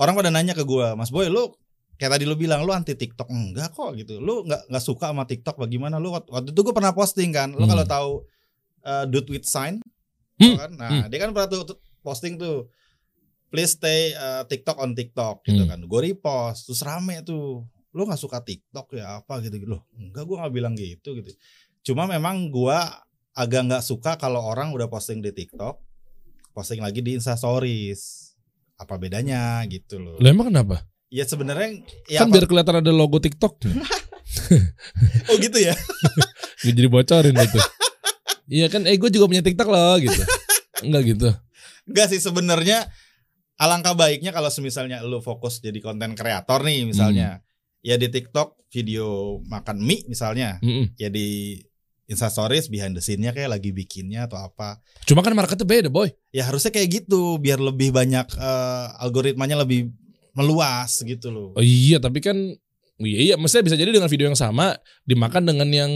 orang 0.01 0.17
pada 0.17 0.33
nanya 0.33 0.57
ke 0.57 0.65
gua, 0.65 0.97
"Mas 0.97 1.13
Boy, 1.13 1.29
lu 1.29 1.53
kayak 1.95 2.19
tadi 2.19 2.23
lu 2.23 2.35
bilang 2.35 2.63
lu 2.63 2.71
anti 2.71 2.93
TikTok." 2.93 3.27
Enggak 3.27 3.71
kok 3.71 3.95
gitu. 3.95 4.19
Lu 4.19 4.43
enggak 4.43 4.67
enggak 4.67 4.83
suka 4.83 5.11
sama 5.11 5.23
TikTok 5.23 5.55
bagaimana? 5.57 5.97
Lu 5.97 6.11
waktu 6.11 6.51
itu 6.51 6.59
gua 6.61 6.75
pernah 6.75 6.91
posting 6.91 7.31
kan. 7.31 7.51
Lu 7.51 7.63
Hmm. 7.63 7.71
kalau 7.71 7.85
tahu 7.85 8.09
uh, 8.83 9.03
Dude 9.05 9.29
with 9.29 9.45
Sign 9.45 9.81
Hmm. 10.35 10.55
kan? 10.55 10.71
Nah, 10.75 10.89
dia 11.07 11.17
kan 11.17 11.31
pernah 11.31 11.47
tuh, 11.47 11.79
posting 11.99 12.35
tuh 12.35 12.67
Please 13.45 13.71
stay 13.71 14.11
uh, 14.11 14.43
TikTok 14.43 14.75
on 14.75 14.91
TikTok 14.91 15.41
gitu 15.43 15.63
Hmm. 15.63 15.69
kan. 15.71 15.79
Gue 15.81 16.11
repost 16.11 16.67
terus 16.67 16.83
rame 16.83 17.23
tuh. 17.23 17.63
Lu 17.95 18.03
nggak 18.03 18.19
suka 18.19 18.43
TikTok 18.43 18.91
ya 18.93 19.23
apa 19.23 19.39
gitu 19.39 19.55
gitu. 19.55 19.71
Loh, 19.71 19.87
enggak 19.95 20.27
gua 20.27 20.43
nggak 20.43 20.53
bilang 20.53 20.75
gitu 20.75 21.15
gitu. 21.15 21.31
Cuma 21.81 22.03
memang 22.03 22.51
gua 22.51 22.83
agak 23.31 23.63
nggak 23.63 23.79
suka 23.79 24.19
kalau 24.19 24.43
orang 24.43 24.75
udah 24.75 24.87
posting 24.87 25.23
di 25.23 25.31
TikTok, 25.31 25.79
posting 26.51 26.83
lagi 26.83 26.99
di 26.99 27.15
Insta 27.15 27.39
Stories. 27.39 28.35
Apa 28.75 28.99
bedanya 28.99 29.63
gitu 29.71 30.03
loh. 30.03 30.19
Lah 30.19 30.35
emang 30.35 30.51
kenapa? 30.51 30.83
Ya 31.15 31.23
sebenarnya 31.23 31.79
ya 32.11 32.19
kan 32.19 32.27
apa- 32.27 32.33
biar 32.35 32.45
kelihatan 32.51 32.75
ada 32.83 32.91
logo 32.91 33.23
TikTok. 33.23 33.63
oh 35.31 35.35
gitu 35.39 35.57
ya. 35.63 35.71
Jadi 36.65 36.91
bocorin 36.91 37.31
gitu. 37.31 37.59
Iya 38.51 38.67
kan, 38.67 38.83
eh 38.83 38.99
gue 38.99 39.07
juga 39.07 39.31
punya 39.31 39.39
TikTok 39.39 39.67
loh 39.71 39.95
gitu. 39.97 40.21
Enggak 40.83 41.03
gitu. 41.07 41.29
Enggak 41.87 42.07
sih 42.11 42.19
sebenarnya 42.19 42.91
alangkah 43.55 43.95
baiknya 43.95 44.35
kalau 44.35 44.51
misalnya 44.59 44.99
lu 45.07 45.23
fokus 45.23 45.63
jadi 45.63 45.79
konten 45.79 46.19
kreator 46.19 46.67
nih 46.67 46.83
misalnya. 46.83 47.39
Ya 47.79 47.95
di 47.95 48.09
TikTok 48.11 48.65
video 48.73 49.39
makan 49.45 49.77
mie 49.79 50.03
misalnya, 50.09 50.57
Mm-mm. 50.59 50.97
ya 50.97 51.07
di 51.07 51.61
Insta 52.05 52.33
Stories 52.33 52.65
behind 52.67 52.97
the 52.97 53.01
scene-nya 53.01 53.29
kayak 53.29 53.55
lagi 53.55 53.69
bikinnya 53.69 54.25
atau 54.25 54.41
apa. 54.41 54.81
Cuma 55.05 55.21
kan 55.21 55.37
marketnya 55.37 55.65
beda 55.65 55.89
boy. 55.93 56.09
Ya 56.33 56.49
harusnya 56.49 56.73
kayak 56.73 56.89
gitu 56.91 57.37
biar 57.37 57.61
lebih 57.61 57.93
banyak 57.93 58.25
eh, 58.35 58.87
algoritmanya 58.99 59.61
lebih 59.61 59.93
meluas 60.35 60.99
gitu 60.99 61.31
loh. 61.31 61.49
Oh 61.55 61.63
iya 61.63 61.97
tapi 61.97 62.19
kan 62.19 62.35
iya 62.97 63.19
iya 63.31 63.35
maksudnya 63.35 63.65
bisa 63.65 63.75
jadi 63.75 63.89
dengan 63.89 64.07
video 64.07 64.27
yang 64.27 64.35
sama 64.35 64.75
dimakan 65.03 65.43
dengan 65.43 65.67
yang 65.67 65.91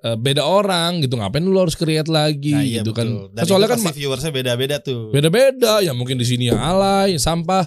eh, 0.00 0.16
beda 0.16 0.40
orang 0.40 1.02
gitu 1.02 1.14
ngapain 1.14 1.42
lu 1.42 1.54
harus 1.54 1.74
create 1.74 2.06
lagi 2.06 2.54
Nah, 2.54 2.62
iya 2.62 2.80
gitu 2.80 2.90
kan. 2.90 3.06
Dan 3.30 3.34
Nah, 3.34 3.44
soalnya 3.44 3.68
itu 3.68 3.74
kan 3.82 3.92
viewersnya 3.92 4.32
beda-beda 4.32 4.76
tuh. 4.78 5.10
beda-beda 5.10 5.82
ya 5.82 5.90
mungkin 5.90 6.16
di 6.16 6.24
sini 6.24 6.48
yang 6.48 6.58
alay, 6.58 7.12
yang 7.12 7.22
sampah. 7.22 7.66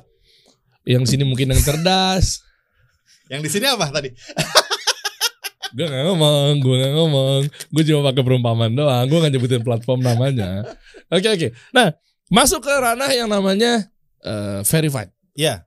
Yang 0.83 1.15
sini 1.15 1.23
mungkin 1.23 1.47
yang 1.47 1.62
cerdas. 1.62 2.39
Yang 3.31 3.47
di 3.47 3.51
sini 3.55 3.65
apa 3.65 3.88
tadi? 3.88 4.12
Gue 5.73 5.89
gak 5.89 6.05
ngomong, 6.05 6.62
gue 6.62 6.75
gak 6.77 6.93
ngomong. 6.93 7.39
Gue 7.73 7.83
cuma 7.83 8.05
pakai 8.05 8.21
perumpamaan 8.21 8.69
doang. 8.69 9.09
Gue 9.09 9.17
gak 9.17 9.33
nyebutin 9.33 9.65
platform 9.65 10.05
namanya. 10.05 10.62
Oke 11.09 11.25
oke. 11.25 11.47
Nah 11.73 11.97
masuk 12.29 12.62
ke 12.62 12.69
ranah 12.69 13.09
yang 13.09 13.25
namanya 13.25 13.89
eh, 14.21 14.62
verified. 14.62 15.09
Ya, 15.33 15.65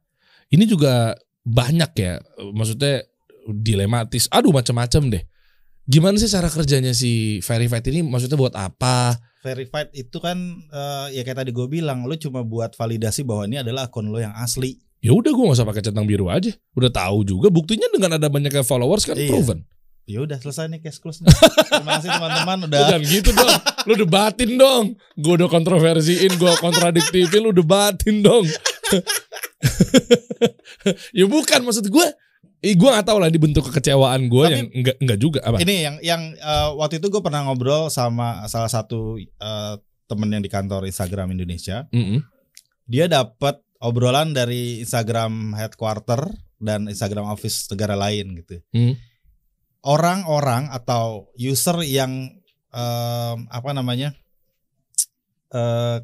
Ini 0.56 0.64
juga 0.64 1.12
banyak 1.44 1.92
ya. 1.94 2.16
Maksudnya 2.40 3.04
dilematis. 3.46 4.26
Aduh 4.32 4.50
macam-macam 4.50 5.12
deh. 5.12 5.22
Gimana 5.86 6.18
sih 6.18 6.26
cara 6.26 6.50
kerjanya 6.50 6.90
si 6.90 7.38
verified 7.44 7.84
ini? 7.92 8.02
Maksudnya 8.02 8.40
buat 8.40 8.56
apa? 8.56 9.20
verified 9.46 9.94
itu 9.94 10.18
kan 10.18 10.34
eh, 10.74 11.06
ya 11.14 11.22
kayak 11.22 11.46
tadi 11.46 11.50
gue 11.54 11.70
bilang, 11.70 12.02
lu 12.02 12.18
cuma 12.18 12.42
buat 12.42 12.74
validasi 12.74 13.22
bahwa 13.22 13.46
ini 13.46 13.62
adalah 13.62 13.86
akun 13.86 14.10
lo 14.10 14.18
yang 14.18 14.34
asli. 14.34 14.82
Ya 14.98 15.14
udah 15.14 15.30
gue 15.30 15.44
gak 15.46 15.62
usah 15.62 15.68
pakai 15.68 15.86
centang 15.86 16.02
biru 16.02 16.26
aja. 16.26 16.50
Udah 16.74 16.90
tahu 16.90 17.22
juga. 17.22 17.46
Buktinya 17.46 17.86
dengan 17.94 18.18
ada 18.18 18.26
banyaknya 18.26 18.66
followers 18.66 19.06
kan 19.06 19.14
Iya. 19.14 19.30
proven. 19.30 19.62
Ya 20.06 20.22
udah 20.22 20.38
selesai 20.38 20.66
nih 20.70 20.82
case 20.82 20.98
close 20.98 21.18
nih. 21.22 21.30
Terima 21.66 21.98
kasih 21.98 22.10
teman-teman 22.14 22.58
udah. 22.70 22.78
Jangan 22.90 23.02
gitu 23.06 23.30
dong. 23.34 23.54
Lu 23.86 23.94
debatin 23.94 24.50
dong. 24.54 24.84
Gue 25.14 25.32
udah 25.38 25.50
kontroversiin, 25.50 26.30
gue 26.34 26.52
kontradiktifin, 26.58 27.42
lu 27.42 27.50
debatin 27.54 28.22
dong. 28.22 28.46
ya 31.18 31.25
bukan 31.27 31.61
maksud 31.66 31.88
gue. 31.88 32.07
Eh, 32.64 32.72
gue 32.72 32.88
gak 32.88 33.07
tahu 33.07 33.20
lah 33.20 33.29
ini 33.29 33.37
bentuk 33.37 33.68
kekecewaan 33.68 34.33
gue 34.33 34.44
yang 34.49 34.66
enggak 34.72 34.96
enggak 34.99 35.18
juga 35.20 35.40
apa? 35.44 35.61
Ini 35.61 35.75
yang 35.77 35.96
yang 36.01 36.22
eh, 36.35 36.68
waktu 36.75 36.99
itu 36.99 37.12
gue 37.12 37.22
pernah 37.22 37.46
ngobrol 37.46 37.92
sama 37.92 38.49
salah 38.49 38.72
satu 38.72 39.20
eh, 39.20 39.75
temen 40.07 40.29
yang 40.33 40.42
di 40.42 40.51
kantor 40.51 40.88
Instagram 40.88 41.37
Indonesia. 41.37 41.85
Mm-mm. 41.92 42.25
Dia 42.87 43.11
dapat 43.11 43.61
obrolan 43.83 44.33
dari 44.33 44.81
Instagram 44.81 45.53
headquarter 45.59 46.31
dan 46.57 46.88
Instagram 46.88 47.29
office 47.29 47.68
negara 47.68 47.99
lain 47.99 48.40
gitu. 48.40 48.62
Hmm. 48.72 48.94
Orang-orang 49.87 50.72
atau 50.72 51.31
user 51.38 51.79
yang 51.87 52.42
em, 52.75 53.38
apa 53.46 53.70
namanya 53.70 54.11
eh 55.55 56.03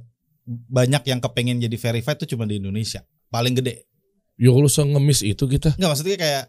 banyak 0.68 1.02
yang 1.06 1.20
kepengen 1.20 1.58
jadi 1.60 1.76
verified 1.76 2.18
itu 2.20 2.36
cuma 2.36 2.44
di 2.44 2.58
Indonesia. 2.60 3.02
Paling 3.28 3.56
gede. 3.56 3.86
Ya 4.36 4.50
kalau 4.50 4.68
ngemis 4.68 5.20
itu 5.22 5.44
kita. 5.46 5.76
Enggak 5.76 5.90
maksudnya 5.92 6.16
kayak 6.18 6.44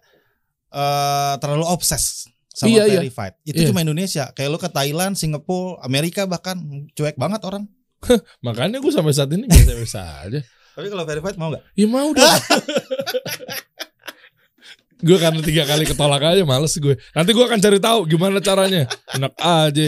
eh 0.73 1.33
terlalu 1.37 1.65
obses 1.69 2.25
sama 2.53 2.69
Iya, 2.69 2.83
iya. 2.85 2.99
verified. 3.01 3.33
Itu 3.43 3.59
Iya. 3.61 3.69
cuma 3.73 3.81
Indonesia. 3.81 4.23
Kayak 4.33 4.49
lo 4.53 4.57
ke 4.57 4.69
Thailand, 4.69 5.13
Singapura, 5.17 5.81
Amerika 5.81 6.25
bahkan 6.25 6.57
cuek 6.93 7.17
banget 7.17 7.41
orang. 7.45 7.65
Makanya 8.45 8.77
gue 8.83 8.91
sampai 8.93 9.13
saat 9.15 9.31
ini 9.31 9.47
biasa-biasa 9.47 9.99
aja. 10.27 10.39
Tapi 10.73 10.87
kalau 10.89 11.05
verified 11.05 11.37
mau 11.37 11.49
nggak? 11.53 11.63
Ya 11.77 11.85
mau 11.85 12.09
dong. 12.11 12.25
gue 15.03 15.17
karena 15.19 15.41
tiga 15.43 15.67
kali 15.67 15.83
ketolak 15.83 16.23
aja 16.23 16.43
males 16.47 16.73
gue. 16.79 16.95
Nanti 17.11 17.31
gue 17.35 17.43
akan 17.43 17.59
cari 17.59 17.79
tahu 17.79 17.99
gimana 18.07 18.39
caranya. 18.39 18.87
Enak 19.11 19.33
aja. 19.35 19.87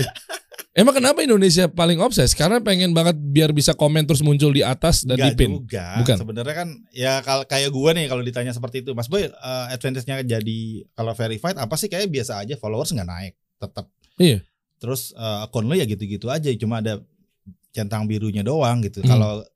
Emang 0.76 0.92
kenapa 0.92 1.24
Indonesia 1.24 1.72
paling 1.72 2.04
obses? 2.04 2.36
Karena 2.36 2.60
pengen 2.60 2.92
banget 2.92 3.16
biar 3.16 3.56
bisa 3.56 3.72
komen 3.72 4.04
terus 4.04 4.20
muncul 4.20 4.52
di 4.52 4.60
atas 4.60 5.08
dan 5.08 5.16
di 5.16 5.32
pin. 5.32 5.64
juga. 5.64 6.04
Bukan. 6.04 6.20
Sebenarnya 6.20 6.52
kan 6.52 6.70
ya 6.92 7.24
kalau 7.24 7.48
kayak 7.48 7.72
gue 7.72 7.90
nih 7.96 8.06
kalau 8.12 8.20
ditanya 8.20 8.52
seperti 8.52 8.84
itu, 8.84 8.92
Mas 8.92 9.08
Boy, 9.08 9.24
eh, 9.24 9.66
advantage-nya 9.72 10.20
jadi 10.28 10.60
kalau 10.92 11.16
verified 11.16 11.56
apa 11.56 11.80
sih 11.80 11.88
kayak 11.88 12.12
biasa 12.12 12.44
aja 12.44 12.60
followers 12.60 12.92
nggak 12.92 13.08
naik, 13.08 13.34
tetap. 13.56 13.88
Iya. 14.20 14.44
Terus 14.76 15.16
eh, 15.16 15.46
akun 15.48 15.64
lo 15.64 15.80
ya 15.80 15.88
gitu-gitu 15.88 16.28
aja, 16.28 16.52
cuma 16.60 16.84
ada 16.84 17.00
centang 17.72 18.04
birunya 18.04 18.44
doang 18.44 18.84
gitu. 18.84 19.00
Hmm. 19.00 19.16
Kalau 19.16 19.48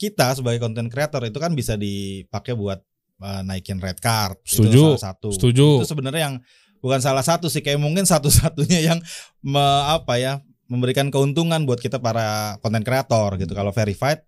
kita 0.00 0.32
sebagai 0.32 0.64
content 0.64 0.88
creator 0.88 1.28
itu 1.28 1.36
kan 1.44 1.52
bisa 1.52 1.76
dipakai 1.76 2.56
buat 2.56 2.80
eh, 3.20 3.42
naikin 3.44 3.84
red 3.84 4.00
card. 4.00 4.40
Itu 4.48 4.64
Setuju. 4.64 4.96
salah 4.96 5.04
satu. 5.12 5.28
Setuju. 5.28 5.84
Itu 5.84 5.92
sebenarnya 5.92 6.32
yang 6.32 6.36
bukan 6.80 7.04
salah 7.04 7.20
satu 7.20 7.52
sih, 7.52 7.60
kayak 7.60 7.76
mungkin 7.84 8.08
satu-satunya 8.08 8.80
yang 8.80 8.98
me- 9.44 9.84
apa 9.92 10.16
ya 10.16 10.40
memberikan 10.74 11.08
keuntungan 11.08 11.62
buat 11.62 11.78
kita 11.78 11.96
para 11.98 12.58
konten 12.58 12.82
kreator 12.82 13.38
gitu. 13.38 13.54
Kalau 13.54 13.70
verified 13.70 14.26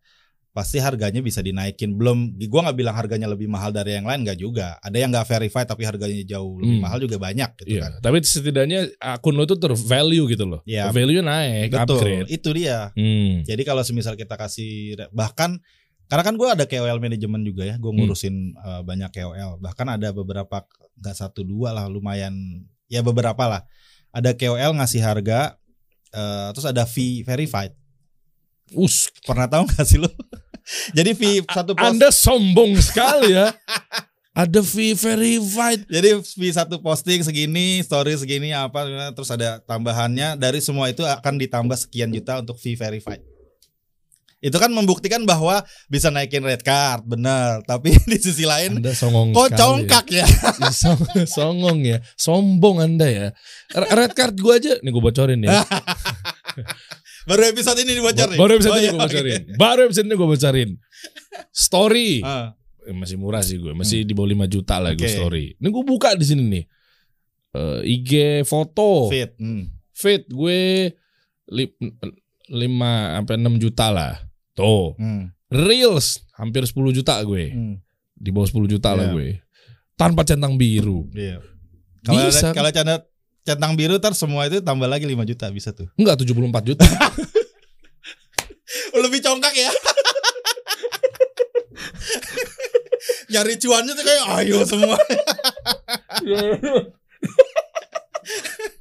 pasti 0.51 0.81
harganya 0.81 1.21
bisa 1.21 1.45
dinaikin. 1.45 2.01
Belum, 2.01 2.33
gua 2.49 2.65
nggak 2.65 2.79
bilang 2.81 2.97
harganya 2.97 3.29
lebih 3.29 3.45
mahal 3.45 3.69
dari 3.69 3.93
yang 3.93 4.09
lain 4.09 4.25
nggak 4.25 4.41
juga. 4.41 4.81
Ada 4.81 4.97
yang 4.97 5.13
nggak 5.13 5.29
verified 5.29 5.69
tapi 5.69 5.85
harganya 5.85 6.17
jauh 6.25 6.57
lebih 6.57 6.81
Hmm. 6.81 6.85
mahal 6.89 6.99
juga 6.99 7.21
banyak 7.21 7.51
gitu 7.61 7.77
Iya. 7.77 7.83
kan. 7.85 7.93
Tapi 8.01 8.17
setidaknya 8.25 8.81
akun 8.97 9.37
lo 9.37 9.45
tuh 9.45 9.61
tervalue 9.61 10.25
gitu 10.31 10.49
loh. 10.49 10.65
Iya. 10.65 10.89
Value 10.89 11.21
naik, 11.21 11.77
Betul, 11.77 12.01
upgrade. 12.01 12.29
itu 12.33 12.49
dia. 12.57 12.89
Hmm. 12.97 13.45
Jadi 13.45 13.63
kalau 13.63 13.85
semisal 13.85 14.17
kita 14.17 14.33
kasih 14.35 14.97
bahkan 15.13 15.61
karena 16.07 16.23
kan 16.25 16.35
gue 16.39 16.49
ada 16.49 16.65
KOL 16.65 17.03
manajemen 17.03 17.43
juga 17.43 17.67
ya, 17.67 17.77
gue 17.77 17.91
Hmm. 17.93 17.99
ngurusin 18.01 18.35
eh, 18.57 18.81
banyak 18.81 19.11
KOL. 19.13 19.61
Bahkan 19.61 19.87
ada 19.93 20.09
beberapa 20.11 20.65
nggak 20.97 21.17
satu 21.19 21.45
dua 21.45 21.77
lah, 21.77 21.85
lumayan 21.85 22.33
ya 22.89 23.05
beberapa 23.05 23.45
lah. 23.45 23.61
Ada 24.09 24.33
KOL 24.33 24.73
ngasih 24.73 25.05
harga, 25.05 25.61
eh, 26.17 26.49
terus 26.57 26.65
ada 26.65 26.89
fee 26.89 27.21
verified. 27.23 27.77
Us, 28.75 29.13
Pernah 29.23 29.47
tahu 29.47 29.69
nggak 29.69 29.85
sih 29.87 30.01
lo? 30.01 30.11
Jadi 30.97 31.15
fee 31.15 31.45
satu 31.47 31.77
post, 31.77 31.87
Anda 31.87 32.09
sombong 32.11 32.75
sekali 32.83 33.37
ya. 33.37 33.53
Ada 34.37 34.61
fee 34.61 34.93
verified. 34.93 35.89
jadi 35.89 36.21
fee 36.21 36.53
satu 36.53 36.77
posting 36.85 37.25
segini, 37.25 37.81
story 37.81 38.21
segini 38.21 38.53
apa, 38.53 38.85
terus 39.17 39.33
ada 39.33 39.65
tambahannya 39.65 40.37
dari 40.37 40.61
semua 40.61 40.93
itu 40.93 41.01
akan 41.09 41.41
ditambah 41.41 41.73
sekian 41.73 42.13
juta 42.13 42.45
untuk 42.45 42.61
fee 42.61 42.77
verified. 42.77 43.25
Itu 44.47 44.63
kan 44.63 44.71
membuktikan 44.71 45.27
bahwa 45.27 45.59
bisa 45.91 46.07
naikin 46.07 46.47
red 46.47 46.63
card, 46.63 47.03
bener. 47.03 47.67
Tapi 47.67 47.99
di 48.11 48.15
sisi 48.17 48.47
lain 48.47 48.79
Anda 48.79 48.95
songong 48.95 49.35
Kok 49.35 49.49
congkak 49.53 50.07
ya? 50.15 50.23
Ya, 50.63 50.71
song- 50.71 51.03
songong 51.27 51.83
ya, 51.83 51.99
sombong 52.15 52.79
anda 52.79 53.11
ya. 53.11 53.27
Red 53.75 54.15
card 54.15 54.39
gue 54.39 54.55
aja, 54.55 54.73
nih 54.79 54.91
gue 54.95 55.03
bocorin 55.03 55.43
ya. 55.43 55.67
Baru 57.29 57.43
episode 57.43 57.83
ini 57.83 57.99
dibocorin. 57.99 58.39
Baru 58.39 58.53
episode 58.55 58.73
Oh, 58.73 58.79
ini 58.79 58.87
iya, 58.87 58.93
gue 58.95 59.03
bocorin. 59.03 59.43
Baru 59.59 59.81
episode 59.83 60.07
ini 60.07 60.15
gue 60.15 60.29
bocorin. 60.31 60.71
Story. 61.51 62.11
Eh, 62.23 62.95
masih 62.95 63.19
murah 63.19 63.43
sih 63.43 63.59
gue, 63.59 63.75
masih 63.75 64.07
di 64.07 64.15
bawah 64.15 64.31
5 64.31 64.47
juta 64.47 64.79
lah 64.79 64.95
gue 64.95 65.03
Oke. 65.03 65.11
story. 65.11 65.45
Ini 65.59 65.69
gue 65.69 65.85
buka 65.85 66.15
di 66.15 66.23
sini 66.23 66.43
nih. 66.47 66.65
Eh, 67.51 67.81
IG 67.99 68.11
foto, 68.47 69.11
fit. 69.11 69.35
Hmm. 69.43 69.67
fit 69.91 70.23
gue 70.31 70.93
li, 71.51 71.65
5 72.47 72.55
sampai 73.19 73.35
6 73.43 73.59
juta 73.59 73.87
lah. 73.91 74.15
Tuh. 74.57 74.97
Hmm. 74.97 75.31
Reels 75.47 76.25
hampir 76.35 76.65
10 76.65 76.73
juta 76.91 77.15
gue. 77.21 77.53
Hmm. 77.53 77.75
Di 78.17 78.33
bawah 78.33 78.49
10 78.49 78.67
juta 78.67 78.93
lah 78.93 79.07
Iya. 79.07 79.13
gue. 79.13 79.29
Tanpa 79.95 80.25
centang 80.25 80.57
biru. 80.57 81.07
Iya. 81.13 81.39
Kalau 82.03 82.23
Bisa. 82.25 82.51
ada- 82.51 82.55
kalau 82.55 82.71
canda 82.73 82.95
centang 83.45 83.73
biru 83.77 83.97
ntar 83.97 84.13
semua 84.13 84.47
itu 84.47 84.59
tambah 84.59 84.87
lagi 84.87 85.05
5 85.05 85.23
juta 85.23 85.47
bisa 85.49 85.71
tuh. 85.71 85.87
Enggak 85.95 86.19
74 86.19 86.65
juta. 86.65 86.83
Lebih 88.97 89.21
congkak 89.21 89.55
ya. 89.55 89.71
Nyari 93.27 93.55
cuannya 93.59 93.93
tuh 93.93 94.03
kayak 94.03 94.25
ayo 94.41 94.59
semua. 94.65 94.97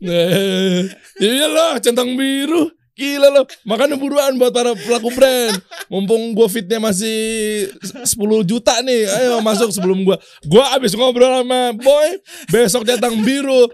Eh, 0.01 0.81
iya 1.21 1.45
lah 1.47 1.79
centang 1.79 2.13
biru. 2.13 2.69
Gila 2.95 3.27
loh. 3.27 3.45
Makanya 3.67 3.99
buruan 3.99 4.39
buat 4.39 4.55
para 4.55 4.71
pelaku 4.71 5.11
brand. 5.11 5.59
Mumpung 5.91 6.31
gua 6.31 6.47
fitnya 6.47 6.79
masih 6.79 7.67
10 7.83 8.07
juta 8.47 8.79
nih. 8.79 9.03
Ayo 9.11 9.43
masuk 9.43 9.67
sebelum 9.75 10.07
gua. 10.07 10.15
Gua 10.47 10.71
abis 10.79 10.95
ngobrol 10.95 11.43
sama 11.43 11.75
Boy. 11.75 12.23
Besok 12.47 12.87
centang 12.87 13.19
biru. 13.19 13.67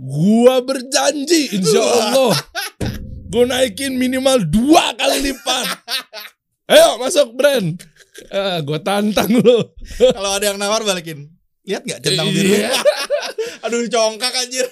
Gua 0.00 0.64
berjanji 0.64 1.60
insya 1.60 1.84
Allah. 1.84 2.32
Gua 3.28 3.44
naikin 3.44 4.00
minimal 4.00 4.40
dua 4.48 4.96
kali 4.96 5.28
lipat. 5.28 5.66
Ayo 6.72 6.96
masuk 7.04 7.36
brand. 7.36 7.76
Ah, 8.32 8.64
gua 8.64 8.80
tantang 8.80 9.28
lo. 9.44 9.76
kalau 10.00 10.40
ada 10.40 10.48
yang 10.48 10.56
nawar 10.56 10.80
balikin. 10.88 11.28
Lihat 11.68 11.84
nggak 11.84 12.00
centang 12.00 12.32
biru? 12.32 12.48
Iya. 12.48 12.72
Aduh 13.68 13.84
congkak 13.92 14.32
anjir. 14.40 14.64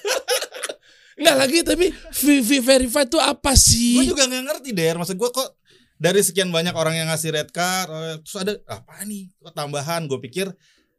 Enggak 1.20 1.36
lagi 1.36 1.58
tapi 1.60 1.86
VV 1.92 2.48
verified 2.60 3.08
tuh 3.08 3.20
apa 3.20 3.52
gue 3.52 3.60
sih? 3.60 4.08
juga 4.08 4.24
nggak 4.24 4.44
ngerti 4.48 4.70
der. 4.72 4.96
Maksud 4.96 5.20
gue 5.20 5.30
kok 5.30 5.60
dari 5.94 6.24
sekian 6.24 6.48
banyak 6.48 6.72
orang 6.72 6.96
yang 6.96 7.12
ngasih 7.12 7.28
red 7.28 7.52
card 7.52 7.92
eh, 7.92 8.16
terus 8.24 8.36
ada 8.40 8.52
apa 8.66 9.04
nih? 9.04 9.28
Kok 9.36 9.52
tambahan? 9.52 10.08
Gue 10.08 10.16
pikir 10.18 10.48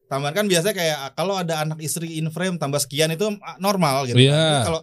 tambahan 0.05 0.35
kan 0.35 0.45
biasanya 0.45 0.75
kayak 0.75 0.97
ah, 1.01 1.11
kalau 1.15 1.39
ada 1.39 1.63
anak 1.63 1.81
istri 1.81 2.21
in 2.21 2.29
frame 2.29 2.61
tambah 2.61 2.77
sekian 2.77 3.09
itu 3.09 3.25
ah, 3.41 3.57
normal 3.57 4.05
gitu 4.05 4.21
Iya. 4.21 4.37
Tapi 4.37 4.59
kalau 4.69 4.81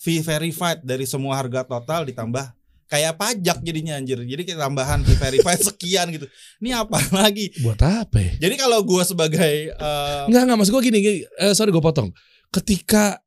fee 0.00 0.24
verified 0.24 0.80
dari 0.80 1.04
semua 1.04 1.36
harga 1.36 1.60
total 1.60 2.08
ditambah 2.08 2.56
kayak 2.88 3.20
pajak 3.20 3.58
jadinya 3.60 4.00
anjir. 4.00 4.16
Jadi 4.16 4.42
kayak 4.48 4.64
tambahan 4.64 5.04
fee 5.04 5.14
verified 5.14 5.60
sekian 5.68 6.08
gitu. 6.08 6.24
Ini 6.58 6.80
apa 6.80 6.96
lagi? 7.20 7.52
Buat 7.60 7.84
apa 7.84 8.16
ya? 8.16 8.32
jadi 8.48 8.54
kalau 8.56 8.80
gue 8.80 9.02
sebagai 9.04 9.54
eh, 9.70 10.22
Enggak, 10.24 10.42
enggak 10.48 10.56
maksud 10.56 10.72
gue 10.72 10.82
gini, 10.88 10.98
gini. 11.04 11.18
Eh, 11.36 11.52
sorry 11.52 11.68
gue 11.68 11.84
potong. 11.84 12.08
Ketika 12.48 13.20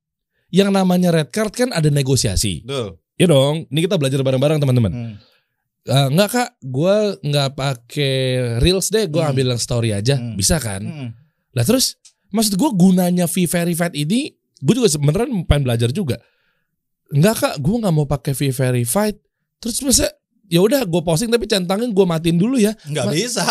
yang 0.53 0.69
namanya 0.69 1.09
red 1.09 1.27
card 1.27 1.49
kan 1.51 1.69
ada 1.69 1.89
negosiasi. 1.89 2.61
tuh 2.61 3.01
Ya 3.13 3.25
dong, 3.25 3.65
ini 3.67 3.79
kita 3.81 3.93
belajar 3.95 4.21
bareng-bareng 4.21 4.57
teman-teman. 4.57 4.91
hmm, 4.91 5.13
Eh, 5.83 6.07
enggak 6.07 6.29
kak, 6.31 6.49
gue 6.61 6.95
nggak 7.21 7.49
pakai 7.53 8.15
reels 8.57 8.87
deh, 8.87 9.03
gue 9.03 9.19
Hmm. 9.19 9.29
ambil 9.29 9.51
yang 9.51 9.59
story 9.59 9.91
aja, 9.91 10.15
Hmm. 10.15 10.33
bisa 10.33 10.55
kan? 10.55 10.79
hmm. 10.79 11.09
Lah 11.51 11.61
terus, 11.61 11.99
maksud 12.29 12.55
gue 12.55 12.69
gunanya 12.71 13.25
V 13.25 13.43
verified 13.43 13.91
ini, 13.93 14.31
gue 14.57 14.73
juga 14.73 14.87
sebenarnya 14.87 15.27
pengen 15.43 15.63
belajar 15.63 15.89
juga. 15.89 16.23
Enggak 17.09 17.35
kak, 17.37 17.53
gue 17.59 17.75
nggak 17.75 17.91
mau 17.91 18.07
pakai 18.07 18.31
V 18.31 18.49
verified. 18.49 19.19
Terus 19.59 19.75
masa 19.81 20.07
ya 20.47 20.59
udah 20.59 20.81
gue 20.81 21.01
posting 21.01 21.27
tapi 21.27 21.45
centangin 21.45 21.91
gue 21.91 22.05
matiin 22.05 22.35
dulu 22.35 22.55
ya. 22.55 22.71
nggak 22.81 23.03
Ma- 23.03 23.11
bisa 23.11 23.43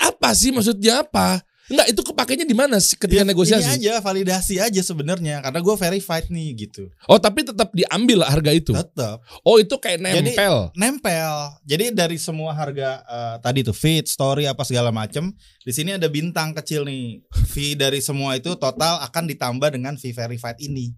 Apa 0.00 0.30
sih 0.30 0.50
maksudnya 0.50 1.02
apa? 1.02 1.42
Enggak, 1.70 1.86
itu 1.86 2.02
kepakainya 2.02 2.42
di 2.42 2.52
mana 2.52 2.76
sih 2.76 2.98
ketika 2.98 3.22
Ya, 3.22 3.24
negosiasi? 3.24 3.62
ini 3.62 3.86
aja 3.86 4.02
validasi 4.02 4.58
aja 4.58 4.82
sebenarnya 4.82 5.38
karena 5.38 5.56
gue 5.56 5.74
verified 5.78 6.26
nih 6.26 6.48
gitu 6.58 6.90
Oh 7.06 7.16
tapi 7.16 7.40
tetap 7.40 7.70
diambil 7.70 8.26
harga 8.26 8.50
itu. 8.50 8.74
tetap 8.74 9.22
Oh 9.40 9.56
itu 9.56 9.78
kayak 9.78 10.02
Jadi- 10.02 10.34
nempel. 10.34 10.74
nempel. 10.74 11.34
Jadi 11.62 11.84
dari 11.90 12.18
semua 12.18 12.50
harga 12.50 13.00
eh, 13.00 13.36
tadi 13.38 13.62
tuh 13.62 13.72
feed, 13.72 14.04
story 14.04 14.44
apa 14.44 14.60
segala 14.62 14.90
macem, 14.90 15.30
di 15.60 15.70
sini 15.70 15.94
ada 15.94 16.06
bintang 16.06 16.50
kecil 16.52 16.82
nih. 16.82 17.22
Fee 17.46 17.72
dari 17.72 18.02
semua 18.02 18.34
itu 18.34 18.50
total 18.54 18.98
akan 19.00 19.24
ditambah 19.26 19.70
dengan 19.70 19.94
fee 19.94 20.10
verified 20.10 20.58
ini. 20.58 20.90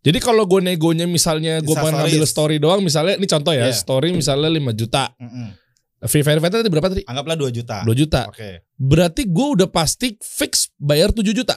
Jadi 0.00 0.20
kalau 0.20 0.44
gue 0.44 0.60
negonya 0.60 1.08
misalnya 1.08 1.58
gue 1.58 1.72
pengen 1.72 1.96
ngambil 1.96 2.22
story 2.24 2.60
doang, 2.60 2.84
misalnya 2.84 3.16
ini 3.16 3.24
contoh 3.24 3.50
ya, 3.50 3.66
Iya. 3.66 3.74
story 3.74 4.12
misalnya 4.12 4.46
5 4.46 4.70
juta. 4.70 5.10
Mm-mm. 5.16 5.63
Fee 6.04 6.20
verified 6.20 6.52
tadi 6.52 6.68
berapa 6.68 6.92
tadi? 6.92 7.02
Anggaplah 7.08 7.36
2 7.36 7.48
juta. 7.48 7.80
2 7.82 7.96
juta. 7.96 8.28
Oke, 8.28 8.60
Berarti 8.76 9.24
gue 9.24 9.46
udah 9.56 9.68
pasti 9.68 10.14
fix 10.20 10.68
bayar 10.76 11.08
7 11.10 11.24
juta. 11.32 11.56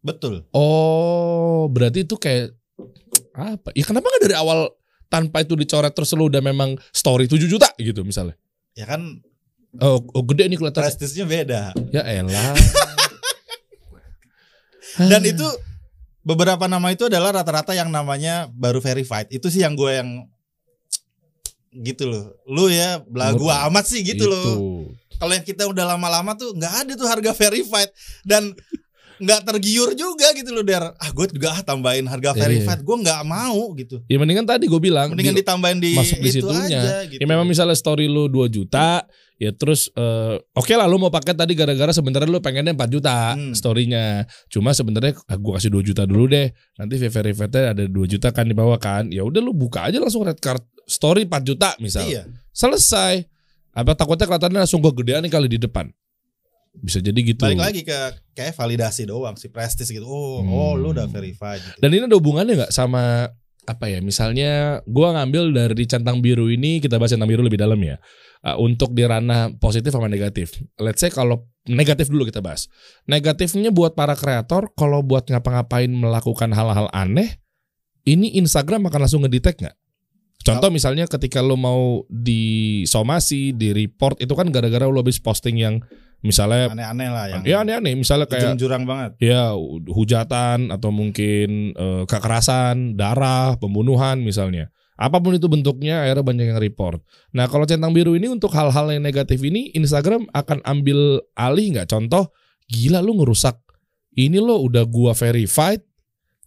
betul. 0.00 0.42
Oh, 0.50 1.68
berarti 1.68 2.02
itu 2.02 2.16
kayak 2.16 2.56
apa? 3.30 3.70
Ya 3.76 3.84
kenapa 3.84 4.08
nggak 4.08 4.22
dari 4.26 4.36
awal 4.36 4.72
tanpa 5.06 5.44
itu 5.44 5.54
dicoret 5.54 5.92
terus 5.92 6.10
lu 6.16 6.26
udah 6.26 6.40
memang 6.40 6.74
story 6.90 7.28
7 7.28 7.46
juta 7.46 7.68
gitu 7.76 8.02
misalnya? 8.02 8.34
Ya 8.74 8.86
kan 8.86 9.22
Oh, 9.78 10.02
oh 10.02 10.24
gede 10.26 10.50
nih 10.50 10.58
kelihatan. 10.58 10.82
prestisnya 10.82 11.22
beda. 11.22 11.70
Ya 11.94 12.02
elah. 12.02 12.58
Dan 14.98 15.22
itu 15.22 15.46
beberapa 16.26 16.66
nama 16.66 16.90
itu 16.90 17.06
adalah 17.06 17.30
rata-rata 17.30 17.70
yang 17.72 17.86
namanya 17.88 18.50
baru 18.50 18.82
verified. 18.82 19.30
Itu 19.30 19.46
sih 19.46 19.62
yang 19.62 19.78
gue 19.78 19.94
yang 19.94 20.26
gitu 21.72 22.10
loh. 22.10 22.34
Lu 22.46 22.66
ya 22.66 23.02
belagu 23.06 23.46
amat 23.46 23.84
sih 23.86 24.02
gitu, 24.02 24.26
loh. 24.26 24.42
Itu. 24.42 24.56
Kalau 25.20 25.32
yang 25.36 25.44
kita 25.44 25.68
udah 25.68 25.84
lama-lama 25.84 26.32
tuh 26.32 26.56
nggak 26.56 26.74
ada 26.86 26.92
tuh 26.96 27.04
harga 27.04 27.36
verified 27.36 27.92
dan 28.24 28.56
nggak 29.20 29.40
tergiur 29.44 29.92
juga 29.92 30.32
gitu 30.32 30.50
loh 30.50 30.60
der. 30.60 30.82
Ah 30.96 31.10
gue 31.10 31.26
juga 31.28 31.52
ah 31.52 31.60
tambahin 31.60 32.04
harga 32.04 32.32
Iya. 32.32 32.40
verified. 32.40 32.80
Gue 32.80 32.96
nggak 32.98 33.20
mau 33.22 33.70
gitu. 33.74 34.00
Ya 34.04 34.16
mendingan 34.16 34.44
tadi 34.44 34.64
gue 34.64 34.76
bilang 34.76 35.12
Mendingan 35.12 35.32
di- 35.32 35.40
ditambahin 35.40 35.78
di 35.78 35.92
masuk 35.92 36.18
di 36.18 36.28
itu 36.28 36.40
situnya. 36.42 36.80
aja 36.80 36.94
gitu. 37.06 37.20
Ya 37.20 37.26
memang 37.26 37.44
misalnya 37.44 37.72
story 37.72 38.04
lu 38.04 38.26
2 38.26 38.48
juta, 38.48 39.04
ya 39.36 39.50
terus 39.50 39.88
eh, 39.90 40.36
oke 40.50 40.72
lah 40.72 40.84
lu 40.84 40.96
mau 40.96 41.08
pakai 41.08 41.32
tadi 41.32 41.52
gara-gara 41.52 41.90
sebenarnya 41.90 42.26
lu 42.26 42.40
pengennya 42.40 42.72
4 42.72 42.88
juta 42.88 43.32
Hmm. 43.32 43.52
storynya. 43.52 44.24
Cuma 44.46 44.72
sebenarnya 44.72 45.20
ah, 45.22 45.36
gua 45.36 45.56
kasih 45.56 45.68
2 45.70 45.84
juta 45.84 46.02
dulu 46.02 46.24
deh. 46.26 46.48
Nanti 46.74 46.96
verified-nya 46.98 47.72
ada 47.72 47.84
2 47.84 48.06
juta 48.06 48.30
kan 48.30 48.44
di 48.44 48.52
bawah 48.52 48.76
kan. 48.76 49.08
Ya 49.08 49.20
udah 49.20 49.38
lu 49.38 49.52
buka 49.52 49.86
aja 49.86 49.96
langsung 49.96 50.22
red 50.22 50.38
card 50.38 50.60
story 50.82 51.24
4 51.24 51.44
juta 51.44 51.76
misal. 51.76 52.02
Iya. 52.02 52.24
Selesai. 52.50 53.28
Apa 53.70 53.94
takutnya 53.94 54.26
kelihatannya 54.26 54.60
langsung 54.60 54.82
kegedean 54.82 55.22
nih 55.22 55.30
kali 55.30 55.46
di 55.46 55.56
depan. 55.56 55.86
Bisa 56.70 57.02
jadi 57.02 57.18
gitu. 57.18 57.42
Balik 57.42 57.58
lagi 57.58 57.82
ke 57.82 57.98
kayak 58.32 58.54
validasi 58.54 59.10
doang 59.10 59.34
si 59.34 59.50
prestis 59.50 59.90
gitu. 59.90 60.06
Oh, 60.06 60.40
Hmm. 60.40 60.54
oh 60.54 60.72
lu 60.78 60.94
udah 60.94 61.10
verified 61.10 61.58
gitu. 61.58 61.78
Dan 61.82 61.90
ini 61.90 62.06
ada 62.06 62.16
hubungannya 62.16 62.54
nggak 62.62 62.72
sama 62.72 63.26
apa 63.66 63.86
ya? 63.90 63.98
Misalnya 63.98 64.80
gua 64.86 65.18
ngambil 65.18 65.50
dari 65.50 65.84
centang 65.90 66.22
biru 66.22 66.46
ini 66.46 66.78
kita 66.78 66.96
bahas 66.96 67.10
centang 67.10 67.26
biru 67.26 67.42
lebih 67.42 67.58
dalam 67.58 67.78
ya. 67.82 67.98
Uh, 68.40 68.56
untuk 68.56 68.96
di 68.96 69.04
ranah 69.04 69.52
positif 69.60 69.92
sama 69.92 70.08
negatif. 70.08 70.56
Let's 70.80 71.04
say 71.04 71.12
kalau 71.12 71.44
negatif 71.68 72.08
dulu 72.08 72.24
kita 72.24 72.40
bahas. 72.40 72.72
Negatifnya 73.04 73.68
buat 73.68 73.92
para 73.92 74.16
kreator 74.16 74.72
kalau 74.72 75.04
buat 75.04 75.28
ngapa-ngapain 75.28 75.92
melakukan 75.92 76.48
hal-hal 76.56 76.88
aneh, 76.96 77.36
ini 78.08 78.40
Instagram 78.40 78.88
akan 78.88 79.00
langsung 79.04 79.28
ngedetect 79.28 79.60
nggak? 79.60 79.76
Contoh 80.40 80.72
misalnya 80.72 81.04
ketika 81.04 81.44
lo 81.44 81.60
mau 81.60 82.08
disomasi, 82.08 83.52
di 83.52 83.76
report 83.76 84.24
itu 84.24 84.32
kan 84.32 84.48
gara-gara 84.48 84.88
lo 84.88 84.96
habis 85.04 85.20
posting 85.20 85.60
yang 85.60 85.84
misalnya 86.20 86.68
Aneh-aneh 86.68 87.08
lah 87.08 87.24
yang 87.28 87.42
ya 87.42 87.56
aneh-aneh, 87.60 87.96
misalnya 87.96 88.28
kayak 88.28 88.56
jurang 88.56 88.84
banget. 88.84 89.16
ya 89.18 89.52
hu- 89.56 89.80
hujatan 89.88 90.68
atau 90.68 90.90
mungkin 90.92 91.72
eh, 91.72 92.02
kekerasan, 92.04 92.94
darah, 92.94 93.56
pembunuhan 93.56 94.20
misalnya. 94.20 94.68
Apa 95.00 95.16
pun 95.16 95.32
itu 95.32 95.48
bentuknya 95.48 96.04
akhirnya 96.04 96.20
banyak 96.20 96.46
yang 96.52 96.60
report. 96.60 97.00
Nah 97.32 97.48
kalau 97.48 97.64
centang 97.64 97.96
biru 97.96 98.12
ini 98.12 98.28
untuk 98.28 98.52
hal-hal 98.52 98.92
yang 98.92 99.00
negatif 99.00 99.40
ini 99.40 99.72
Instagram 99.72 100.28
akan 100.28 100.60
ambil 100.60 101.24
alih 101.32 101.72
nggak? 101.72 101.88
Contoh, 101.88 102.28
gila 102.68 103.00
lu 103.00 103.16
ngerusak. 103.16 103.56
Ini 104.12 104.36
lo 104.36 104.60
udah 104.60 104.84
gua 104.84 105.16
verified, 105.16 105.80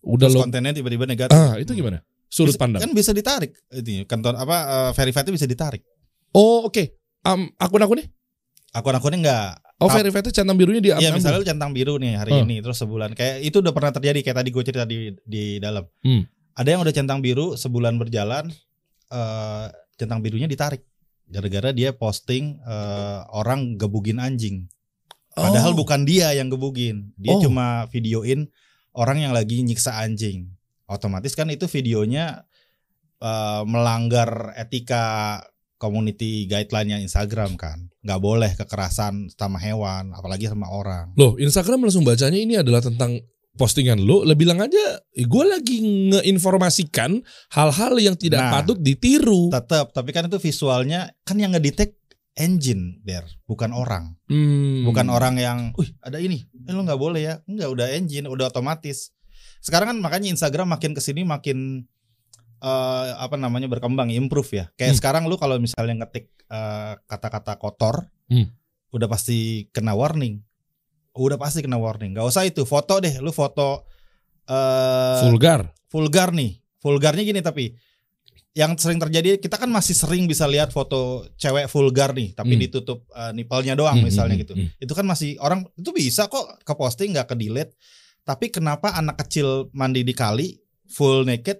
udah 0.05 0.29
Terus 0.29 0.37
lo 0.37 0.45
kontennya 0.45 0.69
tiba-tiba 0.69 1.09
negatif. 1.09 1.33
ah 1.33 1.57
itu 1.57 1.73
gimana? 1.73 2.05
Sudut 2.29 2.53
Bisa- 2.53 2.61
pandang. 2.61 2.81
Kan 2.85 2.93
bisa 2.93 3.09
ditarik 3.09 3.57
itu 3.73 4.05
kantor 4.05 4.37
apa 4.37 4.57
eh, 4.65 4.91
verified 4.93 5.25
itu 5.25 5.33
bisa 5.33 5.47
ditarik. 5.49 5.81
Oh 6.33 6.69
oke, 6.69 6.93
Am, 7.25 7.49
akun-akunnya? 7.57 8.05
Akun-akunnya 8.73 9.19
enggak 9.19 9.49
Oh 9.77 9.89
verified 9.89 10.23
itu 10.23 10.33
centang 10.33 10.55
birunya 10.55 10.79
dia 10.79 10.95
Iya 10.95 11.11
ambil. 11.11 11.19
misalnya 11.19 11.37
lu 11.37 11.45
centang 11.45 11.71
biru 11.71 11.93
nih 11.97 12.13
hari 12.15 12.31
Hmm. 12.31 12.45
ini 12.45 12.57
terus 12.59 12.77
sebulan 12.77 13.13
kayak 13.13 13.43
itu 13.43 13.59
udah 13.59 13.69
pernah 13.69 13.91
terjadi 13.91 14.19
kayak 14.21 14.37
tadi 14.39 14.49
gue 14.49 14.63
cerita 14.63 14.85
di 14.85 14.97
di 15.21 15.43
dalam. 15.57 15.83
Hmm. 15.99 16.23
Ada 16.53 16.69
yang 16.69 16.81
udah 16.81 16.93
centang 16.93 17.19
biru 17.19 17.53
sebulan 17.53 17.97
berjalan 17.97 18.47
eh 19.09 19.65
centang 19.93 20.19
birunya 20.19 20.47
ditarik 20.47 20.81
gara-gara 21.25 21.69
dia 21.69 21.91
posting 21.91 22.57
eh, 22.59 23.19
orang 23.29 23.75
gebugin 23.75 24.17
anjing. 24.17 24.65
Padahal 25.33 25.73
Oh. 25.73 25.77
bukan 25.77 26.05
dia 26.05 26.31
yang 26.31 26.47
gebugin. 26.47 27.11
Dia 27.15 27.33
Oh. 27.33 27.41
cuma 27.41 27.89
videoin 27.89 28.47
orang 28.93 29.19
yang 29.19 29.33
lagi 29.33 29.59
nyiksa 29.59 29.97
anjing. 29.97 30.47
Otomatis 30.85 31.33
kan 31.33 31.49
itu 31.49 31.65
videonya 31.67 32.45
eh, 33.19 33.61
melanggar 33.65 34.51
etika 34.55 35.39
community 35.83 36.47
guideline-nya 36.47 37.03
Instagram 37.03 37.59
kan. 37.59 37.91
nggak 38.03 38.19
boleh 38.19 38.51
kekerasan 38.59 39.31
sama 39.31 39.59
hewan, 39.63 40.11
apalagi 40.11 40.51
sama 40.51 40.67
orang. 40.67 41.15
Loh, 41.15 41.39
Instagram 41.39 41.87
langsung 41.87 42.03
bacanya 42.03 42.35
ini 42.35 42.59
adalah 42.59 42.83
tentang 42.83 43.15
postingan 43.55 44.03
lo, 44.03 44.27
lah 44.27 44.35
bilang 44.35 44.59
aja, 44.59 44.99
gue 45.15 45.45
lagi 45.47 45.79
ngeinformasikan 46.11 47.23
hal-hal 47.55 47.93
yang 48.03 48.15
tidak 48.19 48.43
Nah. 48.43 48.51
patut 48.59 48.75
ditiru. 48.75 49.47
Tetap, 49.47 49.95
tapi 49.95 50.11
kan 50.11 50.27
itu 50.27 50.35
visualnya 50.35 51.15
kan 51.23 51.39
yang 51.39 51.55
ngedetect 51.55 51.95
engine 52.33 52.99
der, 53.05 53.23
bukan 53.45 53.71
orang. 53.71 54.17
Hmm. 54.27 54.83
Bukan 54.83 55.07
orang 55.07 55.37
yang, 55.37 55.71
"Wih, 55.77 55.93
ada 56.01 56.17
ini." 56.17 56.43
Eh 56.65 56.73
lu 56.73 56.81
nggak 56.81 56.99
boleh 56.99 57.21
ya. 57.21 57.33
Enggak, 57.45 57.69
udah 57.71 57.87
engine, 57.93 58.25
udah 58.25 58.49
otomatis. 58.49 59.13
Sekarang 59.63 59.95
kan 59.95 59.97
makanya 60.03 60.33
Instagram 60.33 60.75
makin 60.75 60.91
ke 60.91 60.99
sini 60.99 61.23
makin 61.23 61.87
eh, 62.63 63.07
apa 63.19 63.35
namanya 63.35 63.67
berkembang, 63.67 64.07
improve 64.09 64.49
ya. 64.55 64.65
Kayak 64.73 64.95
Hmm. 64.95 64.99
sekarang 65.03 65.23
lu 65.27 65.35
kalau 65.35 65.59
misalnya 65.59 65.99
ngetik 65.99 66.31
eh, 66.47 66.93
kata-kata 67.03 67.57
kotor, 67.57 68.07
Hmm. 68.31 68.47
udah 68.89 69.07
pasti 69.07 69.67
kena 69.69 69.91
warning. 69.91 70.39
Udah 71.13 71.35
pasti 71.35 71.59
kena 71.59 71.75
warning. 71.75 72.13
Gak 72.13 72.23
usah 72.25 72.45
itu, 72.45 72.63
foto 72.63 72.97
deh, 72.97 73.19
lu 73.19 73.29
foto 73.29 73.83
eh 74.43 75.21
Vulgar. 75.23 75.71
vulgar 75.87 76.29
nih. 76.31 76.59
Vulgarnya 76.77 77.23
gini 77.23 77.39
tapi 77.39 77.71
yang 78.53 78.77
sering 78.77 79.01
terjadi 79.01 79.41
kita 79.41 79.57
kan 79.57 79.65
masih 79.65 79.97
sering 79.97 80.29
bisa 80.29 80.45
lihat 80.45 80.69
foto 80.69 81.25
cewek 81.35 81.65
vulgar 81.67 82.13
nih, 82.13 82.31
tapi 82.31 82.53
Hmm. 82.53 82.61
ditutup 82.61 83.09
eh, 83.09 83.31
nipelnya 83.33 83.73
doang 83.73 83.97
Hmm, 83.97 84.05
misalnya 84.05 84.37
hmm, 84.37 84.43
gitu. 84.45 84.53
hmm. 84.53 84.69
Itu 84.77 84.93
kan 84.93 85.03
masih 85.03 85.35
orang 85.37 85.65
itu 85.73 85.89
bisa 85.89 86.27
kok 86.27 86.61
ke 86.61 86.73
posting 86.73 87.11
nggak 87.11 87.27
ke 87.27 87.35
delete. 87.35 87.73
Tapi 88.21 88.47
kenapa 88.49 88.93
anak 88.93 89.19
kecil 89.19 89.67
mandi 89.71 90.01
di 90.01 90.13
kali 90.13 90.53
full 90.85 91.25
naked 91.25 91.59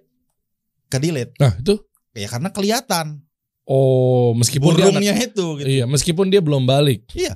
ke 0.88 0.96
delete? 1.00 1.34
Nah, 1.40 1.54
itu 1.58 1.78
Ya 2.14 2.30
karena 2.30 2.54
kelihatan 2.54 3.26
oh, 3.66 4.38
meskipun 4.38 4.78
dia 4.78 4.86
anak- 4.86 5.02
itu 5.34 5.46
gitu. 5.58 5.66
Iya, 5.66 5.84
meskipun 5.90 6.30
dia 6.30 6.38
belum 6.38 6.62
balik. 6.62 7.02
Iya. 7.10 7.34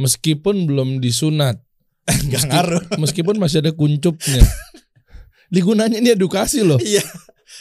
Meskipun 0.00 0.64
belum 0.64 0.98
disunat. 0.98 1.60
Nggak 2.08 2.40
Meski- 2.40 2.50
ngaruh. 2.50 2.82
Meskipun 3.04 3.36
masih 3.36 3.60
ada 3.60 3.76
kuncupnya. 3.76 4.40
Digunanya 5.54 6.00
ini 6.00 6.16
edukasi 6.16 6.64
loh. 6.64 6.80
Iya. 6.80 7.04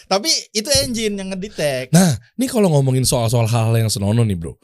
Tapi 0.07 0.31
itu 0.55 0.71
engine 0.81 1.19
yang 1.19 1.29
ngedetect. 1.35 1.91
Nah, 1.91 2.15
ini 2.39 2.47
kalau 2.47 2.71
ngomongin 2.71 3.03
soal-soal 3.03 3.45
hal 3.45 3.75
yang 3.75 3.91
senonoh 3.91 4.23
nih, 4.23 4.39
Bro. 4.39 4.55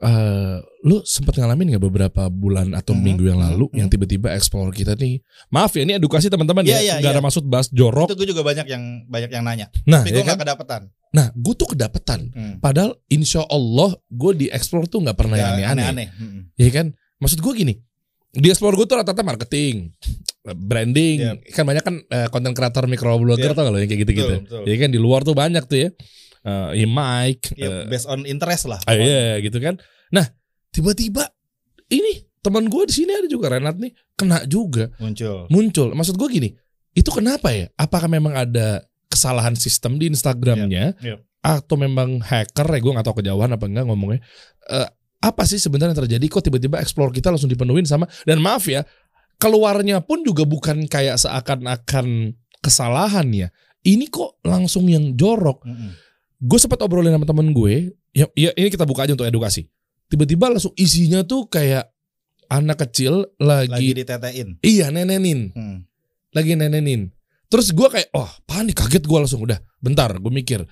Eh, 0.00 0.56
lu 0.80 1.04
sempat 1.04 1.36
ngalamin 1.36 1.76
nggak 1.76 1.84
beberapa 1.84 2.22
bulan 2.26 2.72
atau 2.72 2.96
Mhm, 2.96 3.02
minggu 3.02 3.24
yang 3.26 3.36
lalu 3.36 3.68
mhm. 3.68 3.76
yang 3.76 3.88
tiba-tiba 3.88 4.32
explore 4.32 4.72
kita 4.72 4.96
nih 4.96 5.20
maaf 5.48 5.76
ya 5.76 5.84
ini 5.84 5.92
edukasi 5.92 6.26
teman-teman 6.26 6.64
Iya, 6.64 6.72
ya 6.72 6.80
iya, 6.80 6.94
nggak 6.96 7.10
ada 7.10 7.20
iya. 7.20 7.26
maksud 7.28 7.44
bahas 7.44 7.68
jorok 7.68 8.08
Itu 8.08 8.16
gue 8.16 8.24
juga 8.26 8.40
banyak 8.40 8.64
yang 8.64 8.80
banyak 9.04 9.28
yang 9.28 9.44
nanya. 9.44 9.68
nah 9.84 10.00
Tapi 10.00 10.08
ya 10.08 10.14
gue 10.14 10.24
kan 10.24 10.32
gak 10.32 10.42
kedapetan. 10.42 10.82
nah 11.10 11.28
gue 11.30 11.52
tuh 11.52 11.68
kedapetan 11.68 12.20
Hmm. 12.32 12.56
padahal 12.58 12.96
insya 13.06 13.44
Allah 13.44 13.92
gue 14.08 14.32
di 14.34 14.46
explore 14.48 14.88
tuh 14.88 15.04
nggak 15.04 15.14
pernah 15.14 15.36
yang 15.36 15.52
Ya, 15.58 15.68
aneh-aneh. 15.68 16.08
Hmm. 16.10 16.48
ya 16.54 16.70
kan 16.70 16.86
maksud 17.16 17.38
gue 17.38 17.52
gini 17.54 17.74
di 18.32 18.48
explore 18.48 18.72
gue 18.74 18.86
tuh 18.86 18.96
rata-rata 18.96 19.20
marketing 19.20 19.92
branding 20.56 21.44
kan 21.46 21.62
banyak 21.62 21.82
kan 21.82 21.94
eh, 22.00 22.28
konten 22.28 22.52
kreator 22.52 22.86
microblogger 22.86 23.36
Iya. 23.44 23.52
tau 23.52 23.62
gak 23.62 23.72
lo 23.74 23.78
yang 23.78 23.84
kayak 23.86 24.02
gitu-gitu 24.02 24.34
ya 24.64 24.76
kan 24.78 24.88
di 24.88 24.96
luar 24.96 25.20
tuh 25.20 25.34
banyak 25.34 25.60
tuh 25.62 25.78
ya 25.78 25.88
Eh, 26.40 26.70
ya 26.80 26.88
Mike 26.88 27.52
Ya, 27.52 27.68
eh, 27.68 27.84
based 27.84 28.08
on 28.08 28.24
interest 28.24 28.64
lah. 28.64 28.80
Ah, 28.88 28.96
iya 28.96 29.36
gitu 29.38 29.60
kan. 29.60 29.76
Nah, 30.08 30.24
tiba-tiba 30.72 31.28
ini 31.88 32.24
teman 32.40 32.64
gue 32.66 32.88
di 32.88 32.94
sini 32.96 33.12
ada 33.12 33.28
juga 33.28 33.52
Renat 33.52 33.76
nih 33.76 33.92
kena 34.16 34.48
juga 34.48 34.88
Muncul. 34.96 35.44
muncul. 35.52 35.92
Maksud 35.92 36.16
gue 36.16 36.28
gini, 36.32 36.48
itu 36.92 37.10
kenapa 37.12 37.52
ya? 37.52 37.68
Apakah 37.76 38.08
memang 38.08 38.32
ada 38.32 38.80
kesalahan 39.06 39.52
sistem 39.52 40.00
di 40.00 40.08
Instagramnya 40.08 40.96
Iya, 40.96 41.04
iya. 41.04 41.16
atau 41.42 41.76
memang 41.76 42.22
hacker 42.22 42.64
ya 42.64 42.80
gue 42.80 42.92
nggak 42.94 43.04
tahu 43.04 43.16
kejauhan 43.20 43.52
apa 43.52 43.64
enggak 43.68 43.84
ngomongnya. 43.84 44.20
Eh, 44.70 44.88
apa 45.20 45.44
sih 45.44 45.60
sebenarnya 45.60 45.92
yang 45.92 46.00
terjadi? 46.08 46.24
Kok 46.24 46.40
tiba-tiba 46.48 46.80
explore 46.80 47.12
kita 47.12 47.28
langsung 47.28 47.52
dipenuhin 47.52 47.84
sama 47.84 48.08
dan 48.24 48.40
maaf 48.40 48.64
ya 48.64 48.80
keluarnya 49.36 50.00
pun 50.00 50.20
juga 50.20 50.44
bukan 50.44 50.84
kayak 50.84 51.20
seakan-akan 51.20 52.36
kesalahan 52.60 53.28
ya. 53.28 53.48
Ini 53.80 54.08
kok 54.08 54.44
langsung 54.44 54.88
yang 54.88 55.16
jorok 55.16 55.64
Mm-mm. 55.64 55.92
Gue 56.40 56.58
sempat 56.58 56.80
obrolin 56.80 57.12
sama 57.12 57.24
temen 57.24 57.52
gue 57.52 57.92
ya, 58.10 58.26
ya 58.32 58.50
ini 58.56 58.68
kita 58.68 58.82
buka 58.82 59.04
aja 59.04 59.12
untuk 59.12 59.28
edukasi 59.28 59.68
tiba-tiba 60.08 60.48
langsung 60.48 60.72
isinya 60.74 61.22
tuh 61.22 61.46
kayak 61.46 61.92
anak 62.50 62.82
kecil 62.82 63.30
lagi, 63.38 63.70
Lagi 63.70 63.90
ditetein. 64.02 64.48
iya 64.60 64.90
nenenin 64.90 65.52
Hmm. 65.52 65.84
lagi 66.32 66.56
nenenin 66.56 67.12
terus 67.46 67.70
gue 67.70 67.86
kayak 67.86 68.10
oh 68.12 68.26
panik 68.42 68.74
kaget 68.74 69.04
gue 69.04 69.18
langsung 69.18 69.42
udah 69.42 69.60
bentar 69.78 70.10
gue 70.10 70.32
mikir 70.32 70.64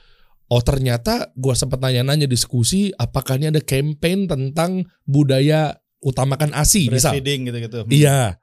oh 0.48 0.62
ternyata 0.64 1.28
gue 1.36 1.54
sempat 1.54 1.78
nanya-nanya 1.78 2.24
diskusi 2.24 2.88
apakah 2.90 3.36
ini 3.36 3.52
ada 3.52 3.60
campaign 3.60 4.26
tentang 4.26 4.82
budaya 5.04 5.76
utamakan 6.00 6.54
asi 6.54 6.88
misal 6.88 7.12
gitu-gitu. 7.14 7.84
Hmm. 7.84 7.90
iya 7.90 8.38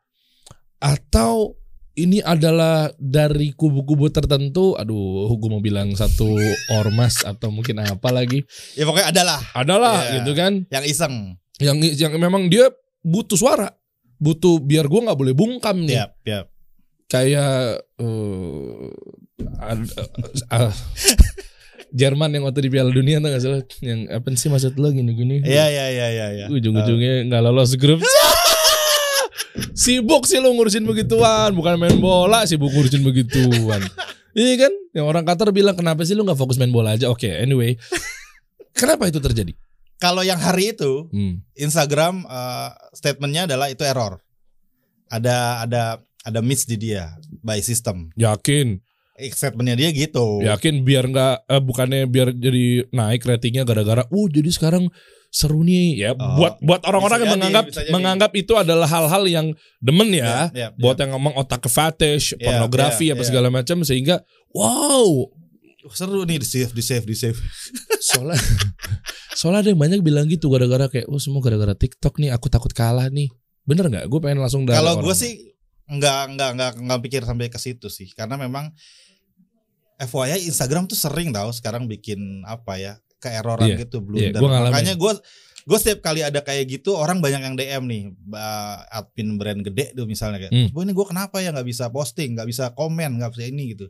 atau 0.78 1.56
ini 1.96 2.20
adalah 2.20 2.92
dari 2.96 3.52
kubu-kubu 3.52 4.12
tertentu. 4.12 4.76
Aduh 4.76 5.32
gue 5.32 5.50
mau 5.50 5.60
bilang 5.60 5.96
satu 5.96 6.28
ormas 6.74 7.24
atau 7.24 7.50
mungkin 7.50 7.80
apa 7.80 8.12
lagi. 8.12 8.44
Ya 8.76 8.84
pokoknya 8.84 9.10
adalah. 9.16 9.40
Adalah 9.52 9.98
Iya. 10.04 10.14
gitu 10.22 10.32
kan. 10.36 10.54
Yang 10.70 10.86
iseng. 10.92 11.16
yang 11.56 11.80
yang 11.80 12.12
memang 12.20 12.52
dia 12.52 12.68
butuh 13.00 13.40
suara. 13.40 13.72
Butuh 14.16 14.60
biar 14.60 14.88
gua 14.88 15.08
nggak 15.08 15.20
boleh 15.20 15.32
bungkam 15.32 15.84
nih. 15.84 16.04
Yap, 16.04 16.12
yap. 16.24 16.46
kayak 17.06 17.80
eh, 17.96 18.88
ad- 19.62 19.94
eh, 19.94 20.10
ah, 20.50 20.74
Jerman 21.96 22.28
yang 22.30 22.44
waktu 22.44 22.68
di 22.68 22.70
Piala 22.70 22.92
Dunia 22.92 23.24
tuh 23.24 23.30
gak 23.30 23.40
salah 23.40 23.62
yang 23.80 24.10
apa 24.10 24.28
sih 24.36 24.52
maksud 24.52 24.76
lo? 24.76 24.92
Gini-gini. 24.92 25.40
Iya, 25.40 25.66
iya, 25.70 25.86
iya, 25.88 26.08
iya, 26.12 26.28
iya. 26.34 26.46
ujung-ujungnya 26.52 27.30
nggak 27.30 27.42
lolos 27.42 27.78
grup 27.80 28.04
sibuk 29.76 30.24
sih 30.24 30.40
lo 30.40 30.56
ngurusin 30.56 30.88
begituan 30.88 31.52
bukan 31.52 31.76
main 31.76 32.00
bola 32.00 32.48
sibuk 32.48 32.72
ngurusin 32.72 33.04
begituan 33.04 33.84
iya 34.40 34.56
kan 34.66 34.74
yang 34.96 35.06
orang 35.06 35.28
Qatar 35.28 35.52
bilang 35.52 35.76
kenapa 35.76 36.08
sih 36.08 36.16
lo 36.16 36.24
nggak 36.24 36.40
fokus 36.40 36.56
main 36.56 36.72
bola 36.72 36.96
aja 36.96 37.12
oke 37.12 37.28
anyway 37.28 37.76
kenapa 38.80 39.12
itu 39.12 39.20
terjadi 39.20 39.54
Kalau 39.96 40.28
yang 40.28 40.36
hari 40.36 40.76
itu 40.76 41.08
hmm. 41.08 41.56
Instagram 41.56 42.28
eh, 42.28 42.70
statementnya 42.92 43.48
adalah 43.48 43.72
itu 43.72 43.80
error. 43.88 44.20
Ada 45.08 45.64
ada 45.64 45.84
ada 46.28 46.40
miss 46.44 46.68
di 46.68 46.76
dia 46.76 47.16
by 47.40 47.64
system. 47.64 48.12
yakin 48.20 48.84
Eh, 49.16 49.32
Statementnya 49.32 49.80
dia 49.80 49.90
gitu. 49.96 50.44
Yakin 50.44 50.84
biar 50.84 51.08
nggak 51.08 51.48
eh, 51.48 51.64
bukannya 51.64 52.04
biar 52.12 52.36
jadi 52.36 52.92
naik 52.92 53.24
ratingnya 53.24 53.64
gara-gara 53.64 54.04
uh 54.04 54.28
jadi 54.28 54.52
sekarang 54.52 54.92
seru 55.36 55.68
nih 55.68 56.00
ya 56.00 56.10
Oh, 56.16 56.40
buat 56.40 56.64
buat 56.64 56.80
orang-orang 56.88 57.20
yang 57.20 57.28
jadi, 57.28 57.36
menganggap 57.36 57.64
bisa 57.68 57.82
jadi. 57.84 57.92
menganggap 57.92 58.32
itu 58.40 58.54
adalah 58.56 58.88
hal-hal 58.88 59.24
yang 59.28 59.48
demen 59.84 60.10
ya, 60.16 60.24
Ya, 60.24 60.40
ya, 60.56 60.68
buat 60.80 60.96
ya. 60.96 61.04
yang 61.04 61.20
ngomong 61.20 61.36
otak 61.36 61.60
ke 61.60 61.70
fetish, 61.70 62.40
Ya, 62.40 62.48
pornografi 62.48 63.12
ya, 63.12 63.20
apa 63.20 63.24
ya. 63.24 63.28
segala 63.28 63.52
macam 63.52 63.84
sehingga 63.84 64.24
wow 64.56 65.28
seru 65.92 66.24
nih 66.24 66.40
di 66.40 66.48
save, 66.48 66.72
di 66.72 66.82
save, 66.82 67.06
di 67.06 67.14
save. 67.14 67.38
soalnya 68.08 68.40
soalnya 69.36 69.60
ada 69.62 69.70
yang 69.70 69.78
banyak 69.78 70.00
bilang 70.02 70.26
gitu 70.26 70.48
gara-gara 70.48 70.88
kayak 70.88 71.06
oh 71.06 71.20
semua 71.20 71.44
gara-gara 71.44 71.76
TikTok 71.76 72.18
nih 72.18 72.32
aku 72.32 72.48
takut 72.48 72.72
kalah 72.72 73.06
nih 73.12 73.28
bener 73.68 73.92
nggak 73.92 74.06
gue 74.08 74.20
pengen 74.24 74.40
langsung 74.40 74.64
dari 74.66 74.80
Kalau 74.80 74.98
gue 74.98 75.14
sih 75.14 75.52
nggak 75.86 76.22
nggak 76.34 76.50
nggak 76.58 76.72
nggak 76.82 77.00
pikir 77.06 77.22
sampai 77.22 77.46
ke 77.46 77.62
situ 77.62 77.94
sih, 77.94 78.10
karena 78.18 78.34
memang 78.42 78.74
FYI 79.96 80.50
Instagram 80.50 80.90
tuh 80.90 80.98
sering 80.98 81.30
tau 81.30 81.54
sekarang 81.54 81.86
bikin 81.86 82.42
apa 82.44 82.76
ya 82.76 82.94
keeroran 83.26 83.66
Iya, 83.66 83.78
gitu 83.82 83.98
iya, 84.14 84.30
blunder. 84.30 84.42
gua. 84.46 84.70
Makanya 84.70 84.94
gue 84.94 85.14
gue 85.66 85.78
setiap 85.82 86.06
kali 86.06 86.22
ada 86.22 86.46
kayak 86.46 86.70
gitu 86.70 86.94
orang 86.94 87.18
banyak 87.18 87.42
yang 87.42 87.56
DM 87.58 87.84
nih, 87.90 88.04
admin 88.92 89.42
brand 89.42 89.62
gede 89.62 89.92
tuh 89.94 90.06
misalnya 90.06 90.38
kayak, 90.38 90.54
Hmm. 90.54 90.70
"Bu, 90.70 90.86
ini 90.86 90.94
gue 90.94 91.06
kenapa 91.06 91.42
ya 91.42 91.50
nggak 91.50 91.66
bisa 91.66 91.90
posting, 91.90 92.38
nggak 92.38 92.46
bisa 92.46 92.70
komen, 92.72 93.18
nggak 93.18 93.34
bisa 93.34 93.44
ini 93.50 93.74
gitu. 93.74 93.90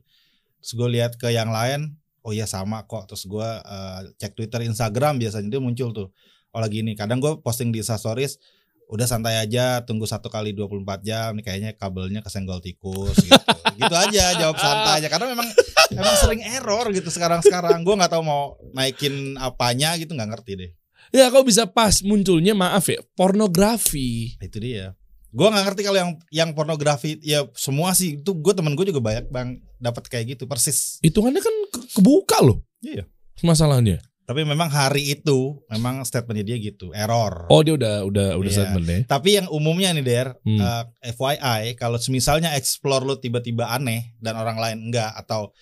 Terus 0.60 0.72
gue 0.74 0.88
lihat 0.96 1.20
ke 1.20 1.30
yang 1.30 1.52
lain, 1.52 1.94
oh 2.24 2.32
iya 2.32 2.48
sama 2.48 2.82
kok. 2.84 3.12
Terus 3.12 3.28
gue 3.28 3.44
eh, 3.44 4.00
cek 4.16 4.34
Twitter, 4.34 4.64
Instagram 4.64 5.20
biasanya 5.20 5.48
dia 5.50 5.60
muncul 5.60 5.92
tuh. 5.92 6.08
Oh 6.50 6.64
lagi 6.64 6.80
ini. 6.80 6.96
Kadang 6.96 7.20
gue 7.20 7.44
posting 7.44 7.70
di 7.70 7.84
Stories, 7.84 8.40
udah 8.88 9.04
santai 9.04 9.36
aja, 9.38 9.84
tunggu 9.84 10.08
satu 10.08 10.32
kali 10.32 10.56
24 10.56 10.80
jam. 11.04 11.36
Nih 11.36 11.44
kayaknya 11.44 11.76
kabelnya 11.76 12.24
kesenggol 12.24 12.64
tikus 12.64 13.20
gitu. 13.20 13.36
gitu 13.76 13.92
aja 13.94 14.32
jawab 14.40 14.56
santai 14.56 15.04
aja. 15.04 15.12
Karena 15.12 15.28
memang 15.28 15.52
memang 15.92 16.16
sering 16.16 16.42
error 16.42 16.90
gitu 16.90 17.08
sekarang-sekarang. 17.08 17.82
Gue 17.82 17.94
nggak 17.94 18.10
tahu 18.10 18.22
mau 18.22 18.44
naikin 18.72 19.14
apanya 19.36 19.94
gitu 19.96 20.12
nggak 20.12 20.32
ngerti 20.32 20.54
deh. 20.56 20.72
ya 21.12 21.30
kok 21.30 21.44
bisa 21.44 21.64
pas 21.66 22.02
munculnya 22.02 22.52
maaf 22.52 22.86
ya 22.86 22.98
pornografi 23.16 24.36
Itu 24.38 24.58
dia. 24.58 24.98
Gue 25.30 25.48
nggak 25.48 25.66
ngerti 25.66 25.82
kalau 25.84 25.98
yang 25.98 26.12
yang 26.30 26.50
pornografi 26.52 27.20
ya 27.20 27.46
semua 27.54 27.92
sih 27.92 28.18
itu 28.18 28.32
gue 28.34 28.52
temen 28.52 28.74
gue 28.74 28.86
juga 28.86 29.00
banyak 29.00 29.30
bang 29.30 29.50
dapat 29.78 30.08
kayak 30.08 30.26
gitu 30.34 30.44
persis. 30.46 30.98
hitungannya 31.00 31.40
kan 31.40 31.56
ke- 31.70 31.88
kebuka 31.94 32.40
loh 32.40 32.64
Iya. 32.80 33.04
masalahnya 33.42 34.00
Tapi 34.26 34.42
memang 34.42 34.66
hari 34.66 35.14
itu 35.14 35.62
memang 35.68 36.02
statementnya 36.02 36.42
dia 36.44 36.58
gitu 36.60 36.90
error. 36.92 37.46
Oh 37.46 37.62
dia 37.62 37.76
udah 37.76 38.02
udah 38.02 38.28
udah 38.34 38.50
Iya. 38.50 38.58
statement 38.58 38.86
deh. 38.86 39.02
Tapi 39.06 39.30
yang 39.36 39.48
umumnya 39.48 39.94
nih 39.94 40.02
Der, 40.02 40.28
Hmm. 40.42 40.58
eh, 40.58 40.84
FYI 41.12 41.76
kalau 41.76 42.02
misalnya 42.10 42.58
explore 42.58 43.06
lu 43.06 43.16
tiba-tiba 43.16 43.70
aneh 43.70 44.18
dan 44.18 44.34
orang 44.34 44.58
lain 44.58 44.90
enggak 44.90 45.14
atau 45.14 45.54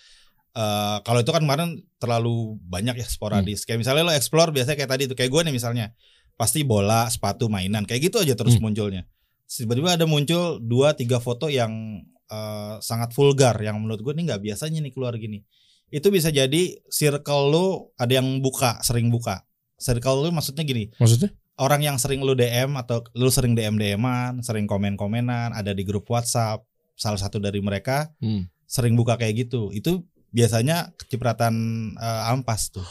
eh, 0.54 0.96
kalau 1.02 1.18
itu 1.18 1.30
kan 1.30 1.42
kemarin 1.42 1.68
terlalu 1.98 2.56
banyak 2.62 2.94
ya 2.96 3.06
sporadis. 3.06 3.66
Kayak 3.66 3.82
misalnya 3.82 4.02
lo 4.06 4.12
explore 4.12 4.50
biasanya 4.50 4.76
kayak 4.76 4.90
tadi 4.90 5.02
itu 5.04 5.14
kayak 5.14 5.30
gue 5.30 5.42
nih 5.44 5.54
misalnya 5.54 5.86
pasti 6.34 6.62
bola, 6.62 7.06
sepatu, 7.06 7.46
mainan 7.46 7.82
kayak 7.82 8.10
gitu 8.10 8.18
aja 8.18 8.34
terus 8.34 8.56
Hmm. 8.56 8.66
munculnya. 8.66 9.02
Tiba-tiba 9.46 9.94
ada 9.94 10.06
muncul 10.06 10.58
dua 10.58 10.94
tiga 10.94 11.18
foto 11.18 11.46
yang 11.46 12.02
eh, 12.24 12.76
sangat 12.80 13.12
vulgar 13.12 13.54
yang 13.60 13.76
menurut 13.78 14.00
gue 14.00 14.12
nih 14.14 14.24
nggak 14.26 14.42
biasanya 14.42 14.80
nih 14.80 14.90
keluar 14.90 15.14
gini. 15.14 15.44
Itu 15.92 16.08
bisa 16.08 16.30
jadi 16.30 16.80
circle 16.88 17.42
lu 17.48 17.66
ada 17.94 18.10
yang 18.10 18.40
buka, 18.40 18.80
sering 18.80 19.12
buka. 19.12 19.44
Circle 19.76 20.24
lu 20.24 20.28
maksudnya 20.32 20.64
gini, 20.64 20.88
Maksudnya? 20.96 21.30
orang 21.56 21.84
yang 21.84 21.96
sering 22.00 22.24
lu 22.24 22.32
DM 22.32 22.74
atau 22.74 23.04
lu 23.12 23.28
sering 23.28 23.52
DM 23.52 23.76
DM-an, 23.76 24.40
sering 24.40 24.64
komen-komenan, 24.64 25.52
ada 25.52 25.70
di 25.70 25.84
grup 25.84 26.08
WhatsApp, 26.08 26.64
salah 26.96 27.20
satu 27.20 27.36
dari 27.38 27.60
mereka 27.60 28.10
Hmm. 28.18 28.48
sering 28.64 28.96
buka 28.96 29.14
kayak 29.14 29.46
gitu. 29.46 29.68
Itu 29.70 30.02
biasanya 30.34 30.90
kecipratan 30.98 31.54
eh, 31.94 32.30
ampas 32.34 32.74
tuh. 32.74 32.84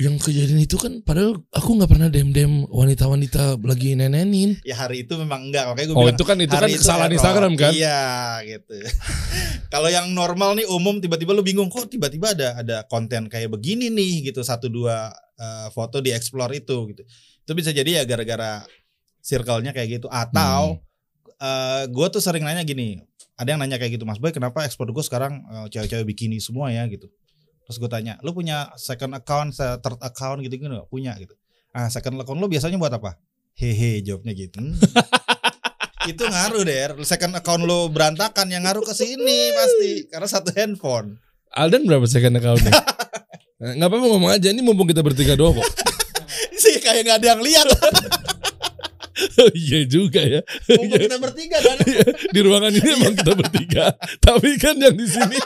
Yang 0.00 0.32
kejadian 0.32 0.64
itu 0.64 0.80
kan 0.80 1.04
padahal 1.04 1.44
aku 1.52 1.76
nggak 1.76 1.90
pernah 1.92 2.08
dem 2.08 2.32
dem 2.32 2.64
wanita-wanita 2.68 3.60
lagi 3.60 3.92
nenenin. 3.92 4.56
Ya 4.64 4.76
hari 4.80 5.04
itu 5.04 5.12
memang 5.20 5.48
enggak, 5.50 5.68
makanya 5.68 5.88
gue 5.92 5.96
Oh 5.96 6.04
bilang 6.08 6.16
itu 6.16 6.24
kan 6.24 6.36
itu 6.40 6.54
kan 6.56 6.68
itu 6.72 6.80
kesalahan 6.80 7.10
error. 7.12 7.16
Instagram 7.20 7.52
kan? 7.58 7.72
Iya, 7.74 8.00
gitu. 8.48 8.74
Kalau 9.72 9.88
yang 9.92 10.08
normal 10.16 10.56
nih 10.56 10.64
umum 10.72 11.04
tiba-tiba 11.04 11.36
lu 11.36 11.44
bingung 11.44 11.68
kok 11.68 11.92
tiba-tiba 11.92 12.32
ada 12.32 12.48
ada 12.64 12.76
konten 12.88 13.28
kayak 13.28 13.52
begini 13.52 13.92
nih 13.92 14.32
gitu 14.32 14.40
satu 14.40 14.72
dua 14.72 15.12
eh, 15.36 15.68
foto 15.74 16.00
di 16.00 16.16
explore 16.16 16.56
itu 16.56 16.76
gitu. 16.96 17.02
Itu 17.44 17.52
bisa 17.52 17.68
jadi 17.68 18.00
ya 18.00 18.02
gara-gara 18.08 18.64
circle-nya 19.20 19.76
kayak 19.76 20.00
gitu 20.00 20.08
atau 20.08 20.80
Hmm. 21.40 21.88
gue 21.88 22.06
tuh 22.12 22.20
sering 22.20 22.44
nanya 22.44 22.60
gini, 22.68 23.00
ada 23.40 23.56
yang 23.56 23.60
nanya 23.64 23.80
kayak 23.80 23.96
gitu, 23.96 24.04
Mas 24.04 24.20
Boy 24.20 24.36
kenapa 24.36 24.68
explore 24.68 24.92
gue 24.92 25.00
sekarang 25.00 25.40
eh, 25.48 25.66
cewek-cewek 25.72 26.04
bikini 26.04 26.36
semua 26.36 26.68
ya 26.68 26.84
gitu. 26.92 27.08
Terus 27.64 27.76
gue 27.80 27.88
tanya, 27.88 28.20
lu 28.20 28.36
punya 28.36 28.68
second 28.76 29.16
account, 29.16 29.56
third 29.56 30.00
account 30.04 30.44
gitu 30.44 30.60
gitu? 30.60 30.68
Punya 30.92 31.16
gitu. 31.16 31.32
Ah 31.72 31.88
second 31.88 32.20
account 32.20 32.36
lu 32.36 32.50
biasanya 32.52 32.76
buat 32.76 32.92
apa? 32.92 33.16
Hehe 33.56 34.04
jawabnya 34.04 34.36
gitu. 34.36 34.60
Hmm. 34.60 34.76
itu 36.10 36.22
ngaruh 36.26 36.62
der. 36.66 36.90
Second 37.06 37.38
account 37.38 37.62
lo 37.64 37.88
berantakan 37.88 38.50
yang 38.50 38.66
ngaruh 38.66 38.84
ke 38.84 38.92
sini 38.92 39.54
pasti 39.56 39.90
karena 40.10 40.28
satu 40.28 40.50
handphone. 40.52 41.16
Aldan 41.50 41.86
berapa 41.86 42.06
second 42.06 42.36
account-nya? 42.38 42.72
Eh, 43.60 43.76
Nggak 43.76 43.92
apa-apa 43.92 44.06
ngomong 44.08 44.32
aja, 44.32 44.48
ini 44.48 44.64
mumpung 44.64 44.88
kita 44.88 45.04
bertiga 45.04 45.36
doang 45.36 45.60
kok. 45.60 45.68
Sih 46.64 46.80
kayak 46.80 47.04
nggak 47.04 47.18
ada 47.20 47.28
yang 47.36 47.44
lihat. 47.44 47.68
Iya 49.68 49.80
juga 49.86 50.20
ya. 50.22 50.40
Mumpung 50.76 51.00
kita 51.00 51.18
bertiga 51.20 51.58
kan. 51.60 51.76
Di 52.34 52.40
ruangan 52.40 52.72
ini 52.72 52.88
emang 52.96 53.14
kita 53.16 53.32
bertiga. 53.36 53.84
Tapi 54.22 54.56
kan 54.56 54.76
yang 54.78 54.96
di 54.96 55.06
sini 55.06 55.38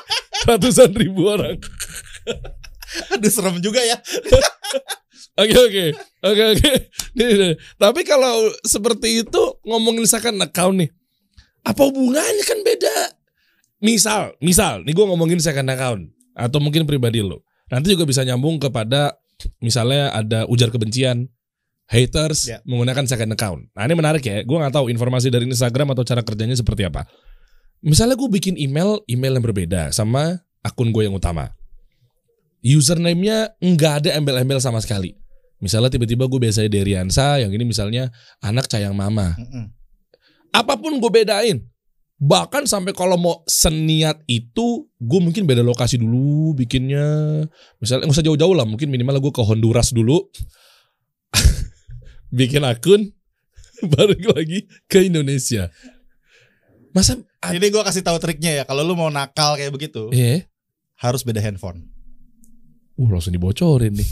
ratusan 0.47 0.91
ribu 0.95 1.29
orang. 1.29 1.59
Aduh 3.15 3.31
serem 3.33 3.59
juga 3.59 3.83
ya. 3.83 3.99
Oke 5.35 5.51
oke 5.51 5.85
oke 6.23 6.45
oke. 6.55 6.71
Tapi 7.75 8.01
kalau 8.07 8.55
seperti 8.63 9.27
itu 9.27 9.43
ngomongin 9.67 10.07
misalkan 10.07 10.39
account 10.39 10.79
nih, 10.79 10.95
apa 11.67 11.81
hubungannya 11.91 12.45
kan 12.47 12.63
beda. 12.63 12.97
Misal, 13.83 14.39
misal, 14.39 14.87
nih 14.87 14.95
gue 14.95 15.03
ngomongin 15.03 15.43
second 15.43 15.67
account 15.75 16.07
atau 16.39 16.63
mungkin 16.63 16.87
pribadi 16.87 17.19
lo. 17.19 17.43
Nanti 17.67 17.91
juga 17.91 18.07
bisa 18.07 18.23
nyambung 18.23 18.63
kepada 18.63 19.19
misalnya 19.59 20.15
ada 20.15 20.47
ujar 20.47 20.71
kebencian, 20.71 21.27
haters 21.85 22.49
Ya. 22.49 22.59
menggunakan 22.65 23.05
second 23.05 23.33
account. 23.37 23.69
Nah 23.77 23.85
ini 23.85 23.95
menarik 23.95 24.25
ya. 24.25 24.41
Gue 24.43 24.57
nggak 24.57 24.75
tahu 24.75 24.89
informasi 24.89 25.29
dari 25.29 25.45
Instagram 25.49 25.93
atau 25.93 26.05
cara 26.05 26.25
kerjanya 26.25 26.57
seperti 26.57 26.89
apa. 26.89 27.05
Misalnya 27.85 28.17
gue 28.17 28.29
bikin 28.33 28.57
email, 28.57 29.05
email 29.05 29.37
yang 29.37 29.45
berbeda 29.45 29.93
sama 29.93 30.41
akun 30.65 30.89
gue 30.89 31.05
yang 31.05 31.13
utama. 31.13 31.53
Username-nya 32.65 33.53
nggak 33.61 33.93
ada 34.05 34.11
embel-embel 34.17 34.57
sama 34.57 34.81
sekali. 34.81 35.13
Misalnya 35.61 35.93
tiba-tiba 35.93 36.25
gue 36.25 36.41
biasanya 36.41 36.73
Deriansa, 36.73 37.41
yang 37.45 37.53
ini 37.53 37.65
misalnya 37.69 38.09
anak 38.41 38.69
cayang 38.73 38.97
mama. 38.97 39.37
Apa 40.49 40.81
pun 40.81 40.97
gue 40.97 41.11
bedain. 41.13 41.61
Bahkan 42.17 42.65
sampai 42.65 42.97
kalau 42.97 43.21
mau 43.21 43.45
seniat 43.45 44.25
itu, 44.25 44.89
gue 44.97 45.21
mungkin 45.21 45.45
beda 45.45 45.61
lokasi 45.61 46.01
dulu 46.01 46.57
bikinnya. 46.57 47.45
Misalnya 47.85 48.09
nggak 48.09 48.17
usah 48.17 48.25
jauh-jauh 48.25 48.55
lah, 48.57 48.65
mungkin 48.65 48.89
minimal 48.89 49.21
gue 49.21 49.33
ke 49.35 49.43
Honduras 49.45 49.93
dulu. 49.93 50.25
Bikin 52.35 52.67
akun, 52.67 53.15
balik 53.95 54.27
lagi 54.27 54.67
ke 54.91 55.07
Indonesia. 55.07 55.71
Masa, 56.91 57.19
Ini 57.51 57.67
gue 57.71 57.83
kasih 57.83 58.03
tahu 58.03 58.19
triknya 58.19 58.63
ya. 58.63 58.65
Kalau 58.67 58.83
lu 58.83 58.99
mau 58.99 59.11
nakal 59.11 59.55
kayak 59.55 59.71
begitu, 59.71 60.11
eh, 60.11 60.47
harus 60.99 61.23
beda 61.23 61.39
handphone. 61.39 61.87
uh 62.95 63.09
langsung 63.11 63.35
dibocorin 63.35 63.95
nih. 63.95 64.11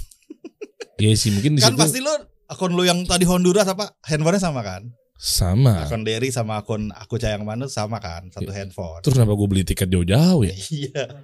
Iya 0.99 1.15
sih, 1.23 1.31
mungkin 1.35 1.59
di 1.59 1.63
Kan 1.63 1.75
situ 1.75 1.83
pasti 1.83 1.99
lu 2.03 2.11
akun 2.47 2.75
lu 2.75 2.83
yang 2.83 3.03
tadi 3.07 3.23
Honduras 3.27 3.67
apa 3.67 3.95
handphonenya 4.07 4.43
sama 4.43 4.63
kan? 4.63 4.83
sama. 5.23 5.87
Akun 5.87 6.03
Derry 6.03 6.35
sama 6.35 6.59
akun 6.59 6.91
aku 6.91 7.15
Cayang 7.15 7.47
Manut 7.47 7.71
sama 7.71 8.03
kan? 8.03 8.27
Satu 8.35 8.51
handphone. 8.51 9.07
Terus 9.07 9.15
kenapa 9.15 9.39
gue 9.39 9.47
beli 9.47 9.63
tiket 9.63 9.87
jauh-jauh 9.87 10.43
ya? 10.43 10.51
Iya. 10.51 11.23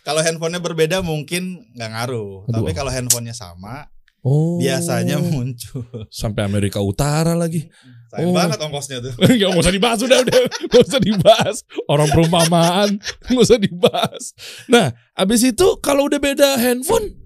Kalau 0.00 0.24
handphonenya 0.24 0.64
berbeda 0.64 1.04
mungkin 1.04 1.68
nggak 1.76 1.90
ngaruh. 1.92 2.48
Aduh. 2.48 2.64
Tapi 2.64 2.72
kalau 2.72 2.88
handphonenya 2.88 3.36
sama, 3.36 3.92
Oh, 4.26 4.58
biasanya 4.58 5.22
muncul. 5.22 5.86
sampai 6.10 6.42
Amerika 6.42 6.82
Utara 6.82 7.32
lagi. 7.32 7.70
Sayang 8.10 8.30
Oh. 8.30 8.34
banget 8.34 8.58
ongkosnya 8.58 8.98
tuh. 8.98 9.12
Gak 9.40 9.50
usah 9.52 9.70
dibahas 9.70 9.98
udah 9.98 10.18
udah 10.22 10.40
Gak 10.66 10.82
usah 10.82 10.98
dibahas 10.98 11.56
Orang 11.84 12.06
perumpamaan 12.08 13.02
Gak 13.02 13.34
usah 13.34 13.58
dibahas 13.58 14.30
Nah 14.66 14.90
abis 15.12 15.42
itu 15.44 15.66
Kalau 15.78 16.06
udah 16.06 16.16
beda 16.16 16.54
handphone 16.54 17.18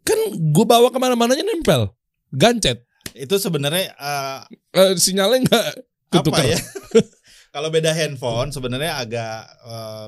Kan 0.00 0.16
gue 0.32 0.64
bawa 0.64 0.88
ke 0.88 0.96
mana-mananya 0.96 1.44
nempel 1.44 1.92
Gancet 2.28 2.88
Itu 3.12 3.36
sebenarnya 3.36 3.92
eh, 3.94 4.38
Eh, 4.72 4.92
Sinyalnya 4.96 5.44
gak 5.44 5.64
apa 6.08 6.24
ketukar 6.24 6.44
ya? 6.46 6.56
kalau 7.54 7.68
beda 7.68 7.92
handphone 7.92 8.48
sebenarnya 8.48 8.92
agak 8.98 9.38
eh, 9.62 10.06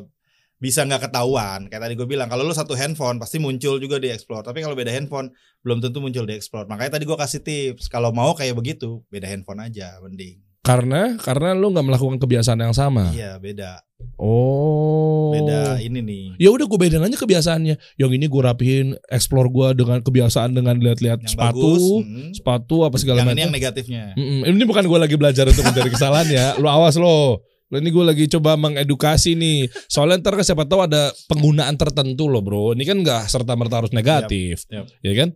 bisa 0.61 0.84
nggak 0.84 1.08
ketahuan. 1.08 1.66
Kayak 1.72 1.88
tadi 1.88 1.94
gue 1.96 2.04
bilang, 2.04 2.28
kalau 2.28 2.44
lu 2.44 2.52
satu 2.52 2.76
handphone 2.76 3.16
pasti 3.16 3.40
muncul 3.40 3.80
juga 3.80 3.96
di 3.96 4.12
explore. 4.12 4.44
Tapi 4.44 4.61
kalau 4.61 4.76
beda 4.76 4.92
handphone 4.92 5.32
belum 5.64 5.80
tentu 5.80 6.04
muncul 6.04 6.28
di 6.28 6.36
explore. 6.36 6.68
Makanya 6.68 7.00
tadi 7.00 7.08
gue 7.08 7.16
kasih 7.16 7.40
tips, 7.40 7.88
kalau 7.88 8.12
mau 8.12 8.36
kayak 8.36 8.54
begitu, 8.54 9.00
beda 9.08 9.24
handphone 9.26 9.64
aja, 9.64 9.96
mending. 10.04 10.38
Karena 10.61 11.16
Karena 11.16 11.56
lu 11.56 11.72
gak 11.72 11.88
melakukan 11.88 12.20
kebiasaan 12.20 12.61
yang 12.61 12.76
sama 12.76 13.08
Iya, 13.16 13.40
beda. 13.40 13.80
Oh 14.20 15.32
Beda 15.32 15.80
ini 15.80 16.04
nih. 16.04 16.24
Ya 16.36 16.52
udah 16.52 16.68
gue 16.68 16.76
bedain 16.76 17.00
aja 17.00 17.16
kebiasaannya 17.16 17.80
Yang 17.96 18.11
ini 18.20 18.26
gue 18.28 18.42
rapihin 18.44 18.88
Explore 19.08 19.48
gue 19.48 19.68
dengan 19.80 20.04
kebiasaan 20.04 20.52
Dengan 20.52 20.76
lihat-lihat 20.76 21.24
sepatu 21.24 21.64
bagus. 21.64 21.84
mm. 22.04 22.30
Sepatu 22.36 22.76
apa 22.84 22.96
segala 23.00 23.24
Yang 23.24 23.26
ini 23.26 23.32
macam 23.32 23.40
yang 23.40 23.54
negatifnya. 23.56 24.02
Mm-mm. 24.20 24.40
Ini 24.52 24.64
bukan 24.68 24.84
gue 24.84 24.98
lagi 25.00 25.16
belajar 25.16 25.44
untuk 25.48 25.64
mencari 25.64 25.90
kesalahan 25.90 26.28
ya. 26.28 26.46
Lu 26.61 26.68
awas 26.68 27.00
lo. 27.00 27.40
Lo 27.71 27.79
ini 27.79 27.95
gue 27.95 28.03
lagi 28.03 28.25
coba 28.27 28.59
mengedukasi 28.59 29.39
nih. 29.39 29.71
Soalnya 29.87 30.18
ntar 30.18 30.35
kan 30.35 30.43
siapa 30.43 30.66
tahu 30.66 30.91
ada 30.91 31.14
penggunaan 31.31 31.79
tertentu 31.79 32.27
loh 32.27 32.43
bro. 32.43 32.75
Ini 32.75 32.83
kan 32.83 32.99
nggak 32.99 33.31
serta 33.31 33.55
merta 33.55 33.79
harus 33.79 33.95
negatif, 33.95 34.66
Yap, 34.66 34.91
ya 35.01 35.12
kan? 35.14 35.29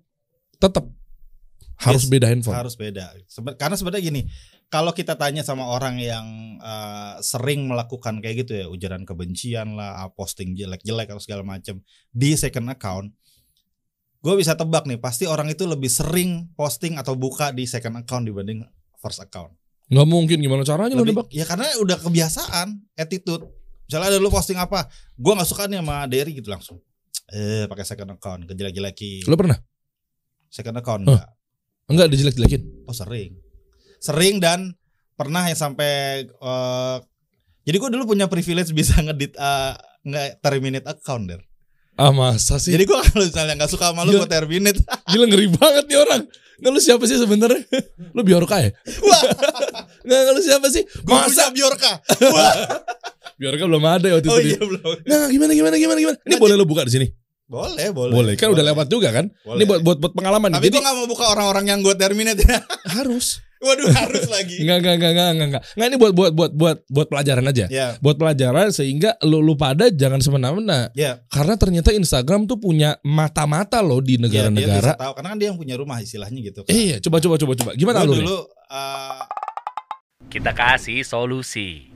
Tetap 0.59 0.85
harus 1.78 2.07
Yes, 2.07 2.11
beda 2.11 2.26
handphone. 2.30 2.55
Harus 2.59 2.74
beda. 2.74 3.14
Sebe- 3.26 3.55
Karena 3.55 3.74
sebenarnya 3.78 4.03
gini, 4.03 4.22
kalau 4.66 4.91
kita 4.91 5.14
tanya 5.14 5.47
sama 5.47 5.66
orang 5.70 5.99
yang 6.03 6.26
eh, 6.59 7.14
sering 7.22 7.70
melakukan 7.70 8.18
kayak 8.18 8.47
gitu 8.47 8.53
ya, 8.59 8.66
ujaran 8.66 9.07
kebencian 9.07 9.78
lah, 9.78 10.03
ah, 10.03 10.11
posting 10.11 10.59
jelek-jelek 10.59 11.11
atau 11.14 11.22
segala 11.22 11.47
macam 11.47 11.78
di 12.11 12.35
second 12.35 12.66
account, 12.70 13.14
gue 14.22 14.35
bisa 14.35 14.59
tebak 14.59 14.87
nih, 14.91 14.99
pasti 14.99 15.30
orang 15.30 15.51
itu 15.51 15.66
lebih 15.66 15.91
sering 15.91 16.51
posting 16.59 16.99
atau 16.99 17.14
buka 17.14 17.55
di 17.55 17.66
second 17.66 18.03
account 18.03 18.26
dibanding 18.26 18.62
first 18.99 19.22
account. 19.22 19.55
Nggak 19.85 20.07
mungkin 20.07 20.39
gimana 20.39 20.62
caranya 20.62 20.95
lo 20.95 21.03
Lebih- 21.03 21.14
nebak? 21.14 21.28
ya 21.28 21.45
karena 21.45 21.66
udah 21.78 21.97
kebiasaan, 21.99 22.68
attitude. 22.95 23.45
Misalnya 23.85 24.09
ada 24.09 24.18
lu 24.18 24.28
posting 24.28 24.57
apa, 24.57 24.89
gue 25.14 25.32
nggak 25.32 25.45
suka 25.45 25.68
nih 25.68 25.78
sama 25.78 26.09
Derry 26.09 26.32
gitu 26.32 26.49
langsung. 26.49 26.80
Eh, 27.26 27.64
pakai 27.64 27.85
second 27.85 28.11
account, 28.12 28.45
kejelek-jelekin. 28.45 29.24
Lo 29.24 29.37
pernah? 29.37 29.57
Second 30.49 30.76
account 30.78 31.03
Huh. 31.05 31.12
enggak. 31.12 31.28
Enggak 31.85 32.07
dijelek-jelekin. 32.09 32.62
Oh 32.85 32.95
sering, 32.95 33.37
sering 33.99 34.41
dan 34.41 34.72
pernah 35.14 35.45
yang 35.45 35.59
sampai. 35.59 36.24
eh 36.24 36.97
jadi 37.64 37.76
gue 37.78 37.91
dulu 37.91 38.05
punya 38.07 38.24
privilege 38.24 38.72
bisa 38.72 38.97
ngedit 38.99 39.35
eh, 39.35 39.72
nggak 40.03 40.41
terminate 40.41 40.85
account 40.87 41.28
der. 41.28 41.41
Ah 41.95 42.11
masa 42.11 42.57
sih? 42.57 42.72
Jadi 42.72 42.85
gue 42.85 42.99
kalau 42.99 43.22
misalnya 43.22 43.55
nggak 43.55 43.70
suka 43.70 43.93
sama 43.93 44.03
lu 44.03 44.16
gue 44.16 44.26
terminate. 44.26 44.80
Gila 45.07 45.24
ngeri 45.26 45.49
banget 45.51 45.85
nih 45.87 45.99
orang. 45.99 46.22
Nggak 46.55 46.70
lu 46.70 46.80
siapa 46.80 47.05
sih 47.05 47.16
sebenarnya? 47.16 47.62
Lu 48.12 48.20
Biorka 48.20 48.59
ya? 48.59 48.70
Wah, 49.01 49.22
Nggak 50.05 50.30
lu 50.30 50.40
siapa 50.40 50.66
sih? 50.68 50.84
gue 50.84 51.09
punya 51.11 51.46
Biorka. 51.50 51.92
Wah, 52.28 52.55
Biorka 53.40 53.64
belum 53.64 53.82
ada 53.82 54.07
ya 54.07 54.14
waktu 54.14 54.28
oh 54.28 54.38
itu. 54.38 54.46
iya 54.46 54.57
dia. 54.57 54.62
belum. 54.62 54.90
Nah 55.02 55.26
gimana 55.26 55.52
gimana 55.52 55.74
gimana 55.74 55.98
gimana? 55.98 56.16
Ini 56.20 56.34
boleh 56.36 56.55
lu 56.55 56.64
buka 56.64 56.84
di 56.84 56.92
sini? 56.92 57.07
Boleh, 57.44 57.92
boleh. 57.92 58.12
Boleh. 58.12 58.32
Kan 58.36 58.52
udah 58.52 58.64
lewat 58.64 58.88
juga 58.88 59.12
kan? 59.12 59.28
Boleh. 59.42 59.59
Ini 59.59 59.64
buat 59.66 59.80
buat 59.80 59.98
buat 60.00 60.12
pengalaman. 60.14 60.48
Tapi 60.50 60.64
Jadi 60.64 60.74
gue 60.74 60.82
nggak 60.82 60.96
mau 60.96 61.07
buka 61.07 61.24
orang-orang 61.28 61.64
yang 61.66 61.80
gue 61.80 61.94
terminate 61.94 62.40
ya. 62.40 62.61
harus. 62.96 63.40
Waduh 63.61 63.88
harus 63.90 64.28
lagi. 64.28 64.61
Enggak 64.64 64.76
enggak 64.80 64.94
enggak 64.94 65.11
enggak 65.11 65.28
enggak. 65.30 65.46
enggak. 65.48 65.62
Nggak 65.72 65.86
ini 65.86 65.96
buat 65.96 66.12
buat 66.12 66.32
buat 66.32 66.52
buat 66.52 66.76
buat 66.84 67.07
pelajaran 67.09 67.44
aja. 67.44 67.64
Ya, 67.68 67.88
Buat 67.98 68.16
pelajaran 68.16 68.68
sehingga 68.70 69.16
lu 69.24 69.40
lu 69.40 69.57
pada 69.57 69.88
jangan 69.88 70.20
semena-mena. 70.20 70.88
ya. 70.92 71.20
Karena 71.28 71.57
ternyata 71.57 71.88
Instagram 71.90 72.44
tuh 72.44 72.57
punya 72.57 72.96
mata-mata 73.02 73.80
loh 73.80 74.00
di 74.00 74.14
ya, 74.14 74.20
dia 74.20 74.28
bisa 74.28 74.28
negara-negara. 74.28 74.92
tahu 74.94 75.12
karena 75.16 75.28
kan 75.32 75.38
dia 75.40 75.48
yang 75.48 75.57
punya 75.57 75.74
rumah 75.76 75.96
istilahnya 75.98 76.40
gitu. 76.40 76.61
Kan. 76.61 76.72
Iya, 76.72 76.96
coba 77.00 77.16
coba 77.20 77.34
coba 77.36 77.52
coba. 77.57 77.70
Gimana 77.72 77.98
Gua 77.98 78.09
lu? 78.09 78.12
nih? 78.12 78.20
dulu 78.24 78.38
eh, 78.68 79.20
Kita 80.35 80.51
kasih 80.51 81.07
solusi. 81.07 81.93